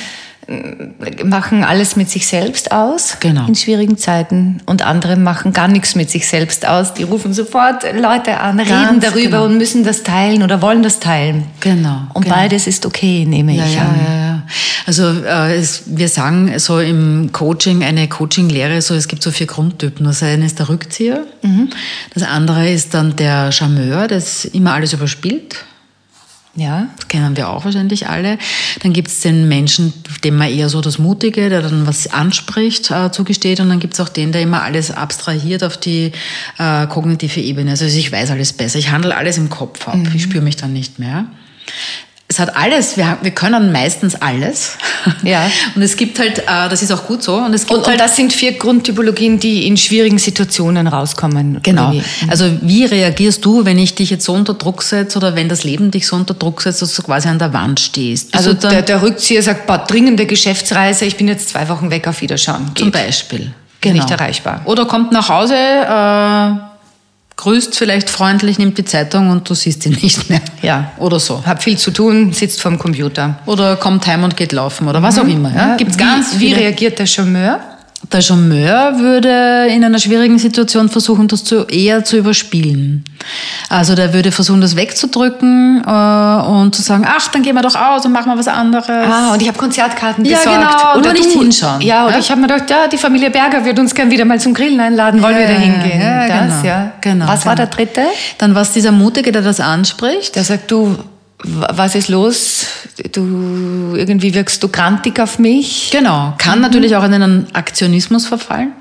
machen 1.24 1.64
alles 1.64 1.96
mit 1.96 2.10
sich 2.10 2.26
selbst 2.26 2.72
aus 2.72 3.18
genau. 3.20 3.46
in 3.46 3.54
schwierigen 3.54 3.98
Zeiten 3.98 4.62
und 4.66 4.82
andere 4.82 5.16
machen 5.16 5.54
gar 5.54 5.68
nichts 5.68 5.94
mit 5.94 6.10
sich 6.10 6.28
selbst 6.28 6.68
aus. 6.68 6.96
Die 6.96 7.04
rufen 7.04 7.34
sofort 7.34 7.84
Leute 7.84 8.40
an, 8.40 8.58
Ganz 8.58 8.70
reden 8.70 9.00
darüber 9.00 9.22
genau. 9.22 9.46
und 9.46 9.58
müssen 9.58 9.84
das 9.84 10.02
teilen 10.02 10.42
oder 10.42 10.62
wollen 10.62 10.82
das 10.82 11.00
teilen. 11.00 11.46
Genau. 11.60 12.02
Und 12.14 12.24
genau. 12.24 12.36
beides 12.36 12.66
ist 12.66 12.86
okay, 12.88 13.26
nehme 13.26 13.54
ja, 13.54 13.66
ich 13.66 13.76
ja, 13.76 13.82
an. 13.82 14.00
Ja, 14.04 14.14
ja. 14.14 14.44
Also 14.88 15.04
äh, 15.24 15.56
es, 15.56 15.84
wir 15.86 16.10
sagen 16.10 16.58
so 16.58 16.80
im 16.80 17.32
Coaching, 17.32 17.84
eine 17.84 18.08
Coaching-Lehre, 18.08 18.82
so, 18.82 18.96
es 18.96 19.08
gibt 19.08 19.22
so 19.22 19.30
vier 19.30 19.46
Grundtypen. 19.46 20.04
Das 20.06 20.24
eine 20.24 20.48
ist 20.48 20.58
der 20.58 20.70
Rückzieher, 20.70 21.26
mhm. 21.44 21.70
das 22.16 22.24
andere 22.24 22.72
ist 22.72 22.96
dann 22.96 23.16
der 23.16 23.52
Charmeur, 23.52 24.08
das 24.08 24.46
immer 24.46 24.74
alles 24.74 24.94
überspielt. 24.94 25.58
Ja. 26.60 26.88
Das 26.98 27.08
kennen 27.08 27.38
wir 27.38 27.50
auch 27.50 27.64
wahrscheinlich 27.64 28.08
alle. 28.08 28.38
Dann 28.82 28.92
gibt 28.92 29.08
es 29.08 29.22
den 29.22 29.48
Menschen, 29.48 29.94
dem 30.24 30.36
man 30.36 30.50
eher 30.50 30.68
so 30.70 30.82
das 30.82 31.00
Mutige, 31.00 31.50
der 31.50 31.62
dann 31.62 31.88
was 31.88 32.12
anspricht, 32.12 32.92
äh, 32.92 33.12
zugesteht. 33.12 33.62
Und 33.62 33.70
dann 33.70 33.80
gibt 33.80 33.94
es 33.94 34.00
auch 34.00 34.10
den, 34.10 34.32
der 34.32 34.42
immer 34.42 34.62
alles 34.62 34.92
abstrahiert 34.92 35.64
auf 35.64 35.78
die 35.78 36.12
äh, 36.58 36.88
kognitive 36.88 37.40
Ebene. 37.40 37.72
Also 37.72 37.86
ich 37.86 38.12
weiß 38.12 38.32
alles 38.32 38.54
besser. 38.54 38.78
Ich 38.78 38.92
handle 38.92 39.16
alles 39.16 39.38
im 39.38 39.50
Kopf 39.50 39.88
ab. 39.88 39.96
Mhm. 39.96 40.12
Ich 40.14 40.24
spüre 40.24 40.44
mich 40.44 40.58
dann 40.58 40.74
nicht 40.74 41.00
mehr 41.00 41.28
es 42.32 42.38
hat 42.38 42.56
alles, 42.56 42.96
wir, 42.96 43.18
wir 43.24 43.32
können 43.32 43.72
meistens 43.72 44.14
alles. 44.14 44.78
Ja. 45.24 45.50
Und 45.76 45.82
es 45.82 45.98
gibt 45.98 46.20
halt, 46.20 46.38
äh, 46.38 46.70
das 46.70 46.84
ist 46.84 46.92
auch 46.92 47.08
gut 47.08 47.24
so. 47.24 47.38
Und, 47.38 47.56
es 47.56 47.66
gibt 47.66 47.80
und, 47.80 47.88
halt, 47.88 48.00
und 48.00 48.02
das 48.02 48.16
sind 48.16 48.32
vier 48.32 48.54
Grundtypologien, 48.54 49.40
die 49.40 49.66
in 49.66 49.78
schwierigen 49.78 50.20
Situationen 50.20 50.86
rauskommen. 50.86 51.60
Genau. 51.64 51.92
Wie? 51.92 52.04
Also 52.30 52.46
wie 52.62 52.86
reagierst 52.86 53.44
du, 53.44 53.66
wenn 53.66 53.80
ich 53.80 53.96
dich 53.96 54.12
jetzt 54.12 54.26
so 54.26 54.34
unter 54.34 54.54
Druck 54.54 54.84
setze 54.84 55.18
oder 55.18 55.36
wenn 55.36 55.50
das 55.50 55.64
Leben 55.64 55.90
dich 55.90 56.06
so 56.06 56.16
unter 56.16 56.36
Druck 56.36 56.62
setzt, 56.62 56.84
dass 56.84 56.94
du 56.94 57.02
quasi 57.02 57.28
an 57.30 57.40
der 57.40 57.52
Wand 57.52 57.80
stehst? 57.80 58.36
also 58.36 58.54
der, 58.54 58.84
der, 58.84 59.02
Rückzieher 59.02 59.42
sagt, 59.42 59.66
boah, 59.66 59.80
dringende 59.80 60.28
Geschäftsreise, 60.28 61.06
ich 61.06 61.18
bin 61.18 61.28
jetzt 61.28 61.50
zwei 61.50 61.68
Wochen 61.68 61.90
weg 61.90 62.08
auf 62.08 62.22
Wiederschauen. 62.22 62.66
Geht. 62.76 62.78
Zum 62.78 62.92
Beispiel. 62.92 63.52
Genau. 63.82 63.96
Nicht 63.96 64.12
erreichbar. 64.12 64.62
Oder 64.66 64.86
kommt 64.86 65.12
nach 65.12 65.30
Hause, 65.30 65.56
äh, 65.56 66.69
grüßt 67.40 67.78
vielleicht 67.78 68.10
freundlich, 68.10 68.60
nimmt 68.60 68.78
die 68.78 68.84
Zeitung 68.84 69.30
und 69.30 69.50
du 69.50 69.54
siehst 69.54 69.86
ihn 69.86 69.94
nicht 70.02 70.30
mehr. 70.30 70.42
Ja. 70.62 70.92
Oder 70.98 71.20
so. 71.20 71.44
Hab 71.46 71.64
viel 71.64 71.78
zu 71.78 71.92
tun, 71.92 72.34
sitzt 72.34 72.62
vorm 72.62 72.78
Computer. 72.78 73.40
Oder 73.46 73.78
kommt 73.78 74.06
heim 74.08 74.24
und 74.24 74.36
geht 74.36 74.52
laufen 74.52 74.88
oder 74.88 75.02
was 75.02 75.16
mhm. 75.16 75.22
auch 75.22 75.28
immer. 75.28 75.56
Ja? 75.56 75.76
Gibt's 75.78 75.98
ganz 75.98 76.36
wie, 76.38 76.48
wie 76.48 76.54
reagiert 76.54 77.00
der 77.00 77.06
Charmeur? 77.06 77.62
Der 78.12 78.22
Charmeur 78.22 79.00
würde 79.00 79.68
in 79.74 79.84
einer 79.84 80.00
schwierigen 80.00 80.38
Situation 80.38 80.90
versuchen, 80.90 81.28
das 81.28 81.44
zu, 81.44 81.66
eher 81.66 82.04
zu 82.04 82.18
überspielen. 82.18 83.06
Also 83.70 83.96
der 83.96 84.14
würde 84.14 84.32
versuchen, 84.32 84.62
das 84.62 84.76
wegzudrücken 84.76 85.84
äh, 85.86 86.42
und 86.48 86.74
zu 86.76 86.82
sagen, 86.82 87.06
ach, 87.08 87.28
dann 87.28 87.44
gehen 87.44 87.56
wir 87.56 87.62
doch 87.62 87.76
aus 87.76 88.06
und 88.06 88.12
machen 88.12 88.32
wir 88.32 88.38
was 88.38 88.48
anderes. 88.48 88.88
Ah, 88.90 89.34
und 89.34 89.42
ich 89.42 89.48
habe 89.48 89.58
Konzertkarten 89.58 90.24
besorgt. 90.24 90.46
Ja, 90.46 90.58
genau. 90.58 91.00
Oder 91.00 91.14
nicht 91.14 91.36
du, 91.36 91.42
hinschauen. 91.42 91.82
Ja, 91.82 92.06
oder 92.06 92.14
ja? 92.14 92.20
ich 92.20 92.32
habe 92.32 92.42
mir 92.42 92.48
gedacht, 92.48 92.70
ja, 92.70 92.88
die 92.88 92.98
Familie 92.98 93.30
Berger 93.30 93.64
wird 93.66 93.78
uns 93.80 93.94
gern 93.94 94.10
wieder 94.10 94.26
mal 94.26 94.40
zum 94.40 94.54
Grillen 94.54 94.80
einladen. 94.80 95.22
Wollen 95.22 95.36
ja, 95.36 95.42
wir 95.42 95.48
da 95.48 95.54
hingehen? 95.54 96.02
Ja, 96.02 96.28
das, 96.28 96.62
genau. 96.62 96.66
ja. 96.66 96.92
Genau, 97.02 97.28
was 97.28 97.46
war 97.46 97.56
der 97.56 97.68
dritte? 97.68 98.02
Dann 98.38 98.56
war 98.56 98.62
es 98.62 98.72
dieser 98.72 98.92
Mutige, 98.92 99.32
der 99.32 99.42
das 99.42 99.60
anspricht. 99.60 100.36
Der 100.36 100.44
sagt, 100.44 100.72
du, 100.72 100.98
was 101.44 101.96
ist 101.96 102.10
los? 102.10 102.66
Du 103.12 103.96
irgendwie 103.96 104.34
wirkst 104.34 104.62
du 104.64 104.70
grantig 104.70 105.20
auf 105.20 105.40
mich. 105.40 105.90
Genau, 105.92 106.34
kann 106.38 106.56
mhm. 106.56 106.64
natürlich 106.64 106.96
auch 106.96 107.04
in 107.04 107.14
einen 107.14 107.48
Aktionismus 107.54 108.26
verfallen. 108.26 108.74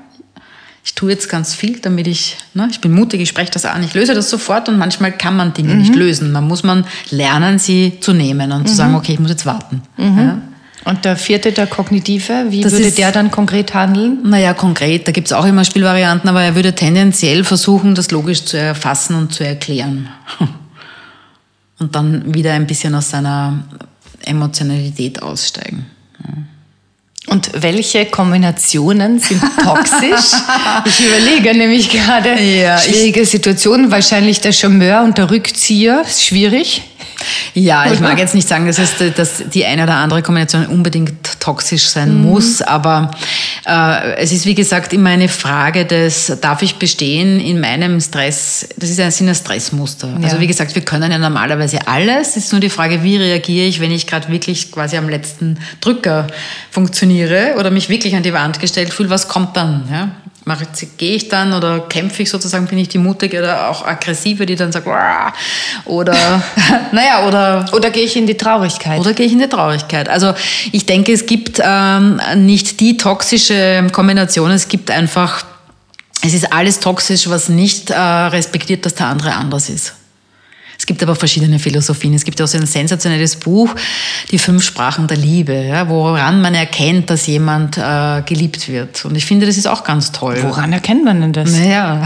Ich 0.89 0.95
tue 0.95 1.11
jetzt 1.11 1.29
ganz 1.29 1.53
viel, 1.53 1.77
damit 1.79 2.07
ich, 2.07 2.35
ne, 2.55 2.67
ich 2.71 2.81
bin 2.81 2.91
mutig, 2.93 3.21
ich 3.21 3.29
spreche 3.29 3.51
das 3.51 3.63
an, 3.63 3.83
ich 3.83 3.93
löse 3.93 4.15
das 4.15 4.27
sofort 4.27 4.67
und 4.69 4.79
manchmal 4.79 5.11
kann 5.11 5.37
man 5.37 5.53
Dinge 5.53 5.75
mhm. 5.75 5.81
nicht 5.81 5.95
lösen. 5.95 6.31
Man 6.31 6.47
muss 6.47 6.63
man 6.63 6.83
lernen, 7.11 7.59
sie 7.59 7.99
zu 8.01 8.11
nehmen 8.11 8.51
und 8.51 8.63
mhm. 8.63 8.65
zu 8.65 8.73
sagen, 8.73 8.95
okay, 8.95 9.13
ich 9.13 9.19
muss 9.19 9.29
jetzt 9.29 9.45
warten. 9.45 9.83
Mhm. 9.97 10.17
Ja. 10.17 10.41
Und 10.85 11.05
der 11.05 11.15
vierte, 11.15 11.51
der 11.51 11.67
kognitive, 11.67 12.47
wie 12.49 12.61
das 12.61 12.71
würde 12.71 12.85
ist, 12.85 12.97
der 12.97 13.11
dann 13.11 13.29
konkret 13.29 13.75
handeln? 13.75 14.17
Naja, 14.23 14.55
konkret, 14.55 15.07
da 15.07 15.11
gibt 15.11 15.27
es 15.27 15.33
auch 15.33 15.45
immer 15.45 15.63
Spielvarianten, 15.63 16.27
aber 16.27 16.41
er 16.41 16.55
würde 16.55 16.73
tendenziell 16.73 17.43
versuchen, 17.43 17.93
das 17.93 18.09
logisch 18.09 18.45
zu 18.45 18.57
erfassen 18.57 19.15
und 19.15 19.31
zu 19.31 19.45
erklären 19.45 20.09
und 21.77 21.95
dann 21.95 22.33
wieder 22.33 22.53
ein 22.53 22.65
bisschen 22.65 22.95
aus 22.95 23.11
seiner 23.11 23.63
Emotionalität 24.25 25.21
aussteigen. 25.21 25.85
Und 27.29 27.51
welche 27.53 28.05
Kombinationen 28.05 29.19
sind 29.19 29.41
toxisch? 29.63 30.39
ich 30.85 30.99
überlege 31.05 31.55
nämlich 31.55 31.89
gerade 31.89 32.41
ja, 32.41 32.77
schwierige 32.77 33.25
Situationen. 33.25 33.91
Wahrscheinlich 33.91 34.41
der 34.41 34.51
Charmeur 34.51 35.03
und 35.03 35.17
der 35.17 35.29
Rückzieher 35.29 36.01
ist 36.05 36.25
schwierig. 36.25 36.81
Ja, 37.53 37.91
ich 37.91 37.99
mag 37.99 38.17
jetzt 38.17 38.35
nicht 38.35 38.47
sagen, 38.47 38.67
dass, 38.67 38.77
es, 38.77 38.93
dass 39.15 39.43
die 39.53 39.65
eine 39.65 39.83
oder 39.83 39.95
andere 39.95 40.21
Kombination 40.21 40.65
unbedingt 40.67 41.39
toxisch 41.39 41.87
sein 41.87 42.17
mhm. 42.17 42.23
muss, 42.23 42.61
aber 42.61 43.11
äh, 43.65 44.15
es 44.15 44.31
ist 44.31 44.45
wie 44.45 44.55
gesagt 44.55 44.93
immer 44.93 45.09
eine 45.09 45.27
Frage 45.27 45.85
des, 45.85 46.37
darf 46.41 46.61
ich 46.61 46.75
bestehen 46.75 47.39
in 47.39 47.59
meinem 47.59 47.99
Stress? 47.99 48.69
Das 48.77 48.89
ist 48.89 48.99
ein, 48.99 49.11
sind 49.11 49.29
ein 49.29 49.35
Stressmuster. 49.35 50.07
Ja. 50.19 50.25
Also 50.25 50.39
wie 50.39 50.47
gesagt, 50.47 50.75
wir 50.75 50.83
können 50.83 51.11
ja 51.11 51.17
normalerweise 51.17 51.87
alles. 51.87 52.29
Es 52.29 52.37
ist 52.37 52.51
nur 52.51 52.61
die 52.61 52.69
Frage, 52.69 53.03
wie 53.03 53.17
reagiere 53.17 53.67
ich, 53.67 53.79
wenn 53.79 53.91
ich 53.91 54.07
gerade 54.07 54.29
wirklich 54.29 54.71
quasi 54.71 54.97
am 54.97 55.09
letzten 55.09 55.57
Drücker 55.81 56.27
funktioniere 56.71 57.55
oder 57.57 57.71
mich 57.71 57.89
wirklich 57.89 58.15
an 58.15 58.23
die 58.23 58.33
Wand 58.33 58.59
gestellt 58.59 58.93
fühle, 58.93 59.09
was 59.09 59.27
kommt 59.27 59.57
dann? 59.57 59.87
Ja? 59.91 60.09
gehe 60.97 61.15
ich 61.15 61.29
dann 61.29 61.53
oder 61.53 61.81
kämpfe 61.81 62.23
ich 62.23 62.29
sozusagen, 62.29 62.67
bin 62.67 62.77
ich 62.77 62.89
die 62.89 62.97
mutige 62.97 63.39
oder 63.39 63.69
auch 63.69 63.85
aggressive, 63.85 64.45
die 64.45 64.55
dann 64.55 64.71
sagt, 64.71 64.85
Wah! 64.85 65.33
oder 65.85 66.13
naja, 66.91 67.08
oder 67.27 67.65
oder 67.73 67.89
gehe 67.89 68.03
ich 68.03 68.15
in 68.15 68.27
die 68.27 68.37
Traurigkeit? 68.37 68.99
Oder 68.99 69.13
gehe 69.13 69.25
ich 69.25 69.33
in 69.33 69.39
die 69.39 69.47
Traurigkeit? 69.47 70.09
Also 70.09 70.33
ich 70.71 70.85
denke, 70.85 71.11
es 71.11 71.25
gibt 71.25 71.61
ähm, 71.63 72.19
nicht 72.35 72.79
die 72.79 72.97
toxische 72.97 73.87
Kombination, 73.91 74.51
es 74.51 74.67
gibt 74.67 74.91
einfach, 74.91 75.43
es 76.21 76.33
ist 76.33 76.51
alles 76.53 76.79
toxisch, 76.79 77.29
was 77.29 77.49
nicht 77.49 77.89
äh, 77.89 77.97
respektiert, 77.97 78.85
dass 78.85 78.95
der 78.95 79.07
andere 79.07 79.33
anders 79.33 79.69
ist. 79.69 79.93
Es 80.89 80.91
gibt 80.91 81.03
aber 81.03 81.15
verschiedene 81.15 81.59
Philosophien. 81.59 82.15
Es 82.15 82.25
gibt 82.25 82.41
auch 82.41 82.47
so 82.47 82.57
ein 82.57 82.65
sensationelles 82.65 83.35
Buch, 83.35 83.75
Die 84.31 84.39
fünf 84.39 84.63
Sprachen 84.63 85.05
der 85.05 85.17
Liebe, 85.17 85.53
ja, 85.53 85.87
woran 85.87 86.41
man 86.41 86.55
erkennt, 86.55 87.11
dass 87.11 87.27
jemand 87.27 87.77
äh, 87.77 88.23
geliebt 88.23 88.67
wird. 88.67 89.05
Und 89.05 89.15
ich 89.15 89.23
finde, 89.23 89.45
das 89.45 89.55
ist 89.55 89.67
auch 89.67 89.83
ganz 89.83 90.11
toll. 90.11 90.39
Woran 90.41 90.73
erkennt 90.73 91.05
man 91.05 91.21
denn 91.21 91.31
das? 91.31 91.51
Naja, 91.51 92.03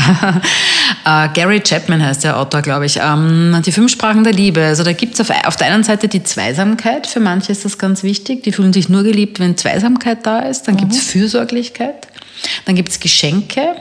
äh, 1.05 1.29
Gary 1.33 1.61
Chapman 1.61 2.05
heißt 2.05 2.25
der 2.25 2.37
Autor, 2.37 2.61
glaube 2.61 2.85
ich. 2.85 2.99
Ähm, 3.01 3.61
die 3.65 3.71
fünf 3.71 3.89
Sprachen 3.89 4.25
der 4.25 4.33
Liebe. 4.33 4.65
Also 4.65 4.83
da 4.83 4.91
gibt 4.91 5.13
es 5.13 5.21
auf, 5.21 5.33
auf 5.45 5.55
der 5.55 5.67
einen 5.67 5.85
Seite 5.85 6.09
die 6.09 6.21
Zweisamkeit. 6.21 7.07
Für 7.07 7.21
manche 7.21 7.53
ist 7.53 7.63
das 7.63 7.77
ganz 7.77 8.03
wichtig. 8.03 8.43
Die 8.43 8.51
fühlen 8.51 8.73
sich 8.73 8.89
nur 8.89 9.03
geliebt, 9.03 9.39
wenn 9.39 9.55
Zweisamkeit 9.55 10.25
da 10.25 10.39
ist. 10.39 10.67
Dann 10.67 10.75
mhm. 10.75 10.79
gibt 10.79 10.91
es 10.91 11.03
Fürsorglichkeit. 11.03 12.09
Dann 12.65 12.75
gibt 12.75 12.89
es 12.89 12.99
Geschenke. 12.99 13.75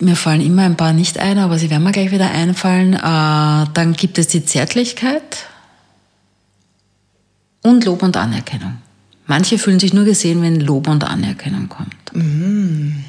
Mir 0.00 0.16
fallen 0.16 0.40
immer 0.40 0.62
ein 0.62 0.76
paar 0.76 0.94
nicht 0.94 1.18
ein, 1.18 1.38
aber 1.38 1.58
sie 1.58 1.68
werden 1.68 1.82
mir 1.82 1.92
gleich 1.92 2.10
wieder 2.10 2.30
einfallen. 2.30 2.94
Äh, 2.94 3.70
dann 3.74 3.92
gibt 3.96 4.18
es 4.18 4.28
die 4.28 4.44
Zärtlichkeit 4.44 5.46
und 7.62 7.84
Lob 7.84 8.02
und 8.02 8.16
Anerkennung. 8.16 8.78
Manche 9.26 9.58
fühlen 9.58 9.78
sich 9.78 9.92
nur 9.92 10.04
gesehen, 10.04 10.42
wenn 10.42 10.58
Lob 10.58 10.88
und 10.88 11.04
Anerkennung 11.04 11.68
kommt. 11.68 11.94
Mhm. 12.14 13.04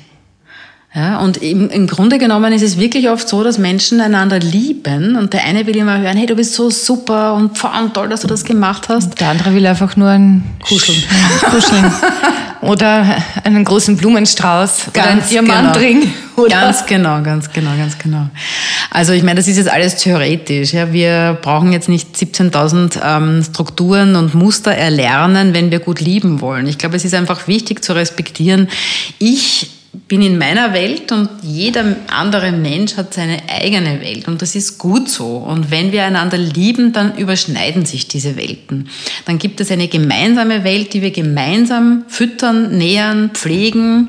Ja, 0.93 1.19
und 1.19 1.37
im, 1.37 1.69
im 1.69 1.87
Grunde 1.87 2.17
genommen 2.17 2.51
ist 2.51 2.63
es 2.63 2.77
wirklich 2.77 3.09
oft 3.09 3.29
so, 3.29 3.45
dass 3.45 3.57
Menschen 3.57 4.01
einander 4.01 4.39
lieben 4.39 5.15
und 5.15 5.31
der 5.31 5.45
eine 5.45 5.65
will 5.65 5.77
immer 5.77 5.99
hören, 5.99 6.17
hey, 6.17 6.25
du 6.25 6.35
bist 6.35 6.53
so 6.53 6.69
super 6.69 7.33
und 7.33 7.57
vor 7.57 7.73
allem 7.73 7.93
toll, 7.93 8.09
dass 8.09 8.21
du 8.21 8.27
das 8.27 8.43
gemacht 8.43 8.89
hast. 8.89 9.05
Und 9.05 9.21
der 9.21 9.29
andere 9.29 9.55
will 9.55 9.65
einfach 9.65 9.95
nur 9.95 10.09
ein 10.09 10.43
Kuscheln. 10.67 11.01
Kuscheln. 11.49 11.89
oder 12.61 13.05
einen 13.43 13.63
großen 13.63 13.95
Blumenstrauß 13.95 14.87
ganz 14.91 14.97
oder 14.97 15.03
einen 15.03 15.29
Diamantring. 15.29 16.01
Genau. 16.35 16.47
Ganz 16.49 16.85
genau, 16.85 17.21
ganz 17.21 17.51
genau, 17.51 17.71
ganz 17.77 17.97
genau. 17.97 18.27
Also 18.89 19.13
ich 19.13 19.23
meine, 19.23 19.35
das 19.35 19.47
ist 19.47 19.57
jetzt 19.57 19.69
alles 19.69 19.95
theoretisch. 19.97 20.73
Ja. 20.73 20.91
Wir 20.91 21.37
brauchen 21.41 21.71
jetzt 21.71 21.87
nicht 21.87 22.15
17.000 22.15 22.99
ähm, 23.03 23.43
Strukturen 23.43 24.15
und 24.15 24.33
Muster 24.33 24.73
erlernen, 24.73 25.53
wenn 25.53 25.71
wir 25.71 25.79
gut 25.79 26.01
lieben 26.01 26.41
wollen. 26.41 26.67
Ich 26.67 26.77
glaube, 26.77 26.95
es 26.95 27.05
ist 27.05 27.13
einfach 27.13 27.47
wichtig 27.47 27.83
zu 27.83 27.93
respektieren, 27.93 28.69
ich 29.19 29.69
bin 29.93 30.21
in 30.21 30.37
meiner 30.37 30.73
Welt 30.73 31.11
und 31.11 31.29
jeder 31.41 31.97
andere 32.07 32.53
Mensch 32.53 32.95
hat 32.95 33.13
seine 33.13 33.41
eigene 33.49 33.99
Welt 33.99 34.27
und 34.27 34.41
das 34.41 34.55
ist 34.55 34.77
gut 34.77 35.09
so. 35.09 35.37
Und 35.37 35.69
wenn 35.69 35.91
wir 35.91 36.05
einander 36.05 36.37
lieben, 36.37 36.93
dann 36.93 37.17
überschneiden 37.17 37.85
sich 37.85 38.07
diese 38.07 38.37
Welten. 38.37 38.89
Dann 39.25 39.37
gibt 39.37 39.59
es 39.59 39.69
eine 39.69 39.89
gemeinsame 39.89 40.63
Welt, 40.63 40.93
die 40.93 41.01
wir 41.01 41.11
gemeinsam 41.11 42.05
füttern, 42.07 42.77
nähern, 42.77 43.31
pflegen 43.31 44.07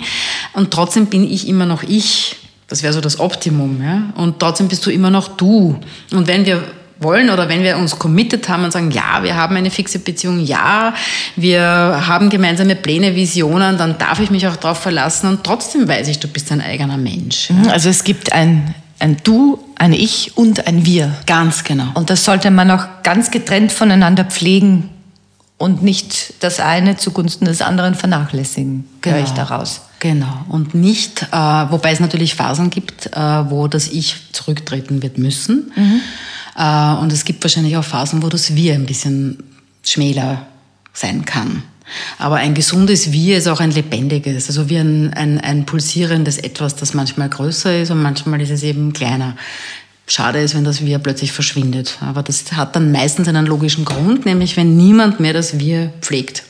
und 0.53 0.71
trotzdem 0.71 1.07
bin 1.07 1.29
ich 1.29 1.49
immer 1.49 1.67
noch 1.67 1.83
ich. 1.83 2.37
Das 2.69 2.83
wäre 2.83 2.93
so 2.93 3.01
das 3.01 3.19
Optimum. 3.19 3.83
Ja? 3.83 4.13
Und 4.17 4.39
trotzdem 4.39 4.69
bist 4.69 4.87
du 4.87 4.91
immer 4.91 5.11
noch 5.11 5.37
du. 5.37 5.79
Und 6.13 6.27
wenn 6.29 6.47
wir 6.47 6.63
wollen 7.03 7.31
oder 7.31 7.49
wenn 7.49 7.63
wir 7.63 7.77
uns 7.77 7.99
committed 7.99 8.49
haben 8.49 8.65
und 8.65 8.73
sagen, 8.73 8.91
ja, 8.91 9.23
wir 9.23 9.37
haben 9.37 9.57
eine 9.57 9.71
fixe 9.71 9.99
Beziehung, 9.99 10.41
ja, 10.41 10.95
wir 11.37 11.63
haben 11.63 12.31
gemeinsame 12.31 12.77
Pläne, 12.77 13.15
Visionen, 13.15 13.79
dann 13.79 13.99
darf 13.99 14.21
ich 14.21 14.31
mich 14.31 14.47
auch 14.47 14.57
darauf 14.57 14.79
verlassen 14.79 15.29
und 15.29 15.45
trotzdem 15.45 15.89
weiß 15.89 16.09
ich, 16.09 16.19
du 16.19 16.29
bist 16.29 16.51
ein 16.53 16.61
eigener 16.61 16.97
Mensch. 16.97 17.51
Mhm, 17.51 17.69
also 17.69 17.89
es 17.89 18.05
gibt 18.05 18.33
ein, 18.33 18.75
ein 18.99 19.17
Du, 19.25 19.59
ein 19.77 19.93
Ich 19.93 20.37
und 20.37 20.67
ein 20.67 20.87
Wir. 20.87 21.13
Ganz 21.27 21.65
genau. 21.65 21.89
Und 21.95 22.11
das 22.11 22.25
sollte 22.25 22.51
man 22.51 22.71
auch 22.71 22.87
ganz 23.03 23.31
getrennt 23.31 23.73
voneinander 23.73 24.25
pflegen 24.25 24.89
und 25.59 25.83
nicht 25.83 26.35
das 26.41 26.61
eine 26.61 26.97
zugunsten 26.97 27.45
des 27.45 27.63
anderen 27.63 27.95
vernachlässigen, 27.95 28.85
genau. 29.01 29.17
höre 29.17 29.25
ich 29.25 29.31
daraus. 29.31 29.83
Genau. 30.03 30.45
Und 30.49 30.75
nicht, 30.75 31.29
äh, 31.31 31.37
wobei 31.37 31.93
es 31.93 32.01
natürlich 32.01 32.35
Phasen 32.35 32.71
gibt, 32.71 33.07
äh, 33.13 33.51
wo 33.51 33.69
das 33.69 33.87
Ich 33.87 34.17
zurücktreten 34.33 35.01
wird 35.01 35.17
müssen. 35.17 35.71
Mhm. 35.77 36.01
Äh, 36.57 36.95
und 36.95 37.13
es 37.13 37.25
gibt 37.25 37.45
wahrscheinlich 37.45 37.77
auch 37.77 37.85
Phasen, 37.85 38.21
wo 38.21 38.29
das 38.29 38.57
Wir 38.57 38.75
ein 38.75 38.85
bisschen 38.85 39.45
schmäler 39.85 40.45
sein 40.93 41.25
kann. 41.25 41.63
Aber 42.19 42.35
ein 42.35 42.55
gesundes 42.55 43.13
Wir 43.13 43.39
ist 43.39 43.47
auch 43.47 43.61
ein 43.61 43.71
lebendiges, 43.71 44.49
also 44.49 44.69
wie 44.69 44.79
ein, 44.79 45.13
ein, 45.13 45.39
ein 45.39 45.67
pulsierendes 45.67 46.39
Etwas, 46.39 46.75
das 46.75 46.95
manchmal 46.95 47.29
größer 47.29 47.83
ist 47.83 47.93
und 47.93 48.03
manchmal 48.03 48.41
ist 48.41 48.51
es 48.51 48.65
eben 48.65 48.93
kleiner. 48.93 49.37
Schade 50.09 50.41
ist, 50.41 50.57
wenn 50.57 50.65
das 50.65 50.85
Wir 50.85 50.99
plötzlich 50.99 51.31
verschwindet. 51.31 51.99
Aber 52.01 52.25
das 52.25 52.51
hat 52.51 52.75
dann 52.75 52.91
meistens 52.91 53.29
einen 53.29 53.47
logischen 53.47 53.85
Grund, 53.85 54.27
nämlich 54.27 54.57
wenn 54.57 54.77
niemand 54.77 55.21
mehr 55.21 55.33
das 55.33 55.61
Wir 55.61 55.93
pflegt 56.01 56.43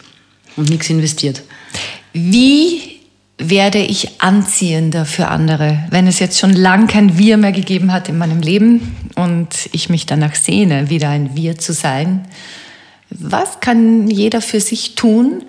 und 0.57 0.71
nichts 0.71 0.89
investiert. 0.89 1.43
Wie 2.15 3.02
werde 3.39 3.79
ich 3.79 4.21
anziehender 4.21 5.05
für 5.05 5.29
andere, 5.29 5.85
wenn 5.91 6.07
es 6.07 6.19
jetzt 6.19 6.39
schon 6.39 6.53
lang 6.53 6.87
kein 6.87 7.19
Wir 7.19 7.37
mehr 7.37 7.53
gegeben 7.53 7.93
hat 7.93 8.09
in 8.09 8.19
meinem 8.19 8.41
Leben 8.41 8.97
und 9.17 9.49
ich 9.73 9.89
mich 9.89 10.07
danach 10.07 10.35
sehne, 10.35 10.91
wieder 10.91 11.09
ein 11.09 11.35
Wir 11.35 11.59
zu 11.59 11.73
sein? 11.73 12.27
Was 13.11 13.61
kann 13.61 14.09
jeder 14.09 14.41
für 14.41 14.61
sich 14.61 14.95
tun, 14.95 15.43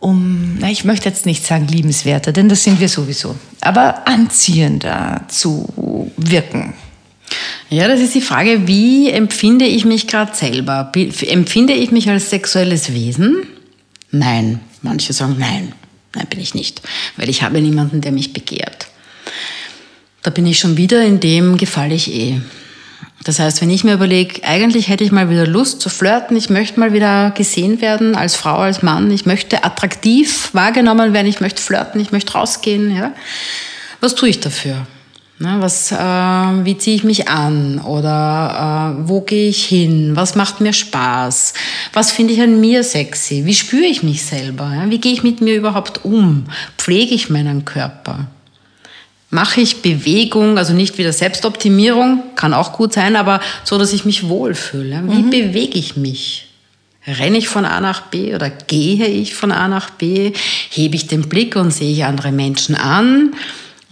um, 0.00 0.56
na, 0.58 0.70
ich 0.70 0.84
möchte 0.84 1.08
jetzt 1.08 1.26
nicht 1.26 1.44
sagen 1.44 1.68
liebenswerter, 1.68 2.32
denn 2.32 2.48
das 2.48 2.64
sind 2.64 2.80
wir 2.80 2.88
sowieso, 2.88 3.36
aber 3.60 4.08
anziehender 4.08 5.22
zu 5.28 6.10
wirken? 6.16 6.74
Ja, 7.68 7.86
das 7.86 8.00
ist 8.00 8.14
die 8.14 8.20
Frage, 8.20 8.66
wie 8.66 9.10
empfinde 9.10 9.64
ich 9.64 9.84
mich 9.84 10.08
gerade 10.08 10.34
selber? 10.34 10.90
Empfinde 10.94 11.74
ich 11.74 11.92
mich 11.92 12.08
als 12.10 12.30
sexuelles 12.30 12.92
Wesen? 12.92 13.46
Nein. 14.10 14.60
Manche 14.82 15.12
sagen 15.12 15.36
nein. 15.38 15.72
Nein, 16.14 16.26
bin 16.28 16.40
ich 16.40 16.54
nicht, 16.54 16.82
weil 17.16 17.28
ich 17.28 17.42
habe 17.42 17.60
niemanden, 17.60 18.00
der 18.00 18.12
mich 18.12 18.32
begehrt. 18.32 18.88
Da 20.22 20.30
bin 20.30 20.46
ich 20.46 20.58
schon 20.58 20.76
wieder, 20.76 21.02
in 21.04 21.20
dem 21.20 21.56
gefalle 21.56 21.94
ich 21.94 22.12
eh. 22.12 22.40
Das 23.24 23.38
heißt, 23.38 23.60
wenn 23.60 23.70
ich 23.70 23.84
mir 23.84 23.94
überlege, 23.94 24.42
eigentlich 24.44 24.88
hätte 24.88 25.04
ich 25.04 25.12
mal 25.12 25.28
wieder 25.28 25.46
Lust 25.46 25.80
zu 25.80 25.90
flirten, 25.90 26.36
ich 26.36 26.48
möchte 26.48 26.80
mal 26.80 26.92
wieder 26.94 27.30
gesehen 27.32 27.80
werden 27.82 28.16
als 28.16 28.34
Frau, 28.34 28.56
als 28.56 28.82
Mann, 28.82 29.10
ich 29.10 29.26
möchte 29.26 29.62
attraktiv 29.62 30.50
wahrgenommen 30.54 31.12
werden, 31.12 31.26
ich 31.26 31.40
möchte 31.40 31.60
flirten, 31.60 32.00
ich 32.00 32.12
möchte 32.12 32.32
rausgehen, 32.32 32.94
ja. 32.96 33.12
Was 34.00 34.14
tue 34.14 34.30
ich 34.30 34.40
dafür? 34.40 34.86
Ne, 35.42 35.56
was, 35.58 35.90
äh, 35.90 35.96
wie 35.96 36.76
ziehe 36.76 36.96
ich 36.96 37.02
mich 37.02 37.28
an 37.28 37.78
oder 37.78 38.98
äh, 38.98 39.08
wo 39.08 39.22
gehe 39.22 39.48
ich 39.48 39.64
hin? 39.64 40.14
Was 40.14 40.34
macht 40.34 40.60
mir 40.60 40.74
Spaß? 40.74 41.54
Was 41.94 42.12
finde 42.12 42.34
ich 42.34 42.42
an 42.42 42.60
mir 42.60 42.84
sexy? 42.84 43.46
Wie 43.46 43.54
spüre 43.54 43.86
ich 43.86 44.02
mich 44.02 44.22
selber? 44.22 44.70
Ja? 44.74 44.90
Wie 44.90 44.98
gehe 44.98 45.14
ich 45.14 45.22
mit 45.22 45.40
mir 45.40 45.56
überhaupt 45.56 46.04
um? 46.04 46.44
Pflege 46.76 47.14
ich 47.14 47.30
meinen 47.30 47.64
Körper? 47.64 48.26
Mache 49.30 49.62
ich 49.62 49.80
Bewegung, 49.80 50.58
also 50.58 50.74
nicht 50.74 50.98
wieder 50.98 51.14
Selbstoptimierung, 51.14 52.22
kann 52.36 52.52
auch 52.52 52.74
gut 52.74 52.92
sein, 52.92 53.16
aber 53.16 53.40
so, 53.64 53.78
dass 53.78 53.94
ich 53.94 54.04
mich 54.04 54.28
wohlfühle. 54.28 55.02
Wie 55.06 55.22
mhm. 55.22 55.30
bewege 55.30 55.78
ich 55.78 55.96
mich? 55.96 56.48
Renne 57.06 57.38
ich 57.38 57.48
von 57.48 57.64
A 57.64 57.80
nach 57.80 58.02
B 58.08 58.34
oder 58.34 58.50
gehe 58.50 59.06
ich 59.06 59.34
von 59.34 59.52
A 59.52 59.68
nach 59.68 59.88
B? 59.88 60.32
Hebe 60.68 60.96
ich 60.96 61.06
den 61.06 61.30
Blick 61.30 61.56
und 61.56 61.70
sehe 61.70 61.92
ich 61.92 62.04
andere 62.04 62.30
Menschen 62.30 62.74
an? 62.74 63.32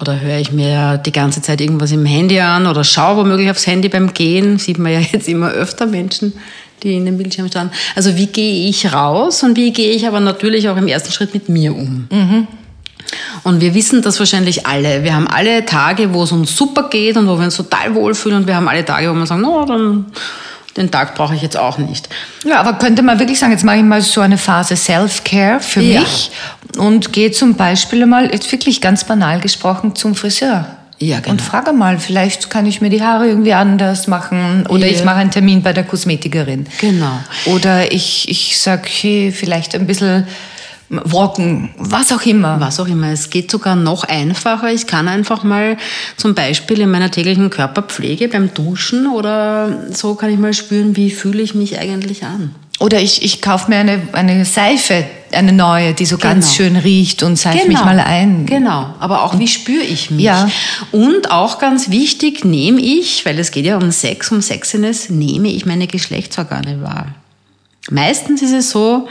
Oder 0.01 0.21
höre 0.21 0.39
ich 0.39 0.53
mir 0.53 0.99
die 0.99 1.13
ganze 1.13 1.43
Zeit 1.43 1.61
irgendwas 1.61 1.91
im 1.91 2.07
Handy 2.07 2.39
an 2.41 2.67
oder 2.67 2.85
schaue 2.85 3.17
womöglich 3.19 3.51
aufs 3.51 3.67
Handy 3.67 3.89
beim 3.89 4.15
Gehen. 4.15 4.59
Sieht 4.59 4.79
man 4.79 4.93
ja 4.93 5.01
jetzt 5.13 5.29
immer 5.29 5.51
öfter 5.51 5.87
Menschen, 5.87 6.33
die 6.83 6.95
in 6.95 7.05
den 7.05 7.19
Bildschirm 7.19 7.51
schauen. 7.53 7.71
Also 7.97 8.17
wie 8.17 8.27
gehe 8.27 8.69
ich 8.69 8.93
raus 8.93 9.43
und 9.43 9.57
wie 9.57 9.73
gehe 9.73 9.93
ich 9.93 10.07
aber 10.07 10.21
natürlich 10.21 10.69
auch 10.69 10.77
im 10.77 10.87
ersten 10.87 11.13
Schritt 11.13 11.35
mit 11.35 11.49
mir 11.49 11.75
um? 11.75 12.07
Mhm. 12.11 12.47
Und 13.43 13.61
wir 13.61 13.75
wissen 13.75 14.03
das 14.03 14.19
wahrscheinlich 14.19 14.67
alle. 14.67 15.03
Wir 15.03 15.15
haben 15.15 15.27
alle 15.27 15.65
Tage, 15.65 16.13
wo 16.13 16.25
es 16.25 16.33
uns 16.33 16.55
super 16.55 16.89
geht 16.91 17.17
und 17.17 17.27
wo 17.27 17.37
wir 17.39 17.45
uns 17.45 17.57
total 17.57 17.95
wohlfühlen 17.95 18.39
und 18.39 18.47
wir 18.47 18.55
haben 18.55 18.69
alle 18.69 18.85
Tage, 18.85 19.11
wo 19.11 19.15
wir 19.15 19.27
sagen, 19.27 19.41
no, 19.41 19.65
dann 19.65 20.07
den 20.79 20.91
Tag 20.91 21.15
brauche 21.15 21.35
ich 21.35 21.43
jetzt 21.43 21.57
auch 21.57 21.79
nicht. 21.79 22.09
Ja, 22.45 22.61
aber 22.61 22.75
könnte 22.75 23.03
man 23.03 23.19
wirklich 23.19 23.39
sagen, 23.39 23.53
jetzt 23.53 23.65
mache 23.65 23.77
ich 23.77 23.83
mal 23.83 24.01
so 24.01 24.21
eine 24.21 24.39
Phase 24.39 24.77
Self-Care 24.77 25.61
für 25.61 25.81
ja. 25.81 26.01
mich 26.01 26.31
und 26.79 27.13
gehe 27.13 27.31
zum 27.31 27.55
Beispiel 27.55 28.07
mal, 28.07 28.31
jetzt 28.33 28.51
wirklich 28.53 28.81
ganz 28.81 29.05
banal 29.05 29.41
gesprochen, 29.41 29.95
zum 29.95 30.15
Friseur. 30.15 30.67
Ja, 31.01 31.21
genau. 31.21 31.31
Und 31.31 31.43
frage 31.43 31.73
mal, 31.73 31.99
vielleicht 31.99 32.51
kann 32.51 32.67
ich 32.67 32.81
mir 32.81 32.91
die 32.91 33.03
Haare 33.03 33.29
irgendwie 33.29 33.53
anders 33.53 34.09
machen 34.09 34.67
oder 34.69 34.87
ja. 34.87 34.93
ich 34.93 35.05
mache 35.05 35.17
einen 35.17 35.31
Termin 35.31 35.63
bei 35.63 35.73
der 35.73 35.85
Kosmetikerin. 35.85 36.67
Genau. 36.81 37.21
Oder 37.47 37.93
ich, 37.93 38.29
ich 38.29 38.59
sage, 38.59 38.89
hey, 38.89 39.33
vielleicht 39.33 39.75
ein 39.75 39.87
bisschen 39.87 40.27
walken, 40.91 41.71
was 41.77 42.13
auch 42.13 42.23
immer. 42.23 42.61
Was 42.61 42.81
auch 42.81 42.89
immer. 42.89 43.13
Es 43.13 43.31
geht 43.31 43.51
sogar 43.51 43.77
noch 43.77 44.05
einfacher. 44.05 44.73
Ich 44.73 44.87
kann 44.87 45.09
einfach 45.09 45.45
mal 45.45 45.77
zum 46.17 46.35
Beispiel 46.35 46.81
in 46.81 46.91
meiner 46.91 47.11
täglichen 47.11 47.51
Körperpflege 47.51 48.29
beim 48.29 48.55
Duschen 48.55 49.07
oder 49.07 49.87
so 49.93 50.15
kann 50.15 50.31
ich 50.31 50.39
mal 50.39 50.55
spüren, 50.55 50.97
wie 50.97 51.11
fühle 51.11 51.43
ich 51.43 51.55
mich 51.55 51.79
eigentlich 51.79 52.25
an. 52.25 52.55
Oder 52.81 53.01
ich, 53.01 53.23
ich 53.25 53.43
kaufe 53.43 53.71
mir 53.71 53.79
eine, 53.79 54.01
eine 54.13 54.45
Seife, 54.45 55.05
eine 55.33 55.53
neue, 55.53 55.95
die 55.95 56.07
so 56.07 56.17
genau. 56.17 56.35
ganz 56.35 56.55
schön 56.55 56.77
riecht 56.77 57.25
und 57.25 57.37
seife 57.37 57.67
genau. 57.67 57.71
mich 57.71 57.85
mal 57.85 57.99
ein. 57.99 58.47
Genau, 58.47 58.95
aber 59.01 59.25
auch 59.25 59.39
wie 59.39 59.49
spüre 59.49 59.83
ich 59.83 60.13
mich. 60.13 60.25
Ja. 60.25 60.49
Und 60.93 61.33
auch 61.33 61.59
ganz 61.59 61.91
wichtig, 61.91 62.45
nehme 62.45 62.81
ich, 62.81 63.27
weil 63.27 63.39
es 63.41 63.51
geht 63.51 63.67
ja 63.67 63.77
um 63.77 63.91
Sex, 63.91 64.31
um 64.31 64.41
Sexiness, 64.41 65.11
nehme 65.11 65.49
ich 65.49 65.67
meine 65.67 65.89
Geschlechtsorgane 65.89 66.81
wahr. 66.81 67.15
Meistens 67.91 68.43
ist 68.43 68.53
es 68.53 68.71
so, 68.71 69.09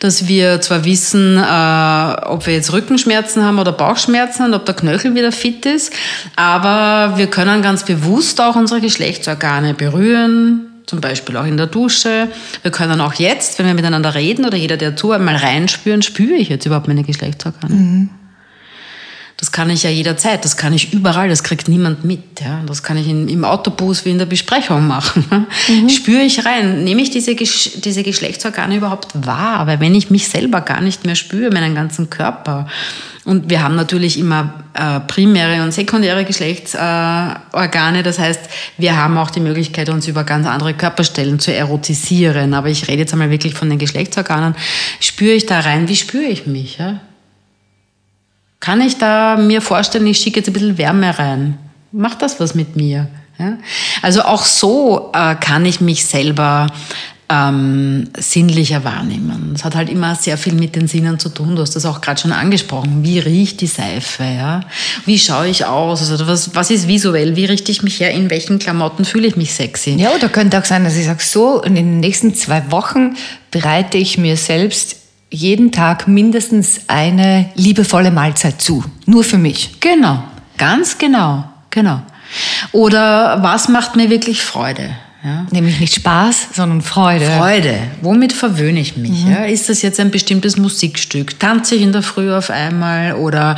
dass 0.00 0.26
wir 0.26 0.60
zwar 0.60 0.84
wissen, 0.84 1.36
äh, 1.36 2.26
ob 2.26 2.46
wir 2.46 2.54
jetzt 2.54 2.72
Rückenschmerzen 2.72 3.44
haben 3.44 3.58
oder 3.58 3.72
Bauchschmerzen 3.72 4.46
und 4.46 4.54
ob 4.54 4.64
der 4.66 4.74
Knöchel 4.74 5.14
wieder 5.14 5.32
fit 5.32 5.64
ist, 5.66 5.92
aber 6.34 7.16
wir 7.16 7.28
können 7.28 7.62
ganz 7.62 7.84
bewusst 7.84 8.40
auch 8.40 8.56
unsere 8.56 8.80
Geschlechtsorgane 8.80 9.74
berühren, 9.74 10.66
zum 10.86 11.00
Beispiel 11.00 11.36
auch 11.36 11.46
in 11.46 11.56
der 11.56 11.66
Dusche. 11.66 12.28
Wir 12.62 12.70
können 12.70 13.00
auch 13.00 13.14
jetzt, 13.14 13.58
wenn 13.58 13.66
wir 13.66 13.74
miteinander 13.74 14.14
reden 14.14 14.44
oder 14.44 14.56
jeder, 14.56 14.76
der 14.76 14.96
zu 14.96 15.12
einmal 15.12 15.36
reinspüren, 15.36 16.02
spüre 16.02 16.34
ich 16.34 16.48
jetzt 16.48 16.66
überhaupt 16.66 16.88
meine 16.88 17.04
Geschlechtsorgane. 17.04 17.74
Mhm. 17.74 18.10
Das 19.38 19.52
kann 19.52 19.68
ich 19.68 19.82
ja 19.82 19.90
jederzeit, 19.90 20.46
das 20.46 20.56
kann 20.56 20.72
ich 20.72 20.94
überall, 20.94 21.28
das 21.28 21.42
kriegt 21.42 21.68
niemand 21.68 22.04
mit. 22.04 22.40
Ja? 22.40 22.62
Das 22.66 22.82
kann 22.82 22.96
ich 22.96 23.06
in, 23.06 23.28
im 23.28 23.44
Autobus 23.44 24.06
wie 24.06 24.10
in 24.10 24.18
der 24.18 24.24
Besprechung 24.24 24.86
machen. 24.86 25.46
Mhm. 25.68 25.88
Spüre 25.90 26.22
ich 26.22 26.46
rein, 26.46 26.84
nehme 26.84 27.02
ich 27.02 27.10
diese, 27.10 27.34
diese 27.34 28.02
Geschlechtsorgane 28.02 28.76
überhaupt 28.76 29.08
wahr? 29.26 29.66
Weil 29.66 29.80
wenn 29.80 29.94
ich 29.94 30.10
mich 30.10 30.28
selber 30.28 30.62
gar 30.62 30.80
nicht 30.80 31.04
mehr 31.04 31.16
spüre, 31.16 31.52
meinen 31.52 31.74
ganzen 31.74 32.08
Körper, 32.08 32.66
und 33.26 33.50
wir 33.50 33.60
haben 33.60 33.74
natürlich 33.74 34.20
immer 34.20 34.54
äh, 34.72 35.00
primäre 35.00 35.60
und 35.64 35.72
sekundäre 35.72 36.24
Geschlechtsorgane. 36.24 37.98
Äh, 37.98 38.02
das 38.04 38.20
heißt, 38.20 38.40
wir 38.78 38.96
haben 38.96 39.18
auch 39.18 39.30
die 39.30 39.40
Möglichkeit, 39.40 39.88
uns 39.88 40.06
über 40.06 40.22
ganz 40.22 40.46
andere 40.46 40.74
Körperstellen 40.74 41.40
zu 41.40 41.52
erotisieren. 41.52 42.54
Aber 42.54 42.68
ich 42.68 42.86
rede 42.86 43.00
jetzt 43.00 43.12
einmal 43.12 43.30
wirklich 43.30 43.54
von 43.54 43.68
den 43.68 43.80
Geschlechtsorganen. 43.80 44.54
Spüre 45.00 45.32
ich 45.32 45.44
da 45.44 45.58
rein? 45.58 45.88
Wie 45.88 45.96
spüre 45.96 46.22
ich 46.22 46.46
mich? 46.46 46.78
Ja? 46.78 47.00
Kann 48.66 48.80
ich 48.80 48.98
da 48.98 49.36
mir 49.36 49.62
vorstellen, 49.62 50.08
ich 50.08 50.18
schicke 50.18 50.40
jetzt 50.40 50.48
ein 50.48 50.52
bisschen 50.52 50.76
Wärme 50.76 51.16
rein? 51.16 51.56
Macht 51.92 52.20
das 52.20 52.40
was 52.40 52.56
mit 52.56 52.74
mir? 52.74 53.06
Ja? 53.38 53.58
Also 54.02 54.22
auch 54.22 54.44
so 54.44 55.12
äh, 55.14 55.36
kann 55.36 55.64
ich 55.64 55.80
mich 55.80 56.04
selber 56.04 56.66
ähm, 57.28 58.08
sinnlicher 58.18 58.82
wahrnehmen. 58.82 59.52
Es 59.54 59.64
hat 59.64 59.76
halt 59.76 59.88
immer 59.88 60.16
sehr 60.16 60.36
viel 60.36 60.54
mit 60.54 60.74
den 60.74 60.88
Sinnen 60.88 61.20
zu 61.20 61.28
tun. 61.28 61.54
Du 61.54 61.62
hast 61.62 61.76
das 61.76 61.86
auch 61.86 62.00
gerade 62.00 62.20
schon 62.20 62.32
angesprochen. 62.32 63.04
Wie 63.04 63.20
riecht 63.20 63.60
die 63.60 63.68
Seife? 63.68 64.24
Ja? 64.24 64.62
Wie 65.04 65.20
schaue 65.20 65.46
ich 65.46 65.64
aus? 65.64 66.10
Also 66.10 66.26
was, 66.26 66.56
was 66.56 66.72
ist 66.72 66.88
visuell? 66.88 67.36
Wie 67.36 67.44
richte 67.44 67.70
ich 67.70 67.84
mich 67.84 68.00
her? 68.00 68.10
In 68.10 68.30
welchen 68.30 68.58
Klamotten 68.58 69.04
fühle 69.04 69.28
ich 69.28 69.36
mich 69.36 69.54
sexy? 69.54 69.92
Ja, 69.92 70.10
oder 70.10 70.28
könnte 70.28 70.58
auch 70.58 70.64
sein, 70.64 70.82
dass 70.82 70.96
ich 70.96 71.04
sage, 71.04 71.22
so, 71.22 71.62
in 71.62 71.76
den 71.76 72.00
nächsten 72.00 72.34
zwei 72.34 72.68
Wochen 72.72 73.14
bereite 73.52 73.96
ich 73.96 74.18
mir 74.18 74.36
selbst 74.36 75.05
jeden 75.30 75.72
Tag 75.72 76.08
mindestens 76.08 76.82
eine 76.86 77.50
liebevolle 77.54 78.10
Mahlzeit 78.10 78.60
zu. 78.60 78.84
Nur 79.06 79.24
für 79.24 79.38
mich. 79.38 79.80
Genau, 79.80 80.22
ganz 80.56 80.98
genau, 80.98 81.44
genau. 81.70 82.02
Oder 82.72 83.42
was 83.42 83.68
macht 83.68 83.96
mir 83.96 84.10
wirklich 84.10 84.42
Freude? 84.42 84.90
Ja. 85.24 85.44
Nämlich 85.50 85.80
nicht 85.80 85.94
Spaß, 85.94 86.48
sondern 86.54 86.82
Freude. 86.82 87.26
Freude. 87.26 87.78
Womit 88.00 88.32
verwöhne 88.32 88.78
ich 88.78 88.96
mich? 88.96 89.24
Mhm. 89.24 89.30
Ja? 89.32 89.44
Ist 89.46 89.68
das 89.68 89.82
jetzt 89.82 89.98
ein 89.98 90.12
bestimmtes 90.12 90.56
Musikstück? 90.56 91.40
Tanze 91.40 91.74
ich 91.74 91.82
in 91.82 91.90
der 91.90 92.02
Früh 92.02 92.32
auf 92.32 92.48
einmal? 92.48 93.14
Oder 93.14 93.56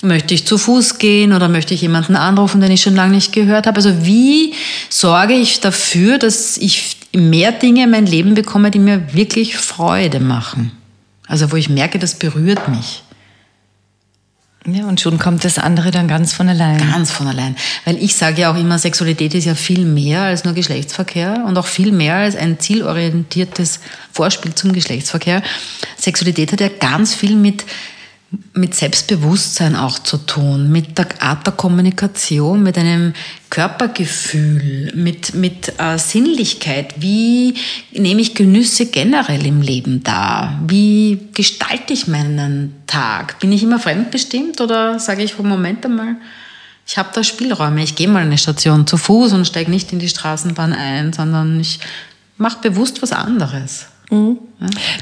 möchte 0.00 0.34
ich 0.34 0.46
zu 0.46 0.58
Fuß 0.58 0.98
gehen? 0.98 1.32
Oder 1.32 1.48
möchte 1.48 1.74
ich 1.74 1.82
jemanden 1.82 2.14
anrufen, 2.14 2.60
den 2.60 2.70
ich 2.70 2.82
schon 2.82 2.94
lange 2.94 3.14
nicht 3.14 3.32
gehört 3.32 3.66
habe? 3.66 3.76
Also 3.76 4.06
wie 4.06 4.54
sorge 4.90 5.34
ich 5.34 5.60
dafür, 5.60 6.18
dass 6.18 6.56
ich 6.56 6.96
mehr 7.12 7.50
Dinge 7.50 7.84
in 7.84 7.90
mein 7.90 8.06
Leben 8.06 8.34
bekomme, 8.34 8.70
die 8.70 8.78
mir 8.78 9.12
wirklich 9.12 9.56
Freude 9.56 10.20
machen? 10.20 10.70
Also 11.28 11.52
wo 11.52 11.56
ich 11.56 11.68
merke, 11.68 11.98
das 11.98 12.14
berührt 12.14 12.68
mich. 12.68 13.02
Ja, 14.66 14.86
und 14.86 15.00
schon 15.00 15.18
kommt 15.18 15.44
das 15.44 15.58
andere 15.58 15.90
dann 15.90 16.08
ganz 16.08 16.32
von 16.32 16.48
allein. 16.48 16.78
Ganz 16.78 17.10
von 17.10 17.26
allein. 17.26 17.56
Weil 17.84 17.96
ich 18.02 18.16
sage 18.16 18.42
ja 18.42 18.52
auch 18.52 18.56
immer, 18.56 18.78
Sexualität 18.78 19.34
ist 19.34 19.44
ja 19.44 19.54
viel 19.54 19.84
mehr 19.84 20.22
als 20.22 20.44
nur 20.44 20.52
Geschlechtsverkehr 20.52 21.44
und 21.46 21.56
auch 21.56 21.66
viel 21.66 21.92
mehr 21.92 22.16
als 22.16 22.36
ein 22.36 22.58
zielorientiertes 22.58 23.80
Vorspiel 24.12 24.54
zum 24.54 24.72
Geschlechtsverkehr. 24.72 25.42
Sexualität 25.96 26.52
hat 26.52 26.60
ja 26.60 26.68
ganz 26.68 27.14
viel 27.14 27.36
mit 27.36 27.64
mit 28.52 28.74
Selbstbewusstsein 28.74 29.74
auch 29.74 29.98
zu 29.98 30.18
tun, 30.18 30.70
mit 30.70 30.98
der 30.98 31.06
Art 31.20 31.46
der 31.46 31.54
Kommunikation, 31.54 32.62
mit 32.62 32.76
einem 32.76 33.14
Körpergefühl, 33.48 34.92
mit, 34.94 35.34
mit 35.34 35.72
äh, 35.78 35.96
Sinnlichkeit. 35.96 36.94
Wie 36.98 37.54
nehme 37.92 38.20
ich 38.20 38.34
Genüsse 38.34 38.86
generell 38.86 39.46
im 39.46 39.62
Leben 39.62 40.02
dar? 40.02 40.60
Wie 40.66 41.28
gestalte 41.32 41.94
ich 41.94 42.06
meinen 42.06 42.74
Tag? 42.86 43.38
Bin 43.40 43.52
ich 43.52 43.62
immer 43.62 43.78
fremdbestimmt 43.78 44.60
oder 44.60 44.98
sage 44.98 45.22
ich, 45.22 45.38
Moment 45.38 45.86
einmal, 45.86 46.16
ich 46.86 46.98
habe 46.98 47.10
da 47.14 47.22
Spielräume, 47.22 47.82
ich 47.82 47.94
gehe 47.94 48.08
mal 48.08 48.22
eine 48.22 48.38
Station 48.38 48.86
zu 48.86 48.98
Fuß 48.98 49.32
und 49.32 49.46
steige 49.46 49.70
nicht 49.70 49.92
in 49.92 49.98
die 49.98 50.08
Straßenbahn 50.08 50.72
ein, 50.72 51.12
sondern 51.12 51.60
ich 51.60 51.80
mache 52.36 52.58
bewusst 52.62 53.00
was 53.02 53.12
anderes. 53.12 53.86
Mhm. 54.10 54.38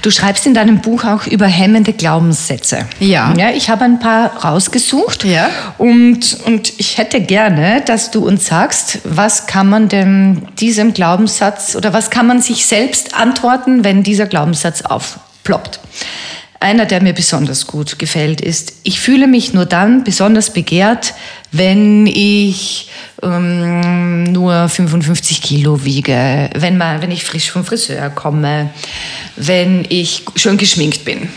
Du 0.02 0.11
schreibst 0.11 0.46
in 0.46 0.52
deinem 0.52 0.80
Buch 0.80 1.04
auch 1.04 1.26
über 1.26 1.46
hemmende 1.46 1.92
Glaubenssätze. 1.92 2.86
Ja. 2.98 3.32
ja 3.36 3.50
ich 3.50 3.70
habe 3.70 3.84
ein 3.84 3.98
paar 3.98 4.44
rausgesucht. 4.44 5.24
Ja. 5.24 5.48
Und, 5.78 6.38
und 6.44 6.78
ich 6.78 6.98
hätte 6.98 7.20
gerne, 7.20 7.82
dass 7.86 8.11
du 8.11 8.26
uns 8.26 8.46
sagst, 8.46 9.00
was 9.04 9.46
kann 9.46 9.68
man 9.68 9.88
denn 9.88 10.46
diesem 10.59 10.92
Glaubenssatz 10.92 11.74
oder 11.74 11.92
was 11.92 12.11
kann 12.11 12.26
man 12.26 12.42
sich 12.42 12.66
selbst 12.66 13.14
antworten, 13.14 13.82
wenn 13.82 14.02
dieser 14.02 14.26
Glaubenssatz 14.26 14.82
aufploppt. 14.82 15.80
Einer, 16.61 16.86
der 16.86 17.02
mir 17.02 17.12
besonders 17.12 17.66
gut 17.66 17.98
gefällt, 17.98 18.40
ist, 18.40 18.74
ich 18.82 19.00
fühle 19.00 19.26
mich 19.26 19.52
nur 19.52 19.66
dann 19.66 20.04
besonders 20.04 20.52
begehrt, 20.52 21.14
wenn 21.52 22.07
ich 22.07 22.88
ähm, 23.22 24.24
nur 24.24 24.68
55 24.68 25.42
Kilo 25.42 25.84
wiege, 25.84 26.50
wenn, 26.54 26.76
man, 26.76 27.02
wenn 27.02 27.11
ich 27.11 27.24
frisch 27.24 27.50
vom 27.50 27.64
Friseur 27.64 28.11
komme, 28.11 28.70
wenn 29.36 29.84
ich 29.88 30.24
schon 30.34 30.57
geschminkt 30.57 31.04
bin. 31.04 31.28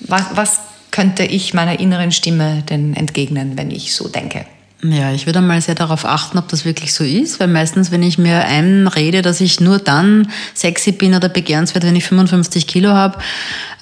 Was, 0.00 0.24
was 0.34 0.60
könnte 0.90 1.24
ich 1.24 1.54
meiner 1.54 1.80
inneren 1.80 2.12
Stimme 2.12 2.62
denn 2.68 2.94
entgegnen, 2.94 3.56
wenn 3.56 3.70
ich 3.70 3.94
so 3.94 4.08
denke? 4.08 4.46
Ja, 4.84 5.12
ich 5.12 5.26
würde 5.26 5.40
mal 5.40 5.60
sehr 5.60 5.76
darauf 5.76 6.04
achten, 6.04 6.38
ob 6.38 6.48
das 6.48 6.64
wirklich 6.64 6.92
so 6.92 7.04
ist, 7.04 7.38
weil 7.38 7.46
meistens, 7.46 7.92
wenn 7.92 8.02
ich 8.02 8.18
mir 8.18 8.44
einrede, 8.44 9.22
dass 9.22 9.40
ich 9.40 9.60
nur 9.60 9.78
dann 9.78 10.28
sexy 10.54 10.90
bin 10.90 11.14
oder 11.14 11.28
begehrenswert, 11.28 11.84
wenn 11.84 11.94
ich 11.94 12.04
55 12.04 12.66
Kilo 12.66 12.90
habe, 12.90 13.18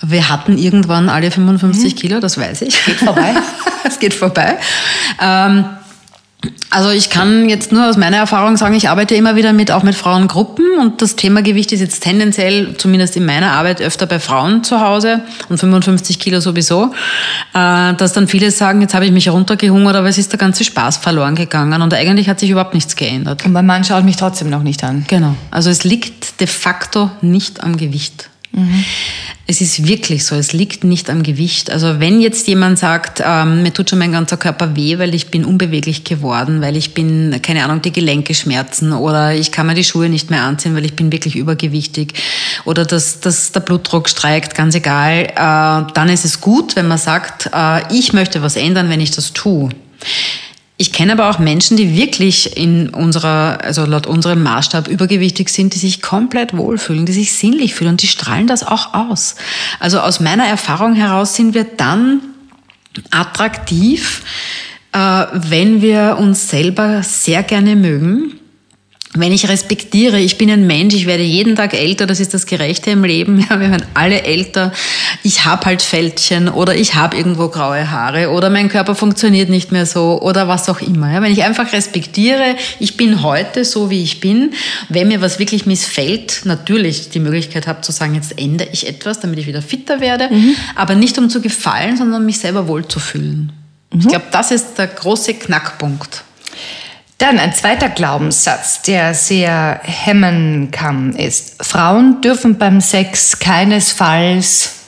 wir 0.03 0.29
hatten 0.29 0.59
irgendwann 0.59 1.09
alle 1.09 1.31
55 1.31 1.95
mhm. 1.95 1.99
Kilo, 1.99 2.21
das 2.21 2.37
weiß 2.37 2.63
ich. 2.63 2.85
Geht 2.85 2.97
vorbei. 2.97 3.35
es 3.85 3.99
geht 3.99 4.13
vorbei. 4.13 4.59
Ähm, 5.23 5.65
also 6.71 6.91
ich 6.91 7.11
kann 7.11 7.49
jetzt 7.49 7.73
nur 7.73 7.89
aus 7.89 7.97
meiner 7.97 8.17
Erfahrung 8.17 8.57
sagen, 8.57 8.75
ich 8.75 8.89
arbeite 8.89 9.15
immer 9.15 9.37
wieder 9.37 9.53
mit, 9.53 9.71
auch 9.73 9.83
mit 9.83 9.95
Frauengruppen 9.95 10.65
und 10.81 11.03
das 11.03 11.17
Thema 11.17 11.43
Gewicht 11.43 11.73
ist 11.73 11.81
jetzt 11.81 12.01
tendenziell, 12.01 12.77
zumindest 12.79 13.17
in 13.17 13.27
meiner 13.27 13.53
Arbeit, 13.53 13.83
öfter 13.83 14.07
bei 14.07 14.21
Frauen 14.21 14.65
zu 14.65 14.81
Hause 14.81 15.23
und 15.49 15.59
55 15.59 16.19
Kilo 16.19 16.41
sowieso, 16.41 16.93
äh, 17.55 17.95
dass 17.95 18.13
dann 18.13 18.29
viele 18.29 18.51
sagen, 18.51 18.81
jetzt 18.81 18.95
habe 18.95 19.05
ich 19.05 19.13
mich 19.13 19.29
runtergehungert, 19.29 19.97
aber 19.97 20.09
es 20.09 20.17
ist 20.17 20.33
der 20.33 20.39
ganze 20.39 20.65
Spaß 20.65 20.97
verloren 20.99 21.35
gegangen 21.35 21.83
und 21.83 21.93
eigentlich 21.93 22.29
hat 22.29 22.41
sich 22.41 22.51
überhaupt 22.51 22.75
nichts 22.75 22.97
geändert. 22.97 23.45
Und 23.45 23.53
mein 23.53 23.67
Mann 23.67 23.85
schaut 23.85 24.05
mich 24.05 24.17
trotzdem 24.17 24.49
noch 24.49 24.63
nicht 24.63 24.83
an. 24.85 25.05
Genau. 25.09 25.35
Also 25.51 25.69
es 25.71 25.85
liegt 25.85 26.41
de 26.41 26.47
facto 26.47 27.11
nicht 27.21 27.63
am 27.63 27.77
Gewicht. 27.77 28.30
Es 29.47 29.61
ist 29.61 29.87
wirklich 29.87 30.25
so, 30.25 30.35
es 30.37 30.53
liegt 30.53 30.85
nicht 30.85 31.09
am 31.09 31.23
Gewicht. 31.23 31.71
Also 31.71 32.01
wenn 32.01 32.21
jetzt 32.21 32.47
jemand 32.49 32.79
sagt, 32.79 33.23
ähm, 33.25 33.63
mir 33.63 33.73
tut 33.73 33.91
schon 33.91 33.99
mein 33.99 34.13
ganzer 34.13 34.37
Körper 34.37 34.77
weh, 34.77 34.99
weil 34.99 35.15
ich 35.15 35.29
bin 35.29 35.45
unbeweglich 35.45 36.05
geworden, 36.05 36.61
weil 36.61 36.77
ich 36.77 36.95
bin, 36.95 37.41
keine 37.43 37.65
Ahnung, 37.65 37.83
die 37.83 37.93
Gelenke 37.93 38.35
schmerzen 38.35 38.93
oder 38.93 39.35
ich 39.35 39.53
kann 39.53 39.67
mir 39.67 39.75
die 39.75 39.85
Schuhe 39.85 40.09
nicht 40.09 40.31
mehr 40.31 40.43
anziehen, 40.43 40.75
weil 40.75 40.85
ich 40.85 40.95
bin 40.95 41.13
wirklich 41.13 41.37
übergewichtig 41.37 42.15
oder 42.65 42.85
dass, 42.85 43.21
dass 43.21 43.53
der 43.53 43.61
Blutdruck 43.61 44.09
streikt, 44.09 44.55
ganz 44.55 44.75
egal, 44.75 45.27
äh, 45.27 45.93
dann 45.93 46.09
ist 46.09 46.25
es 46.25 46.41
gut, 46.41 46.77
wenn 46.77 46.89
man 46.89 46.99
sagt, 46.99 47.51
äh, 47.53 47.93
ich 47.95 48.13
möchte 48.13 48.43
was 48.43 48.57
ändern, 48.57 48.89
wenn 48.89 49.01
ich 49.01 49.13
das 49.13 49.33
tue. 49.33 49.71
Ich 50.81 50.95
kenne 50.95 51.13
aber 51.13 51.29
auch 51.29 51.39
Menschen, 51.39 51.77
die 51.77 51.95
wirklich 51.95 52.57
in 52.57 52.89
unserer, 52.89 53.59
also 53.63 53.85
laut 53.85 54.07
unserem 54.07 54.43
Maßstab 54.43 54.89
übergewichtig 54.89 55.51
sind, 55.51 55.75
die 55.75 55.79
sich 55.79 56.01
komplett 56.01 56.57
wohlfühlen, 56.57 57.05
die 57.05 57.13
sich 57.13 57.35
sinnlich 57.35 57.75
fühlen 57.75 57.91
und 57.91 58.03
die 58.03 58.07
strahlen 58.07 58.47
das 58.47 58.67
auch 58.67 58.95
aus. 58.95 59.35
Also 59.79 60.01
aus 60.01 60.21
meiner 60.21 60.47
Erfahrung 60.47 60.95
heraus 60.95 61.35
sind 61.35 61.53
wir 61.53 61.65
dann 61.65 62.21
attraktiv, 63.11 64.23
äh, 64.93 65.27
wenn 65.35 65.83
wir 65.83 66.17
uns 66.19 66.49
selber 66.49 67.03
sehr 67.03 67.43
gerne 67.43 67.77
mögen 67.77 68.40
wenn 69.15 69.33
ich 69.33 69.49
respektiere, 69.49 70.21
ich 70.21 70.39
bin 70.39 70.49
ein 70.53 70.69
Mensch, 70.69 70.95
ich 70.95 71.07
werde 71.07 71.25
jeden 71.25 71.57
Tag 71.57 71.75
älter, 71.75 72.07
das 72.07 72.21
ist 72.21 72.33
das 72.33 72.47
Gerechte 72.47 72.91
im 72.91 73.03
Leben, 73.03 73.41
ja, 73.51 73.59
wir 73.59 73.71
werden 73.71 73.87
alle 73.95 74.23
älter, 74.23 74.73
ich 75.25 75.45
habe 75.45 75.67
halt 75.67 75.83
Fältchen 75.83 76.49
oder 76.49 76.77
ich 76.77 76.95
habe 76.95 77.17
irgendwo 77.17 77.49
graue 77.49 77.91
Haare 77.91 78.31
oder 78.31 78.51
mein 78.51 78.69
Körper 78.69 78.95
funktioniert 78.95 79.49
nicht 79.49 79.73
mehr 79.73 79.85
so 79.85 80.23
oder 80.23 80.47
was 80.47 80.69
auch 80.69 80.81
immer. 80.81 81.13
Ja. 81.13 81.23
Wenn 81.23 81.33
ich 81.33 81.43
einfach 81.43 81.73
respektiere, 81.73 82.55
ich 82.79 82.97
bin 82.97 83.23
heute 83.23 83.65
so, 83.65 83.91
wie 83.91 84.05
ich 84.05 84.21
bin, 84.21 84.53
wenn 84.89 85.09
mir 85.09 85.21
was 85.21 85.41
wirklich 85.41 85.67
missfällt, 85.67 86.43
natürlich 86.45 87.11
die 87.11 87.21
Möglichkeit 87.21 87.67
habe 87.67 87.81
zu 87.81 87.91
sagen, 87.91 88.15
jetzt 88.15 88.39
ändere 88.39 88.69
ich 88.71 88.87
etwas, 88.87 89.19
damit 89.19 89.41
ich 89.41 89.49
wieder 89.49 89.63
fitter 89.63 90.01
werde, 90.01 90.29
mhm. 90.33 90.55
aber 90.77 90.95
nicht 90.95 91.19
um 91.19 91.29
zu 91.29 91.41
gefallen, 91.41 91.97
sondern 91.97 92.21
um 92.21 92.27
mich 92.27 92.39
selber 92.39 92.69
wohlzufühlen. 92.69 93.51
Mhm. 93.93 94.01
Ich 94.01 94.07
glaube, 94.07 94.27
das 94.31 94.53
ist 94.53 94.79
der 94.79 94.87
große 94.87 95.35
Knackpunkt. 95.35 96.23
Dann 97.21 97.39
ein 97.39 97.55
zweiter 97.55 97.89
Glaubenssatz, 97.89 98.83
der 98.83 99.15
sehr 99.15 99.81
hemmen 99.85 100.71
kann, 100.71 101.13
ist, 101.13 101.63
Frauen 101.65 102.21
dürfen 102.23 102.59
beim 102.59 102.81
Sex 102.81 103.39
keinesfalls 103.39 104.81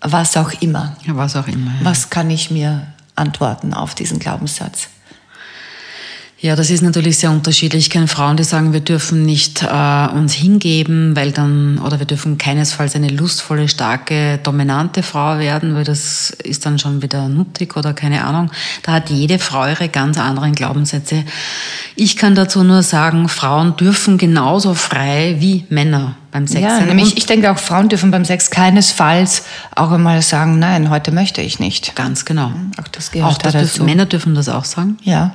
was 0.00 0.36
auch 0.36 0.52
immer. 0.60 0.96
Ja, 1.04 1.16
was 1.16 1.36
auch 1.36 1.48
immer. 1.48 1.72
Ja. 1.80 1.84
Was 1.84 2.10
kann 2.10 2.30
ich 2.30 2.50
mir 2.50 2.86
antworten 3.14 3.74
auf 3.74 3.94
diesen 3.94 4.18
Glaubenssatz? 4.18 4.88
Ja, 6.38 6.54
das 6.54 6.68
ist 6.68 6.82
natürlich 6.82 7.16
sehr 7.16 7.30
unterschiedlich. 7.30 7.86
Ich 7.86 7.90
kenne 7.90 8.08
Frauen, 8.08 8.36
die 8.36 8.44
sagen, 8.44 8.74
wir 8.74 8.80
dürfen 8.80 9.24
nicht 9.24 9.62
äh, 9.62 10.08
uns 10.12 10.34
hingeben, 10.34 11.16
weil 11.16 11.32
dann, 11.32 11.78
oder 11.78 11.98
wir 11.98 12.04
dürfen 12.04 12.36
keinesfalls 12.36 12.94
eine 12.94 13.08
lustvolle, 13.08 13.68
starke, 13.68 14.38
dominante 14.42 15.02
Frau 15.02 15.38
werden, 15.38 15.74
weil 15.74 15.84
das 15.84 16.28
ist 16.28 16.66
dann 16.66 16.78
schon 16.78 17.00
wieder 17.00 17.30
nuttig 17.30 17.74
oder 17.74 17.94
keine 17.94 18.22
Ahnung. 18.24 18.50
Da 18.82 18.92
hat 18.92 19.08
jede 19.08 19.38
Frau 19.38 19.66
ihre 19.66 19.88
ganz 19.88 20.18
anderen 20.18 20.54
Glaubenssätze. 20.54 21.24
Ich 21.94 22.18
kann 22.18 22.34
dazu 22.34 22.62
nur 22.64 22.82
sagen, 22.82 23.30
Frauen 23.30 23.74
dürfen 23.78 24.18
genauso 24.18 24.74
frei 24.74 25.36
wie 25.38 25.64
Männer 25.70 26.16
beim 26.32 26.46
Sex 26.46 26.60
ja, 26.60 26.76
sein. 26.76 26.88
Nämlich, 26.88 27.16
ich 27.16 27.24
denke 27.24 27.50
auch, 27.50 27.58
Frauen 27.58 27.88
dürfen 27.88 28.10
beim 28.10 28.26
Sex 28.26 28.50
keinesfalls 28.50 29.44
auch 29.74 29.90
einmal 29.90 30.20
sagen, 30.20 30.58
nein, 30.58 30.90
heute 30.90 31.12
möchte 31.12 31.40
ich 31.40 31.60
nicht. 31.60 31.96
Ganz 31.96 32.26
genau. 32.26 32.52
Auch 32.78 32.88
das 32.88 33.10
gehört 33.10 33.32
auch 33.32 33.38
das 33.38 33.54
dazu. 33.54 33.84
Männer 33.84 34.04
dürfen 34.04 34.34
das 34.34 34.50
auch 34.50 34.66
sagen. 34.66 34.98
Ja. 35.02 35.34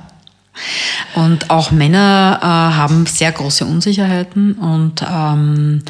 Und 1.15 1.49
auch 1.49 1.71
Männer 1.71 2.39
äh, 2.41 2.45
haben 2.45 3.05
sehr 3.05 3.31
große 3.31 3.65
Unsicherheiten 3.65 4.53
und 4.53 5.01
ähm, 5.01 5.81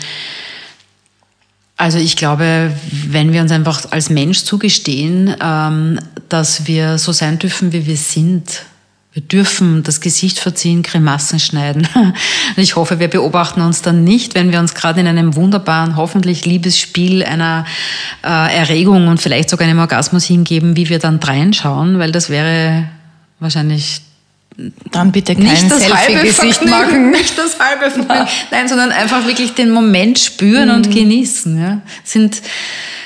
also 1.81 1.97
ich 1.97 2.15
glaube, 2.15 2.71
wenn 3.07 3.33
wir 3.33 3.41
uns 3.41 3.51
einfach 3.51 3.91
als 3.91 4.11
Mensch 4.11 4.43
zugestehen, 4.43 5.35
ähm, 5.41 5.99
dass 6.29 6.67
wir 6.67 6.99
so 6.99 7.11
sein 7.11 7.39
dürfen, 7.39 7.73
wie 7.73 7.87
wir 7.87 7.97
sind, 7.97 8.65
wir 9.13 9.23
dürfen 9.23 9.81
das 9.81 9.99
Gesicht 9.99 10.39
verziehen, 10.39 10.83
Grimassen 10.83 11.39
schneiden. 11.39 11.87
Und 11.95 12.13
ich 12.55 12.75
hoffe, 12.75 12.99
wir 12.99 13.07
beobachten 13.07 13.61
uns 13.61 13.81
dann 13.81 14.03
nicht, 14.03 14.35
wenn 14.35 14.51
wir 14.51 14.59
uns 14.59 14.75
gerade 14.75 15.01
in 15.01 15.07
einem 15.07 15.35
wunderbaren, 15.35 15.95
hoffentlich 15.95 16.45
Liebesspiel 16.45 17.23
einer 17.23 17.65
äh, 18.23 18.55
Erregung 18.55 19.07
und 19.07 19.19
vielleicht 19.19 19.49
sogar 19.49 19.67
einem 19.67 19.79
Orgasmus 19.79 20.25
hingeben, 20.25 20.77
wie 20.77 20.87
wir 20.87 20.99
dann 20.99 21.19
dreinschauen, 21.19 21.97
weil 21.97 22.11
das 22.11 22.29
wäre 22.29 22.87
wahrscheinlich 23.39 24.01
dann 24.91 25.11
bitte 25.11 25.35
kein 25.35 25.69
Selfie-Gesicht 25.69 26.65
machen. 26.65 27.11
Nicht 27.11 27.37
das 27.37 27.57
halbe 27.59 27.89
Vergnügen. 27.91 28.27
Nein, 28.51 28.67
sondern 28.67 28.91
einfach 28.91 29.25
wirklich 29.25 29.53
den 29.53 29.71
Moment 29.71 30.19
spüren 30.19 30.69
mhm. 30.69 30.75
und 30.75 30.91
genießen. 30.91 31.61
Ja. 31.61 31.81
Sind, 32.03 32.41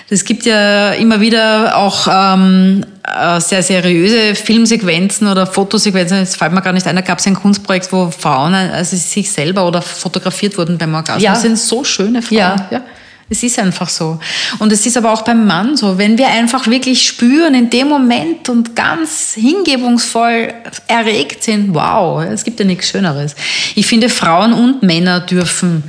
es 0.09 0.25
gibt 0.25 0.45
ja 0.45 0.91
immer 0.91 1.21
wieder 1.21 1.77
auch 1.77 2.07
ähm, 2.11 2.85
äh, 3.03 3.39
sehr 3.39 3.63
seriöse 3.63 4.35
Filmsequenzen 4.35 5.27
oder 5.27 5.47
Fotosequenzen. 5.47 6.19
Jetzt 6.19 6.37
fällt 6.37 6.51
mir 6.51 6.61
gar 6.61 6.73
nicht 6.73 6.87
ein, 6.87 6.95
da 6.95 7.01
gab 7.01 7.19
es 7.19 7.27
ein 7.27 7.35
Kunstprojekt, 7.35 7.91
wo 7.91 8.11
Frauen 8.11 8.53
also 8.53 8.95
sich 8.95 9.31
selber 9.31 9.67
oder 9.67 9.81
fotografiert 9.81 10.57
wurden 10.57 10.77
beim 10.77 10.93
Orgasmus. 10.93 11.23
Ja. 11.23 11.31
Das 11.31 11.41
sind 11.41 11.57
so 11.57 11.83
schöne 11.83 12.21
Frauen. 12.21 12.37
Ja. 12.37 12.67
ja. 12.71 12.81
Es 13.27 13.41
ist 13.41 13.57
einfach 13.57 13.89
so. 13.89 14.19
Und 14.59 14.71
es 14.71 14.85
ist 14.85 14.97
aber 14.97 15.11
auch 15.11 15.23
beim 15.23 15.47
Mann 15.47 15.75
so. 15.75 15.97
Wenn 15.97 16.17
wir 16.17 16.27
einfach 16.27 16.67
wirklich 16.67 17.07
spüren 17.07 17.55
in 17.55 17.71
dem 17.71 17.89
Moment 17.89 18.49
und 18.49 18.75
ganz 18.75 19.33
hingebungsvoll 19.33 20.53
erregt 20.87 21.41
sind, 21.41 21.73
wow, 21.73 22.23
es 22.23 22.43
gibt 22.43 22.59
ja 22.59 22.65
nichts 22.65 22.89
Schöneres. 22.89 23.35
Ich 23.73 23.87
finde, 23.87 24.09
Frauen 24.09 24.53
und 24.53 24.83
Männer 24.83 25.21
dürfen 25.21 25.83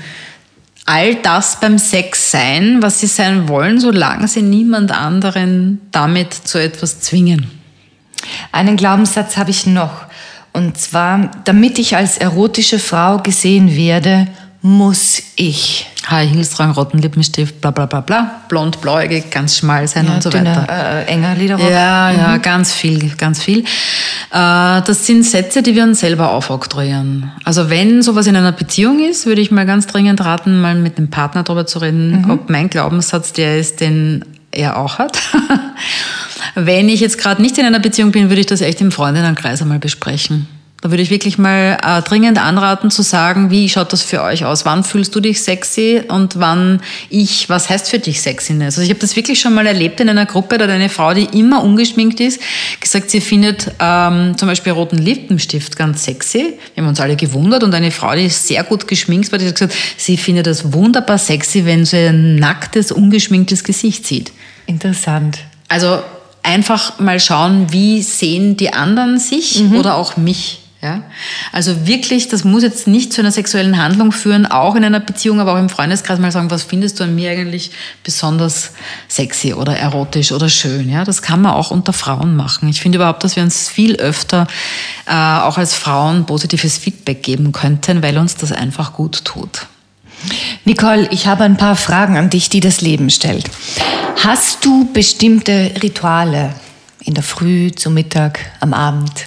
all 0.86 1.16
das 1.16 1.60
beim 1.60 1.78
Sex 1.78 2.30
sein, 2.30 2.80
was 2.80 3.00
sie 3.00 3.06
sein 3.06 3.48
wollen, 3.48 3.80
solange 3.80 4.28
sie 4.28 4.42
niemand 4.42 4.92
anderen 4.92 5.80
damit 5.90 6.32
zu 6.32 6.58
etwas 6.58 7.00
zwingen. 7.00 7.50
Einen 8.50 8.76
Glaubenssatz 8.76 9.36
habe 9.36 9.50
ich 9.50 9.66
noch. 9.66 10.06
Und 10.52 10.78
zwar, 10.78 11.30
damit 11.44 11.78
ich 11.78 11.96
als 11.96 12.16
erotische 12.16 12.78
Frau 12.78 13.18
gesehen 13.18 13.76
werde, 13.76 14.28
muss 14.62 15.22
ich. 15.36 15.86
High 16.08 16.30
Heels 16.30 16.50
tragen, 16.50 16.70
roten 16.72 16.98
Lippenstift, 16.98 17.60
bla 17.60 17.72
bla 17.72 17.86
bla 17.86 18.00
bla, 18.00 18.42
blond, 18.48 18.80
blauäugig, 18.80 19.28
ganz 19.30 19.56
schmal 19.58 19.88
sein 19.88 20.06
Ja, 20.06 20.14
und 20.14 20.22
so 20.22 20.30
dünner, 20.30 20.56
weiter. 20.62 21.02
äh, 21.02 21.04
enger 21.06 21.34
Lederrock. 21.34 21.68
Ja, 21.68 22.10
ja, 22.12 22.36
ganz 22.36 22.72
viel, 22.72 23.10
ganz 23.16 23.42
viel. 23.42 23.60
Äh, 23.60 23.64
Das 24.82 25.04
sind 25.04 25.24
Sätze, 25.24 25.62
die 25.64 25.74
wir 25.74 25.82
uns 25.82 26.00
selber 26.00 26.30
aufoktroyieren. 26.30 27.32
Also 27.44 27.70
wenn 27.70 28.02
sowas 28.02 28.28
in 28.28 28.36
einer 28.36 28.52
Beziehung 28.52 29.00
ist, 29.04 29.26
würde 29.26 29.40
ich 29.40 29.50
mal 29.50 29.66
ganz 29.66 29.88
dringend 29.88 30.20
raten, 30.24 30.60
mal 30.60 30.76
mit 30.76 30.96
dem 30.96 31.10
Partner 31.10 31.42
darüber 31.42 31.66
zu 31.66 31.80
reden, 31.80 32.30
ob 32.30 32.50
mein 32.50 32.70
Glaubenssatz 32.70 33.32
der 33.32 33.58
ist, 33.58 33.80
den 33.80 34.24
er 34.52 34.78
auch 34.78 34.98
hat. 34.98 35.18
wenn 36.54 36.88
ich 36.88 37.00
jetzt 37.00 37.18
gerade 37.18 37.42
nicht 37.42 37.58
in 37.58 37.66
einer 37.66 37.80
Beziehung 37.80 38.12
bin, 38.12 38.28
würde 38.28 38.40
ich 38.40 38.46
das 38.46 38.60
echt 38.60 38.80
im 38.80 38.92
Freundinnenkreis 38.92 39.60
einmal 39.60 39.80
besprechen. 39.80 40.46
Da 40.86 40.92
würde 40.92 41.02
ich 41.02 41.10
wirklich 41.10 41.36
mal 41.36 41.78
äh, 41.82 42.00
dringend 42.02 42.40
anraten 42.40 42.92
zu 42.92 43.02
sagen, 43.02 43.50
wie 43.50 43.68
schaut 43.68 43.92
das 43.92 44.02
für 44.02 44.22
euch 44.22 44.44
aus? 44.44 44.64
Wann 44.66 44.84
fühlst 44.84 45.12
du 45.16 45.18
dich 45.18 45.42
sexy 45.42 46.00
und 46.06 46.38
wann 46.38 46.80
ich, 47.10 47.48
was 47.48 47.68
heißt 47.68 47.90
für 47.90 47.98
dich 47.98 48.20
Sexiness? 48.20 48.78
Also 48.78 48.82
ich 48.82 48.90
habe 48.90 49.00
das 49.00 49.16
wirklich 49.16 49.40
schon 49.40 49.52
mal 49.52 49.66
erlebt 49.66 49.98
in 49.98 50.08
einer 50.08 50.26
Gruppe, 50.26 50.58
da 50.58 50.64
hat 50.66 50.70
eine 50.70 50.88
Frau, 50.88 51.12
die 51.12 51.24
immer 51.36 51.64
ungeschminkt 51.64 52.20
ist, 52.20 52.40
gesagt, 52.78 53.10
sie 53.10 53.20
findet 53.20 53.72
ähm, 53.80 54.38
zum 54.38 54.46
Beispiel 54.46 54.74
roten 54.74 54.98
Lippenstift 54.98 55.76
ganz 55.76 56.04
sexy. 56.04 56.54
Wir 56.76 56.84
haben 56.84 56.88
uns 56.88 57.00
alle 57.00 57.16
gewundert 57.16 57.64
und 57.64 57.74
eine 57.74 57.90
Frau, 57.90 58.14
die 58.14 58.28
sehr 58.28 58.62
gut 58.62 58.86
geschminkt 58.86 59.32
war, 59.32 59.40
die 59.40 59.46
hat 59.48 59.56
gesagt, 59.56 59.74
sie 59.96 60.16
findet 60.16 60.46
das 60.46 60.72
wunderbar 60.72 61.18
sexy, 61.18 61.66
wenn 61.66 61.84
sie 61.84 62.10
ein 62.10 62.36
nacktes, 62.36 62.92
ungeschminktes 62.92 63.64
Gesicht 63.64 64.06
sieht. 64.06 64.30
Interessant. 64.66 65.38
Also 65.66 65.98
einfach 66.44 67.00
mal 67.00 67.18
schauen, 67.18 67.72
wie 67.72 68.02
sehen 68.02 68.56
die 68.56 68.72
anderen 68.72 69.18
sich 69.18 69.60
oder 69.72 69.96
auch 69.96 70.16
mich. 70.16 70.60
Ja? 70.82 71.02
Also 71.52 71.86
wirklich, 71.86 72.28
das 72.28 72.44
muss 72.44 72.62
jetzt 72.62 72.86
nicht 72.86 73.12
zu 73.12 73.20
einer 73.20 73.32
sexuellen 73.32 73.82
Handlung 73.82 74.12
führen, 74.12 74.46
auch 74.46 74.74
in 74.74 74.84
einer 74.84 75.00
Beziehung, 75.00 75.40
aber 75.40 75.54
auch 75.54 75.58
im 75.58 75.68
Freundeskreis 75.68 76.18
mal 76.18 76.30
sagen, 76.30 76.50
was 76.50 76.64
findest 76.64 77.00
du 77.00 77.04
an 77.04 77.14
mir 77.14 77.30
eigentlich 77.30 77.70
besonders 78.04 78.72
sexy 79.08 79.54
oder 79.54 79.76
erotisch 79.76 80.32
oder 80.32 80.48
schön. 80.48 80.88
Ja? 80.88 81.04
Das 81.04 81.22
kann 81.22 81.42
man 81.42 81.52
auch 81.52 81.70
unter 81.70 81.92
Frauen 81.92 82.36
machen. 82.36 82.68
Ich 82.68 82.80
finde 82.80 82.96
überhaupt, 82.96 83.24
dass 83.24 83.36
wir 83.36 83.42
uns 83.42 83.68
viel 83.68 83.96
öfter 83.96 84.46
äh, 85.06 85.12
auch 85.12 85.58
als 85.58 85.74
Frauen 85.74 86.26
positives 86.26 86.78
Feedback 86.78 87.22
geben 87.22 87.52
könnten, 87.52 88.02
weil 88.02 88.18
uns 88.18 88.36
das 88.36 88.52
einfach 88.52 88.92
gut 88.92 89.24
tut. 89.24 89.66
Nicole, 90.64 91.08
ich 91.10 91.26
habe 91.26 91.44
ein 91.44 91.56
paar 91.56 91.76
Fragen 91.76 92.16
an 92.16 92.30
dich, 92.30 92.48
die 92.48 92.60
das 92.60 92.80
Leben 92.80 93.10
stellt. 93.10 93.48
Hast 94.22 94.64
du 94.64 94.90
bestimmte 94.92 95.72
Rituale 95.82 96.54
in 97.00 97.14
der 97.14 97.22
Früh, 97.22 97.70
zum 97.70 97.94
Mittag, 97.94 98.40
am 98.60 98.74
Abend? 98.74 99.26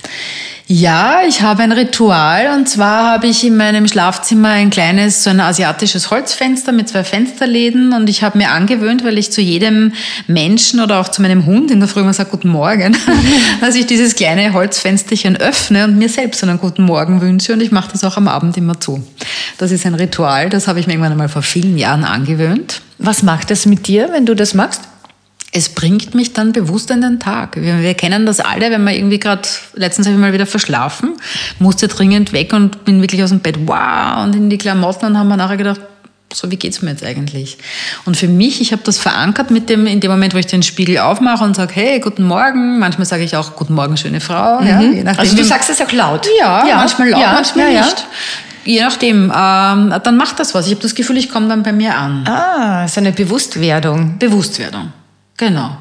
Ja, 0.72 1.22
ich 1.28 1.42
habe 1.42 1.64
ein 1.64 1.72
Ritual 1.72 2.56
und 2.56 2.70
zwar 2.70 3.14
habe 3.14 3.26
ich 3.26 3.44
in 3.44 3.58
meinem 3.58 3.88
Schlafzimmer 3.88 4.50
ein 4.50 4.70
kleines, 4.70 5.24
so 5.24 5.32
ein 5.32 5.40
asiatisches 5.40 6.12
Holzfenster 6.12 6.74
mit 6.74 6.88
zwei 6.88 7.04
Fensterläden 7.04 7.92
und 7.92 8.08
ich 8.08 8.22
habe 8.22 8.38
mir 8.38 8.52
angewöhnt, 8.52 9.04
weil 9.04 9.18
ich 9.18 9.32
zu 9.32 9.42
jedem 9.42 9.94
Menschen 10.28 10.80
oder 10.80 11.00
auch 11.00 11.08
zu 11.08 11.24
meinem 11.24 11.48
Hund 11.48 11.72
in 11.72 11.80
der 11.80 11.90
Früh 11.90 12.02
immer 12.02 12.14
sage 12.14 12.30
Guten 12.30 12.50
Morgen, 12.50 12.96
dass 13.62 13.74
ich 13.74 13.88
dieses 13.88 14.14
kleine 14.14 14.54
Holzfensterchen 14.54 15.38
öffne 15.38 15.86
und 15.86 15.98
mir 15.98 16.08
selbst 16.08 16.44
einen 16.44 16.60
guten 16.60 16.84
Morgen 16.84 17.20
wünsche 17.20 17.54
und 17.54 17.62
ich 17.62 17.72
mache 17.72 17.94
das 17.94 18.04
auch 18.04 18.18
am 18.18 18.28
Abend 18.28 18.56
immer 18.56 18.80
zu. 18.80 19.04
Das 19.58 19.72
ist 19.72 19.88
ein 19.88 19.96
Ritual, 19.96 20.52
das 20.52 20.68
habe 20.68 20.80
ich 20.80 20.86
mir 20.86 20.94
irgendwann 20.94 21.14
einmal 21.14 21.30
vor 21.30 21.42
vielen 21.42 21.80
Jahren 21.80 22.04
angewöhnt. 22.04 22.84
Was 23.00 23.24
macht 23.24 23.50
das 23.50 23.66
mit 23.66 23.88
dir, 23.88 24.10
wenn 24.12 24.28
du 24.28 24.36
das 24.36 24.54
machst? 24.54 24.89
Es 25.52 25.70
bringt 25.70 26.14
mich 26.14 26.34
dann 26.34 26.52
bewusst 26.52 26.92
in 26.92 27.02
den 27.02 27.20
Tag. 27.20 27.56
Wir, 27.56 27.80
wir 27.82 27.94
kennen 27.96 28.26
das 28.26 28.40
alle, 28.40 28.70
wenn 28.70 28.84
man 28.84 28.94
irgendwie 28.94 29.20
gerade, 29.20 29.42
letztens 29.74 30.08
habe 30.08 30.16
ich 30.16 30.22
mal 30.22 30.34
wieder 30.34 30.46
verschlafen, 30.46 31.16
musste 31.58 31.88
dringend 31.88 32.34
weg 32.34 32.54
und 32.54 32.86
bin 32.86 33.02
wirklich 33.02 33.24
aus 33.24 33.30
dem 33.30 33.40
Bett, 33.40 33.58
wow, 33.66 34.24
und 34.24 34.36
in 34.36 34.50
die 34.50 34.60
Klamotten 34.60 35.08
und 35.08 35.18
haben 35.18 35.28
wir 35.28 35.38
nachher 35.38 35.58
gedacht, 35.58 35.82
so, 36.32 36.52
wie 36.52 36.58
geht's 36.58 36.82
mir 36.82 36.92
jetzt 36.92 37.04
eigentlich? 37.04 37.58
Und 38.06 38.18
für 38.18 38.28
mich, 38.28 38.62
ich 38.62 38.72
habe 38.72 38.84
das 38.86 39.00
verankert 39.00 39.50
mit 39.50 39.70
dem, 39.70 39.88
in 39.88 40.00
dem 40.00 40.12
Moment, 40.12 40.34
wo 40.34 40.38
ich 40.38 40.46
den 40.46 40.62
Spiegel 40.62 41.00
aufmache 41.00 41.44
und 41.44 41.56
sage, 41.56 41.74
hey, 41.74 42.00
guten 42.00 42.24
Morgen. 42.24 42.78
Manchmal 42.78 43.06
sage 43.06 43.24
ich 43.24 43.36
auch, 43.36 43.56
guten 43.56 43.74
Morgen, 43.74 43.98
schöne 43.98 44.22
Frau. 44.22 44.62
Ja, 44.62 44.80
je 44.82 45.04
nachdem, 45.04 45.20
Also 45.20 45.36
du 45.36 45.44
sagst 45.44 45.72
es 45.72 45.82
auch 45.82 45.92
laut. 45.92 46.28
ja, 46.40 46.64
manchmal 46.76 47.10
laut, 47.10 47.22
ja, 47.22 47.34
manchmal 47.34 47.66
ja, 47.68 47.80
ja. 47.80 47.86
nicht. 47.86 48.08
Je 48.66 48.82
nachdem, 48.82 49.34
ähm, 49.36 49.94
dann 50.04 50.18
macht 50.18 50.40
das 50.40 50.54
was. 50.54 50.68
Ich 50.68 50.74
habe 50.74 50.82
das 50.84 50.94
Gefühl, 50.94 51.18
ich 51.18 51.30
komme 51.30 51.48
dann 51.48 51.64
bei 51.64 51.72
mir 51.72 51.98
an. 51.98 52.28
Ah, 52.28 52.88
so 52.88 53.00
eine 53.00 53.12
Bewusstwerdung. 53.12 54.20
Bewusstwerdung. 54.20 54.94
Genau. 55.40 55.78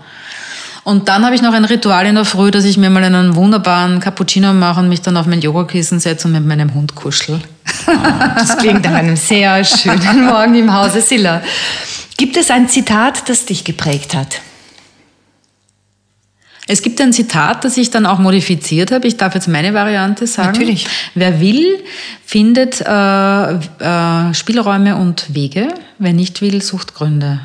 Und 0.85 1.09
dann 1.09 1.25
habe 1.27 1.35
ich 1.35 1.43
noch 1.43 1.53
ein 1.53 1.67
Ritual 1.67 2.07
in 2.07 2.15
der 2.15 2.25
Früh, 2.25 2.51
dass 2.51 2.65
ich 2.65 2.79
mir 2.79 2.89
mal 2.89 3.05
einen 3.05 3.35
wunderbaren 3.35 4.01
Cappuccino 4.01 4.55
mache 4.55 4.81
und 4.81 4.89
mich 4.89 5.03
dann 5.03 5.19
auf 5.19 5.27
mein 5.27 5.43
Yogakissen 5.43 6.01
setze 6.01 6.29
und 6.29 6.33
mit 6.33 6.47
meinem 6.47 6.73
Hund 6.73 6.95
kuschel. 6.95 7.41
Das 8.39 8.57
klingt 8.57 8.85
nach 8.85 8.95
einem 8.95 9.17
sehr 9.17 9.63
schönen 9.65 10.25
Morgen 10.25 10.55
im 10.55 10.73
Hause 10.73 11.03
Silla. 11.03 11.43
Gibt 12.17 12.37
es 12.37 12.51
ein 12.51 12.69
Zitat, 12.69 13.29
das 13.29 13.45
dich 13.45 13.65
geprägt 13.65 14.15
hat? 14.15 14.41
Es 16.69 16.83
gibt 16.83 17.01
ein 17.01 17.13
Zitat, 17.13 17.65
das 17.65 17.77
ich 17.77 17.91
dann 17.91 18.07
auch 18.07 18.19
modifiziert 18.19 18.93
habe. 18.93 19.09
Ich 19.09 19.17
darf 19.17 19.35
jetzt 19.35 19.49
meine 19.49 19.75
Variante 19.75 20.27
sagen. 20.27 20.53
Natürlich. 20.53 20.87
Wer 21.15 21.41
will, 21.41 21.83
findet 22.25 22.81
äh, 22.81 23.53
äh, 23.53 24.35
Spielräume 24.35 24.97
und 24.97 25.35
Wege. 25.35 25.69
Wer 25.99 26.13
nicht 26.13 26.41
will, 26.41 26.63
sucht 26.63 26.95
Gründe. 26.95 27.41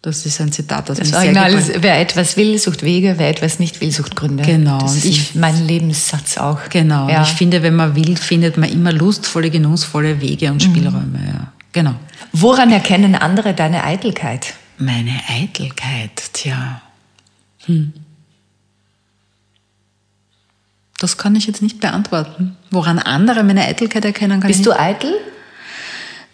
Das 0.00 0.24
ist 0.24 0.40
ein 0.40 0.52
Zitat, 0.52 0.88
mich 0.90 1.08
sehr 1.08 1.18
Original 1.18 1.52
ist, 1.52 1.82
wer 1.82 2.00
etwas 2.00 2.36
will, 2.36 2.56
sucht 2.58 2.84
Wege, 2.84 3.14
wer 3.16 3.28
etwas 3.30 3.58
nicht 3.58 3.80
will, 3.80 3.90
sucht 3.90 4.14
Gründe. 4.14 4.44
Genau, 4.44 4.78
Das 4.78 4.94
ist 4.96 5.04
ich- 5.04 5.34
mein 5.34 5.66
Lebenssatz 5.66 6.38
auch. 6.38 6.68
Genau. 6.70 7.08
Ja. 7.08 7.22
Ich 7.22 7.30
finde, 7.30 7.62
wenn 7.64 7.74
man 7.74 7.96
will, 7.96 8.16
findet 8.16 8.56
man 8.56 8.70
immer 8.70 8.92
lustvolle, 8.92 9.50
genussvolle 9.50 10.20
Wege 10.20 10.52
und 10.52 10.62
Spielräume. 10.62 11.18
Ja. 11.26 11.52
Genau. 11.72 11.94
Woran 12.32 12.70
erkennen 12.70 13.16
andere 13.16 13.54
deine 13.54 13.82
Eitelkeit? 13.82 14.54
Meine 14.78 15.20
Eitelkeit, 15.28 16.32
tja. 16.32 16.80
Hm. 17.66 17.92
Das 21.00 21.16
kann 21.16 21.34
ich 21.36 21.46
jetzt 21.46 21.62
nicht 21.62 21.80
beantworten. 21.80 22.56
Woran 22.70 22.98
andere 22.98 23.42
meine 23.44 23.64
Eitelkeit 23.64 24.04
erkennen 24.04 24.40
kann 24.40 24.48
Bist 24.48 24.60
ich 24.60 24.64
du 24.66 24.78
eitel? 24.78 25.12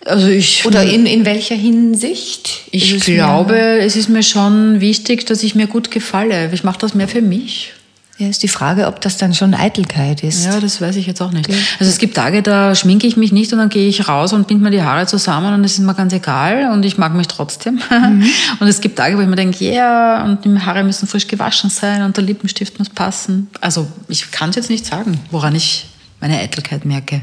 Also 0.05 0.29
ich, 0.29 0.65
Oder 0.67 0.83
in, 0.83 1.07
in 1.07 1.25
welcher 1.25 1.55
Hinsicht? 1.55 2.63
ich 2.71 3.01
glaube, 3.01 3.57
es 3.79 3.97
ist 3.97 4.09
mir 4.09 4.23
schon 4.23 4.81
wichtig, 4.81 5.25
dass 5.27 5.43
ich 5.43 5.55
mir 5.55 5.67
gut 5.67 5.91
gefalle. 5.91 6.51
Ich 6.53 6.65
mache 6.65 6.79
das 6.79 6.95
mehr 6.95 7.09
für 7.09 7.23
mich. 7.23 7.73
Ja, 8.19 8.29
ist 8.29 8.45
die 8.45 8.49
Frage, 8.49 8.87
ob 8.87 9.01
das 9.01 9.17
dann 9.17 9.35
schon 9.35 9.55
Eitelkeit 9.55 10.23
ist. 10.23 10.45
Ja, 10.45 10.61
das 10.61 10.81
weiß 10.81 10.95
ich 10.95 11.07
jetzt 11.07 11.21
auch 11.21 11.33
nicht. 11.33 11.51
Also 11.81 11.91
es 11.91 11.99
gibt 11.99 12.15
Tage, 12.15 12.43
da 12.43 12.77
schminke 12.77 13.09
ich 13.09 13.17
mich 13.17 13.33
nicht 13.33 13.53
und 13.53 13.59
dann 13.59 13.71
gehe 13.71 13.89
ich 13.89 14.07
raus 14.07 14.33
und 14.33 14.47
bind 14.47 14.63
mir 14.63 14.71
die 14.71 14.83
Haare 14.83 15.07
zusammen 15.07 15.53
und 15.53 15.65
es 15.65 15.73
ist 15.73 15.81
mir 15.81 15.95
ganz 15.95 16.13
egal 16.13 16.71
und 16.73 16.85
ich 16.85 16.97
mag 16.97 17.13
mich 17.15 17.27
trotzdem. 17.27 17.81
Und 18.61 18.69
es 18.69 18.81
gibt 18.81 18.97
Tage, 18.97 19.17
wo 19.17 19.21
ich 19.21 19.27
mir 19.27 19.37
denke, 19.37 19.65
ja, 19.73 20.25
und 20.25 20.45
die 20.45 20.59
Haare 20.61 20.85
müssen 20.85 21.09
frisch 21.09 21.27
gewaschen 21.27 21.71
sein 21.71 22.03
und 22.03 22.17
der 22.17 22.25
Lippenstift 22.25 22.79
muss 22.79 22.89
passen. 22.89 23.49
Also 23.61 23.89
ich 24.09 24.31
kann 24.31 24.51
es 24.51 24.57
jetzt 24.57 24.71
nicht 24.71 24.87
sagen, 24.87 25.21
woran 25.31 25.55
ich 25.55 25.87
meine 26.21 26.39
Eitelkeit 26.39 26.85
merke. 26.85 27.23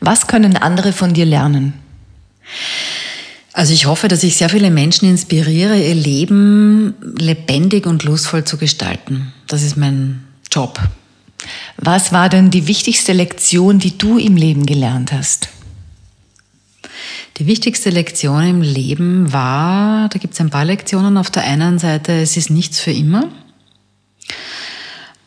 Was 0.00 0.26
können 0.26 0.56
andere 0.56 0.92
von 0.92 1.14
dir 1.14 1.24
lernen? 1.24 1.74
Also 3.52 3.72
ich 3.72 3.86
hoffe, 3.86 4.08
dass 4.08 4.22
ich 4.22 4.36
sehr 4.36 4.50
viele 4.50 4.70
Menschen 4.70 5.08
inspiriere, 5.08 5.78
ihr 5.78 5.94
Leben 5.94 6.94
lebendig 7.16 7.86
und 7.86 8.04
lustvoll 8.04 8.44
zu 8.44 8.58
gestalten. 8.58 9.32
Das 9.46 9.62
ist 9.62 9.76
mein 9.76 10.24
Job. 10.52 10.78
Was 11.78 12.12
war 12.12 12.28
denn 12.28 12.50
die 12.50 12.66
wichtigste 12.66 13.12
Lektion, 13.12 13.78
die 13.78 13.96
du 13.96 14.18
im 14.18 14.36
Leben 14.36 14.66
gelernt 14.66 15.12
hast? 15.12 15.48
Die 17.38 17.46
wichtigste 17.46 17.90
Lektion 17.90 18.42
im 18.46 18.62
Leben 18.62 19.32
war, 19.32 20.08
da 20.08 20.18
gibt 20.18 20.34
es 20.34 20.40
ein 20.40 20.50
paar 20.50 20.64
Lektionen. 20.64 21.18
Auf 21.18 21.30
der 21.30 21.44
einen 21.44 21.78
Seite, 21.78 22.12
es 22.20 22.36
ist 22.36 22.50
nichts 22.50 22.80
für 22.80 22.92
immer. 22.92 23.28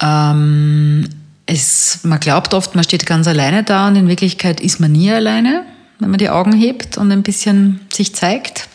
Ähm, 0.01 1.07
es, 1.45 1.99
man 2.03 2.19
glaubt 2.19 2.53
oft, 2.53 2.75
man 2.75 2.83
steht 2.83 3.05
ganz 3.05 3.27
alleine 3.27 3.63
da 3.63 3.87
und 3.87 3.95
in 3.95 4.07
Wirklichkeit 4.07 4.59
ist 4.59 4.79
man 4.79 4.91
nie 4.91 5.11
alleine, 5.11 5.65
wenn 5.99 6.09
man 6.09 6.17
die 6.17 6.29
Augen 6.29 6.53
hebt 6.53 6.97
und 6.97 7.11
ein 7.11 7.23
bisschen 7.23 7.81
sich 7.93 8.15
zeigt. 8.15 8.67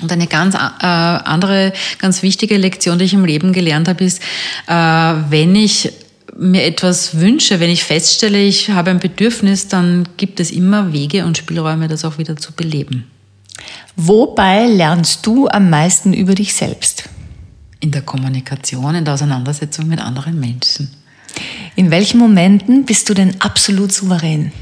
Und 0.00 0.12
eine 0.12 0.26
ganz 0.26 0.54
äh, 0.54 0.58
andere, 0.86 1.72
ganz 1.98 2.22
wichtige 2.22 2.56
Lektion, 2.56 2.98
die 2.98 3.04
ich 3.04 3.12
im 3.12 3.24
Leben 3.24 3.52
gelernt 3.52 3.88
habe, 3.88 4.04
ist, 4.04 4.22
äh, 4.66 4.72
wenn 4.72 5.54
ich 5.54 5.92
mir 6.38 6.64
etwas 6.64 7.18
wünsche, 7.18 7.60
wenn 7.60 7.68
ich 7.68 7.84
feststelle, 7.84 8.40
ich 8.40 8.70
habe 8.70 8.90
ein 8.90 8.98
Bedürfnis, 8.98 9.68
dann 9.68 10.08
gibt 10.16 10.40
es 10.40 10.50
immer 10.50 10.92
Wege 10.92 11.26
und 11.26 11.36
Spielräume, 11.36 11.88
das 11.88 12.04
auch 12.04 12.16
wieder 12.16 12.36
zu 12.36 12.52
beleben. 12.52 13.10
Wobei 13.96 14.66
lernst 14.66 15.26
du 15.26 15.48
am 15.48 15.68
meisten 15.68 16.14
über 16.14 16.34
dich 16.34 16.54
selbst? 16.54 17.04
In 17.80 17.90
der 17.90 18.02
Kommunikation, 18.02 18.94
in 18.94 19.04
der 19.04 19.14
Auseinandersetzung 19.14 19.86
mit 19.88 20.00
anderen 20.00 20.38
Menschen. 20.40 20.90
In 21.76 21.90
welchen 21.90 22.18
Momenten 22.18 22.84
bist 22.84 23.08
du 23.08 23.14
denn 23.14 23.40
absolut 23.40 23.92
souverän? 23.92 24.52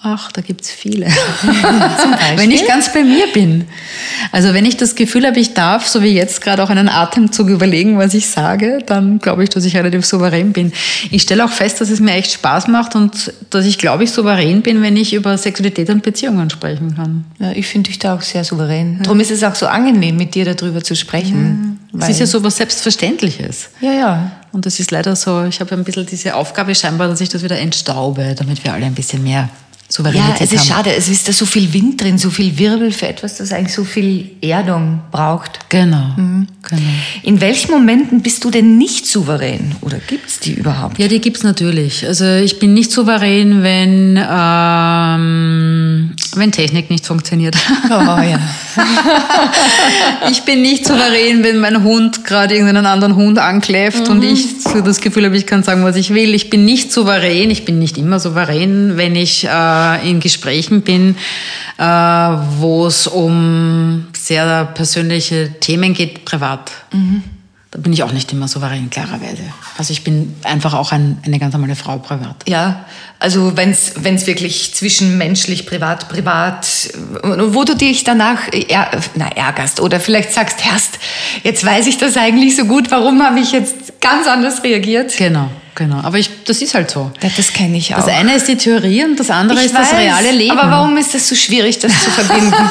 Ach, 0.00 0.30
da 0.30 0.42
gibt's 0.42 0.70
viele. 0.70 1.06
wenn 2.36 2.52
ich 2.52 2.66
ganz 2.68 2.92
bei 2.92 3.02
mir 3.02 3.26
bin. 3.34 3.64
Also 4.30 4.54
wenn 4.54 4.64
ich 4.64 4.76
das 4.76 4.94
Gefühl 4.94 5.26
habe, 5.26 5.40
ich 5.40 5.54
darf, 5.54 5.88
so 5.88 6.02
wie 6.04 6.14
jetzt 6.14 6.40
gerade 6.40 6.62
auch 6.62 6.70
einen 6.70 6.88
Atemzug 6.88 7.48
überlegen, 7.48 7.98
was 7.98 8.14
ich 8.14 8.28
sage, 8.28 8.78
dann 8.86 9.18
glaube 9.18 9.42
ich, 9.42 9.50
dass 9.50 9.64
ich 9.64 9.76
relativ 9.76 10.06
souverän 10.06 10.52
bin. 10.52 10.72
Ich 11.10 11.22
stelle 11.22 11.44
auch 11.44 11.50
fest, 11.50 11.80
dass 11.80 11.90
es 11.90 11.98
mir 11.98 12.12
echt 12.12 12.30
Spaß 12.30 12.68
macht 12.68 12.94
und 12.94 13.32
dass 13.50 13.66
ich, 13.66 13.76
glaube 13.76 14.04
ich, 14.04 14.12
souverän 14.12 14.62
bin, 14.62 14.82
wenn 14.82 14.96
ich 14.96 15.14
über 15.14 15.36
Sexualität 15.36 15.90
und 15.90 16.04
Beziehungen 16.04 16.48
sprechen 16.48 16.94
kann. 16.94 17.24
Ja, 17.40 17.50
ich 17.50 17.66
finde 17.66 17.88
dich 17.88 17.98
da 17.98 18.14
auch 18.14 18.22
sehr 18.22 18.44
souverän. 18.44 19.00
Darum 19.02 19.18
ist 19.18 19.32
es 19.32 19.42
auch 19.42 19.56
so 19.56 19.66
angenehm, 19.66 20.16
mit 20.16 20.32
dir 20.36 20.44
darüber 20.44 20.80
zu 20.80 20.94
sprechen. 20.94 21.80
Es 21.98 22.08
ist 22.08 22.20
ja 22.20 22.26
so 22.26 22.44
was 22.44 22.56
Selbstverständliches. 22.56 23.70
Ja, 23.80 23.92
ja. 23.92 24.30
Und 24.52 24.64
das 24.64 24.78
ist 24.78 24.92
leider 24.92 25.16
so, 25.16 25.44
ich 25.44 25.58
habe 25.58 25.74
ein 25.74 25.82
bisschen 25.82 26.06
diese 26.06 26.36
Aufgabe 26.36 26.72
scheinbar, 26.76 27.08
dass 27.08 27.20
ich 27.20 27.28
das 27.30 27.42
wieder 27.42 27.58
entstaube, 27.58 28.36
damit 28.38 28.62
wir 28.62 28.72
alle 28.72 28.86
ein 28.86 28.94
bisschen 28.94 29.24
mehr 29.24 29.48
Souveränität 29.90 30.38
Ja, 30.40 30.44
es 30.44 30.52
ist 30.52 30.58
haben. 30.70 30.84
schade. 30.84 30.94
Es 30.94 31.08
ist 31.08 31.26
da 31.28 31.32
so 31.32 31.46
viel 31.46 31.72
Wind 31.72 32.00
drin, 32.02 32.18
so 32.18 32.28
viel 32.30 32.58
Wirbel 32.58 32.92
für 32.92 33.08
etwas, 33.08 33.36
das 33.38 33.52
eigentlich 33.52 33.72
so 33.74 33.84
viel 33.84 34.30
Erdung 34.42 35.00
braucht. 35.10 35.60
Genau, 35.70 36.12
Mhm. 36.16 36.46
genau. 36.68 36.82
In 37.22 37.40
welchen 37.40 37.70
Momenten 37.70 38.20
bist 38.20 38.44
du 38.44 38.50
denn 38.50 38.76
nicht 38.76 39.06
souverän? 39.06 39.74
Oder 39.80 39.98
gibt 40.06 40.28
es 40.28 40.40
die 40.40 40.52
überhaupt? 40.52 40.98
Ja, 40.98 41.08
die 41.08 41.20
gibt's 41.20 41.42
natürlich. 41.42 42.06
Also 42.06 42.26
ich 42.36 42.58
bin 42.58 42.74
nicht 42.74 42.92
souverän, 42.92 43.62
wenn, 43.62 44.18
ähm, 44.30 46.12
wenn 46.36 46.52
Technik 46.52 46.90
nicht 46.90 47.06
funktioniert. 47.06 47.56
Oh, 47.86 47.90
ja. 47.90 48.38
Ich 50.30 50.42
bin 50.42 50.62
nicht 50.62 50.86
souverän, 50.86 51.42
wenn 51.42 51.58
mein 51.58 51.82
Hund 51.82 52.24
gerade 52.24 52.54
irgendeinen 52.54 52.86
anderen 52.86 53.16
Hund 53.16 53.38
ankläfft 53.38 54.08
und 54.08 54.22
ich 54.22 54.60
so 54.60 54.80
das 54.80 55.00
Gefühl 55.00 55.24
habe, 55.24 55.36
ich 55.36 55.46
kann 55.46 55.62
sagen, 55.62 55.84
was 55.84 55.96
ich 55.96 56.12
will. 56.12 56.34
Ich 56.34 56.50
bin 56.50 56.64
nicht 56.64 56.92
souverän, 56.92 57.50
ich 57.50 57.64
bin 57.64 57.78
nicht 57.78 57.96
immer 57.98 58.20
souverän, 58.20 58.96
wenn 58.96 59.16
ich 59.16 59.44
äh, 59.44 60.10
in 60.10 60.20
Gesprächen 60.20 60.82
bin, 60.82 61.16
äh, 61.78 61.84
wo 61.84 62.86
es 62.86 63.06
um 63.06 64.08
sehr 64.12 64.66
persönliche 64.66 65.50
Themen 65.60 65.94
geht, 65.94 66.24
privat. 66.24 66.72
Da 67.70 67.78
bin 67.80 67.92
ich 67.92 68.02
auch 68.02 68.12
nicht 68.12 68.32
immer 68.32 68.48
souverän, 68.48 68.88
klarerweise. 68.88 69.42
Also 69.76 69.92
ich 69.92 70.02
bin 70.02 70.34
einfach 70.42 70.72
auch 70.72 70.90
ein, 70.90 71.18
eine 71.26 71.38
ganz 71.38 71.52
normale 71.52 71.76
Frau 71.76 71.98
privat. 71.98 72.36
Ja, 72.48 72.86
also 73.18 73.56
wenn 73.56 73.72
es 73.72 74.26
wirklich 74.26 74.74
zwischenmenschlich, 74.74 75.66
privat, 75.66 76.08
privat, 76.08 76.66
wo 77.22 77.64
du 77.64 77.76
dich 77.76 78.04
danach 78.04 78.50
är, 78.52 78.88
na, 79.16 79.28
ärgerst 79.28 79.80
oder 79.80 80.00
vielleicht 80.00 80.32
sagst, 80.32 80.64
Herrst, 80.64 80.98
jetzt 81.42 81.62
weiß 81.62 81.88
ich 81.88 81.98
das 81.98 82.16
eigentlich 82.16 82.56
so 82.56 82.64
gut, 82.64 82.90
warum 82.90 83.22
habe 83.22 83.38
ich 83.40 83.52
jetzt 83.52 84.00
ganz 84.00 84.26
anders 84.26 84.64
reagiert? 84.64 85.14
Genau, 85.18 85.50
genau. 85.78 86.00
Aber 86.02 86.18
ich, 86.18 86.28
das 86.44 86.60
ist 86.60 86.74
halt 86.74 86.90
so. 86.90 87.10
Ja, 87.22 87.30
das 87.36 87.52
kenne 87.54 87.78
ich 87.78 87.94
auch. 87.94 88.04
Das 88.04 88.08
eine 88.08 88.34
ist 88.34 88.46
die 88.48 88.56
Theorie 88.56 89.04
und 89.04 89.18
das 89.18 89.30
andere 89.30 89.60
ich 89.60 89.66
ist 89.66 89.74
das 89.74 89.92
weiß, 89.92 89.98
reale 90.00 90.32
Leben. 90.32 90.58
Aber 90.58 90.70
warum 90.70 90.96
ist 90.98 91.14
das 91.14 91.26
so 91.26 91.34
schwierig, 91.34 91.78
das 91.78 91.92
zu 92.04 92.10
verbinden? 92.10 92.52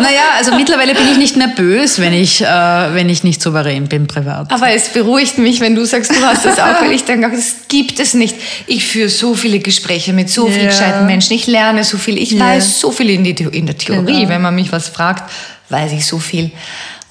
Naja, 0.00 0.22
also 0.38 0.54
mittlerweile 0.54 0.94
bin 0.94 1.06
ich 1.10 1.18
nicht 1.18 1.36
nervös, 1.36 1.98
wenn 2.00 2.12
ich, 2.14 2.40
äh, 2.40 2.46
wenn 2.46 3.08
ich 3.08 3.24
nicht 3.24 3.42
souverän 3.42 3.88
bin 3.88 4.06
privat. 4.06 4.50
Aber 4.50 4.70
es 4.70 4.88
beruhigt 4.88 5.38
mich, 5.38 5.60
wenn 5.60 5.74
du 5.74 5.84
sagst, 5.84 6.10
du 6.10 6.22
hast 6.22 6.44
das 6.44 6.58
auch, 6.58 6.80
weil 6.80 6.92
ich 6.92 7.04
denke, 7.04 7.30
das 7.30 7.68
gibt 7.68 8.00
es 8.00 8.14
nicht. 8.14 8.34
Ich 8.66 8.86
führe 8.86 9.08
so 9.10 9.34
viele 9.34 9.58
Gespräche 9.58 10.12
mit 10.12 10.30
so 10.30 10.46
vielen 10.48 10.64
Ja. 10.64 10.70
gescheiten 10.70 11.06
Menschen. 11.06 11.34
Ich 11.34 11.46
lerne 11.46 11.84
so 11.84 11.98
viel. 11.98 12.18
Ich 12.18 12.32
Ja. 12.32 12.40
weiß 12.46 12.80
so 12.80 12.90
viel 12.90 13.10
in, 13.10 13.22
die, 13.22 13.30
in 13.30 13.66
der 13.66 13.76
Theorie. 13.76 14.20
Genau. 14.20 14.28
Wenn 14.30 14.42
man 14.42 14.54
mich 14.54 14.72
was 14.72 14.88
fragt, 14.88 15.30
weiß 15.68 15.92
ich 15.92 16.06
so 16.06 16.18
viel. 16.18 16.50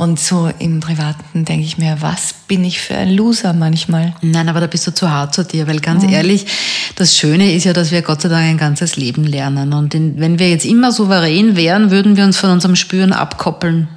Und 0.02 0.20
so 0.20 0.50
im 0.58 0.80
Privaten 0.80 1.46
denke 1.46 1.64
ich 1.64 1.78
mir, 1.78 1.98
was 2.00 2.34
bin 2.48 2.64
ich 2.64 2.82
für 2.82 2.96
ein 2.96 3.16
Loser 3.16 3.54
manchmal? 3.54 4.16
Nein, 4.24 4.50
aber 4.50 4.60
da 4.60 4.66
bist 4.66 4.88
du 4.88 4.92
zu 4.92 5.12
hart 5.12 5.36
zu 5.36 5.44
dir, 5.44 5.68
weil 5.68 5.80
ganz 5.80 6.04
ehrlich, 6.04 6.48
das 6.96 7.16
Schöne 7.16 7.54
ist 7.54 7.66
ja, 7.66 7.74
dass 7.74 7.92
wir 7.92 8.02
Gott 8.02 8.24
sei 8.24 8.30
Dank 8.30 8.50
ein 8.50 8.58
ganzes 8.58 8.96
Leben 8.96 9.26
lernen. 9.26 9.74
Und 9.74 9.94
wenn 9.94 10.40
wir 10.40 10.50
jetzt 10.50 10.66
immer 10.66 10.92
souverän 10.92 11.56
wären, 11.56 11.92
würden 11.92 12.18
wir 12.18 12.24
uns 12.24 12.40
von 12.40 12.50
unserem 12.50 12.76
Spüren 12.76 13.14
abkoppeln. 13.14 13.90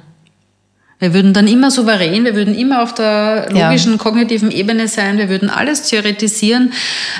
Wir 0.99 1.15
würden 1.15 1.33
dann 1.33 1.47
immer 1.47 1.71
souverän, 1.71 2.23
wir 2.23 2.35
würden 2.35 2.53
immer 2.53 2.83
auf 2.83 2.93
der 2.93 3.47
Ja. 3.51 3.67
logischen, 3.69 3.97
kognitiven 3.97 4.51
Ebene 4.51 4.87
sein, 4.87 5.17
wir 5.17 5.27
würden 5.27 5.49
alles 5.49 5.89
theoretisieren. 5.89 6.71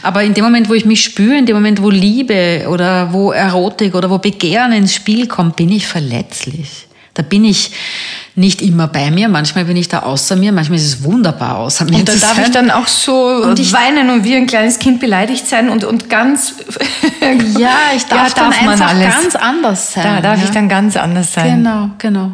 Aber 0.04 0.22
in 0.22 0.36
dem 0.36 0.44
Moment, 0.44 0.70
wo 0.70 0.76
ich 0.76 0.86
mich 0.86 1.02
spüre, 1.04 1.40
in 1.40 1.48
dem 1.48 1.56
Moment, 1.56 1.82
wo 1.82 1.90
Liebe 1.90 2.68
oder 2.70 3.12
wo 3.12 3.32
Erotik 3.32 3.96
oder 3.96 4.12
wo 4.12 4.20
Begehren 4.20 4.74
ins 4.74 4.94
Spiel 4.94 5.26
kommt, 5.26 5.56
bin 5.56 5.72
ich 5.72 5.88
verletzlich. 5.88 6.86
Da 7.16 7.24
bin 7.24 7.46
ich 7.46 7.72
nicht 8.36 8.62
immer 8.62 8.88
bei 8.88 9.10
mir, 9.10 9.30
manchmal 9.30 9.64
bin 9.64 9.78
ich 9.78 9.88
da 9.88 10.00
außer 10.00 10.36
mir, 10.36 10.52
manchmal 10.52 10.78
ist 10.78 10.86
es 10.86 11.04
wunderbar 11.04 11.58
außer 11.60 11.86
mir. 11.86 12.00
Und 12.00 12.10
da 12.10 12.14
darf 12.14 12.36
sein. 12.36 12.46
ich 12.46 12.52
dann 12.52 12.70
auch 12.70 12.88
so 12.88 13.16
Und 13.16 13.58
ich- 13.58 13.72
weinen 13.72 14.10
und 14.10 14.26
wie 14.26 14.36
ein 14.36 14.48
kleines 14.48 14.80
Kind 14.80 15.00
beleidigt 15.00 15.48
sein 15.48 15.70
und, 15.70 15.86
und 15.86 16.10
ganz... 16.10 16.56
Ja, 17.58 17.72
ich 17.96 18.06
darf 18.06 18.34
dann 18.34 18.50
man 18.50 18.70
einfach 18.70 19.00
ganz 19.00 19.36
anders 19.36 19.94
sein. 19.94 20.04
Da 20.04 20.22
darf 20.22 20.40
ja. 20.40 20.46
ich 20.46 20.52
dann 20.52 20.70
ganz 20.70 20.96
anders 20.96 21.34
sein. 21.34 21.64
Genau, 21.64 21.90
genau. 21.98 22.32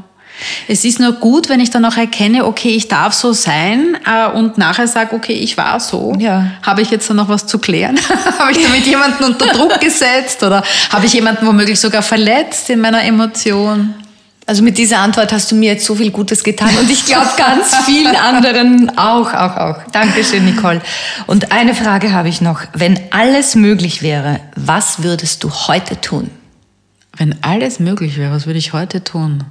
Es 0.67 0.83
ist 0.83 0.99
nur 0.99 1.13
gut, 1.13 1.49
wenn 1.49 1.59
ich 1.59 1.69
dann 1.69 1.85
auch 1.85 1.97
erkenne, 1.97 2.45
okay, 2.45 2.69
ich 2.69 2.87
darf 2.87 3.13
so 3.13 3.31
sein 3.31 3.97
äh, 4.05 4.29
und 4.31 4.57
nachher 4.57 4.87
sage, 4.87 5.15
okay, 5.15 5.33
ich 5.33 5.55
war 5.57 5.79
so. 5.79 6.13
Ja. 6.17 6.45
Habe 6.63 6.81
ich 6.81 6.89
jetzt 6.89 7.09
dann 7.09 7.17
noch 7.17 7.29
was 7.29 7.45
zu 7.45 7.59
klären? 7.59 7.97
habe 8.39 8.51
ich 8.51 8.61
damit 8.61 8.85
jemanden 8.85 9.23
unter 9.23 9.47
Druck 9.47 9.79
gesetzt 9.79 10.43
oder 10.43 10.63
habe 10.89 11.05
ich 11.05 11.13
jemanden 11.13 11.45
womöglich 11.45 11.79
sogar 11.79 12.01
verletzt 12.01 12.69
in 12.69 12.81
meiner 12.81 13.03
Emotion? 13.03 13.93
Also 14.47 14.63
mit 14.63 14.77
dieser 14.77 14.99
Antwort 14.99 15.31
hast 15.31 15.51
du 15.51 15.55
mir 15.55 15.73
jetzt 15.73 15.85
so 15.85 15.95
viel 15.95 16.11
Gutes 16.11 16.43
getan 16.43 16.75
und 16.79 16.89
ich 16.89 17.05
glaube 17.05 17.29
ganz 17.37 17.75
vielen 17.85 18.15
anderen 18.15 18.97
auch, 18.97 19.33
auch, 19.33 19.55
auch. 19.55 19.77
Dankeschön, 19.91 20.45
Nicole. 20.45 20.81
Und 21.27 21.51
eine 21.51 21.75
Frage 21.75 22.11
habe 22.11 22.27
ich 22.27 22.41
noch. 22.41 22.61
Wenn 22.73 22.99
alles 23.11 23.55
möglich 23.55 24.01
wäre, 24.01 24.39
was 24.55 25.03
würdest 25.03 25.43
du 25.43 25.51
heute 25.51 26.01
tun? 26.01 26.31
Wenn 27.15 27.35
alles 27.43 27.79
möglich 27.79 28.17
wäre, 28.17 28.33
was 28.33 28.45
würde 28.47 28.59
ich 28.59 28.73
heute 28.73 29.03
tun? 29.03 29.43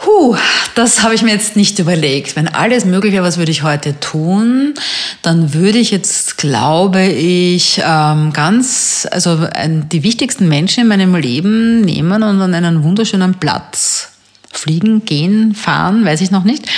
Puh, 0.00 0.36
das 0.76 1.02
habe 1.02 1.14
ich 1.14 1.22
mir 1.22 1.32
jetzt 1.32 1.56
nicht 1.56 1.78
überlegt. 1.80 2.36
Wenn 2.36 2.46
alles 2.46 2.84
möglich 2.84 3.12
wäre, 3.12 3.24
was 3.24 3.36
würde 3.36 3.50
ich 3.50 3.64
heute 3.64 3.98
tun? 3.98 4.74
Dann 5.22 5.54
würde 5.54 5.78
ich 5.78 5.90
jetzt, 5.90 6.38
glaube 6.38 7.04
ich, 7.04 7.82
ähm, 7.84 8.32
ganz, 8.32 9.08
also 9.10 9.48
die 9.92 10.02
wichtigsten 10.04 10.48
Menschen 10.48 10.82
in 10.82 10.88
meinem 10.88 11.16
Leben 11.16 11.80
nehmen 11.80 12.22
und 12.22 12.40
an 12.40 12.54
einen 12.54 12.84
wunderschönen 12.84 13.34
Platz 13.34 14.12
fliegen, 14.52 15.04
gehen, 15.04 15.54
fahren, 15.54 16.04
weiß 16.04 16.20
ich 16.20 16.30
noch 16.30 16.44
nicht, 16.44 16.68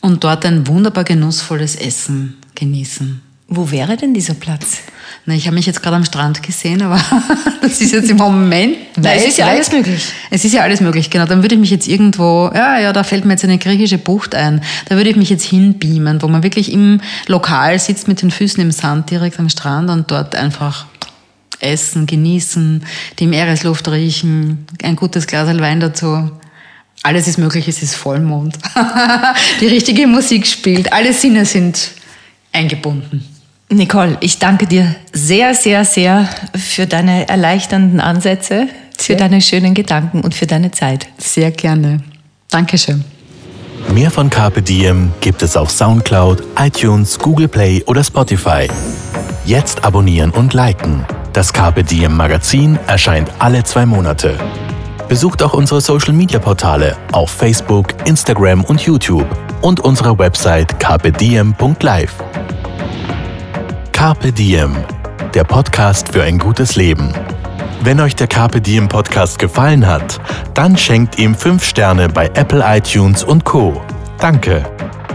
und 0.00 0.22
dort 0.22 0.44
ein 0.46 0.66
wunderbar 0.68 1.04
genussvolles 1.04 1.74
Essen 1.74 2.38
genießen. 2.54 3.20
Wo 3.52 3.72
wäre 3.72 3.96
denn 3.96 4.14
dieser 4.14 4.34
Platz? 4.34 4.78
Na, 5.26 5.34
ich 5.34 5.46
habe 5.46 5.56
mich 5.56 5.66
jetzt 5.66 5.82
gerade 5.82 5.96
am 5.96 6.04
Strand 6.04 6.40
gesehen, 6.40 6.82
aber 6.82 7.00
das 7.60 7.80
ist 7.80 7.92
jetzt 7.92 8.08
im 8.08 8.16
Moment. 8.16 8.76
Na, 8.96 9.12
es 9.12 9.26
ist 9.26 9.38
ja 9.38 9.48
alles 9.48 9.72
möglich. 9.72 10.04
Es 10.30 10.44
ist 10.44 10.54
ja 10.54 10.62
alles 10.62 10.80
möglich, 10.80 11.10
genau. 11.10 11.26
Dann 11.26 11.42
würde 11.42 11.56
ich 11.56 11.60
mich 11.60 11.70
jetzt 11.70 11.88
irgendwo, 11.88 12.48
ja, 12.54 12.78
ja, 12.78 12.92
da 12.92 13.02
fällt 13.02 13.24
mir 13.24 13.32
jetzt 13.32 13.42
eine 13.42 13.58
griechische 13.58 13.98
Bucht 13.98 14.36
ein. 14.36 14.62
Da 14.88 14.94
würde 14.94 15.10
ich 15.10 15.16
mich 15.16 15.30
jetzt 15.30 15.44
hinbeamen, 15.44 16.22
wo 16.22 16.28
man 16.28 16.44
wirklich 16.44 16.70
im 16.72 17.00
Lokal 17.26 17.80
sitzt 17.80 18.06
mit 18.06 18.22
den 18.22 18.30
Füßen 18.30 18.62
im 18.62 18.70
Sand 18.70 19.10
direkt 19.10 19.40
am 19.40 19.48
Strand 19.48 19.90
und 19.90 20.12
dort 20.12 20.36
einfach 20.36 20.86
essen, 21.58 22.06
genießen, 22.06 22.84
die 23.18 23.26
Meeresluft 23.26 23.88
riechen, 23.88 24.64
ein 24.80 24.94
gutes 24.94 25.26
Glas 25.26 25.48
Wein 25.58 25.80
dazu. 25.80 26.30
Alles 27.02 27.26
ist 27.26 27.38
möglich, 27.38 27.66
es 27.66 27.82
ist 27.82 27.96
Vollmond. 27.96 28.56
die 29.60 29.66
richtige 29.66 30.06
Musik 30.06 30.46
spielt, 30.46 30.92
alle 30.92 31.12
Sinne 31.12 31.44
sind 31.46 31.90
eingebunden. 32.52 33.24
Nicole, 33.72 34.16
ich 34.20 34.38
danke 34.38 34.66
dir 34.66 34.96
sehr, 35.12 35.54
sehr, 35.54 35.84
sehr 35.84 36.28
für 36.56 36.86
deine 36.86 37.28
erleichternden 37.28 38.00
Ansätze, 38.00 38.66
für 38.96 39.12
Sehr. 39.12 39.16
deine 39.16 39.40
schönen 39.40 39.74
Gedanken 39.74 40.22
und 40.22 40.34
für 40.34 40.46
deine 40.46 40.72
Zeit. 40.72 41.06
Sehr 41.18 41.52
gerne. 41.52 42.00
Dankeschön. 42.50 43.04
Mehr 43.94 44.10
von 44.10 44.28
Carpe 44.28 44.60
Diem 44.60 45.12
gibt 45.20 45.42
es 45.42 45.56
auf 45.56 45.70
Soundcloud, 45.70 46.42
iTunes, 46.58 47.18
Google 47.18 47.48
Play 47.48 47.82
oder 47.86 48.04
Spotify. 48.04 48.68
Jetzt 49.46 49.84
abonnieren 49.84 50.30
und 50.32 50.52
liken. 50.52 51.06
Das 51.32 51.52
Carpe 51.52 51.84
Diem 51.84 52.16
Magazin 52.16 52.78
erscheint 52.88 53.30
alle 53.38 53.62
zwei 53.64 53.86
Monate. 53.86 54.36
Besucht 55.08 55.42
auch 55.42 55.54
unsere 55.54 55.80
Social 55.80 56.12
Media 56.12 56.38
Portale 56.38 56.96
auf 57.12 57.30
Facebook, 57.30 57.94
Instagram 58.04 58.64
und 58.64 58.80
YouTube 58.80 59.26
und 59.62 59.80
unsere 59.80 60.18
Website 60.18 60.78
carpediem.live. 60.78 62.14
Carpe 64.00 64.32
Diem, 64.32 64.74
der 65.34 65.44
Podcast 65.44 66.10
für 66.10 66.22
ein 66.22 66.38
gutes 66.38 66.74
Leben. 66.74 67.12
Wenn 67.82 68.00
euch 68.00 68.16
der 68.16 68.28
Carpe 68.28 68.62
Diem 68.62 68.88
Podcast 68.88 69.38
gefallen 69.38 69.86
hat, 69.86 70.18
dann 70.54 70.78
schenkt 70.78 71.18
ihm 71.18 71.34
5 71.34 71.62
Sterne 71.62 72.08
bei 72.08 72.24
Apple 72.32 72.64
iTunes 72.66 73.22
und 73.22 73.44
Co. 73.44 73.78
Danke. 74.18 74.64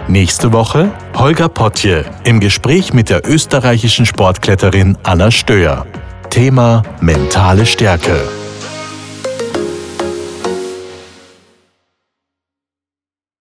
Nächste 0.07 0.53
Woche 0.53 0.91
Holger 1.15 1.49
Potje 1.49 2.05
im 2.25 2.39
Gespräch 2.39 2.93
mit 2.93 3.09
der 3.09 3.27
österreichischen 3.27 4.05
Sportkletterin 4.05 4.95
Anna 5.01 5.31
Stöhr. 5.31 5.87
Thema 6.29 6.83
mentale 7.01 7.65
Stärke. 7.65 8.21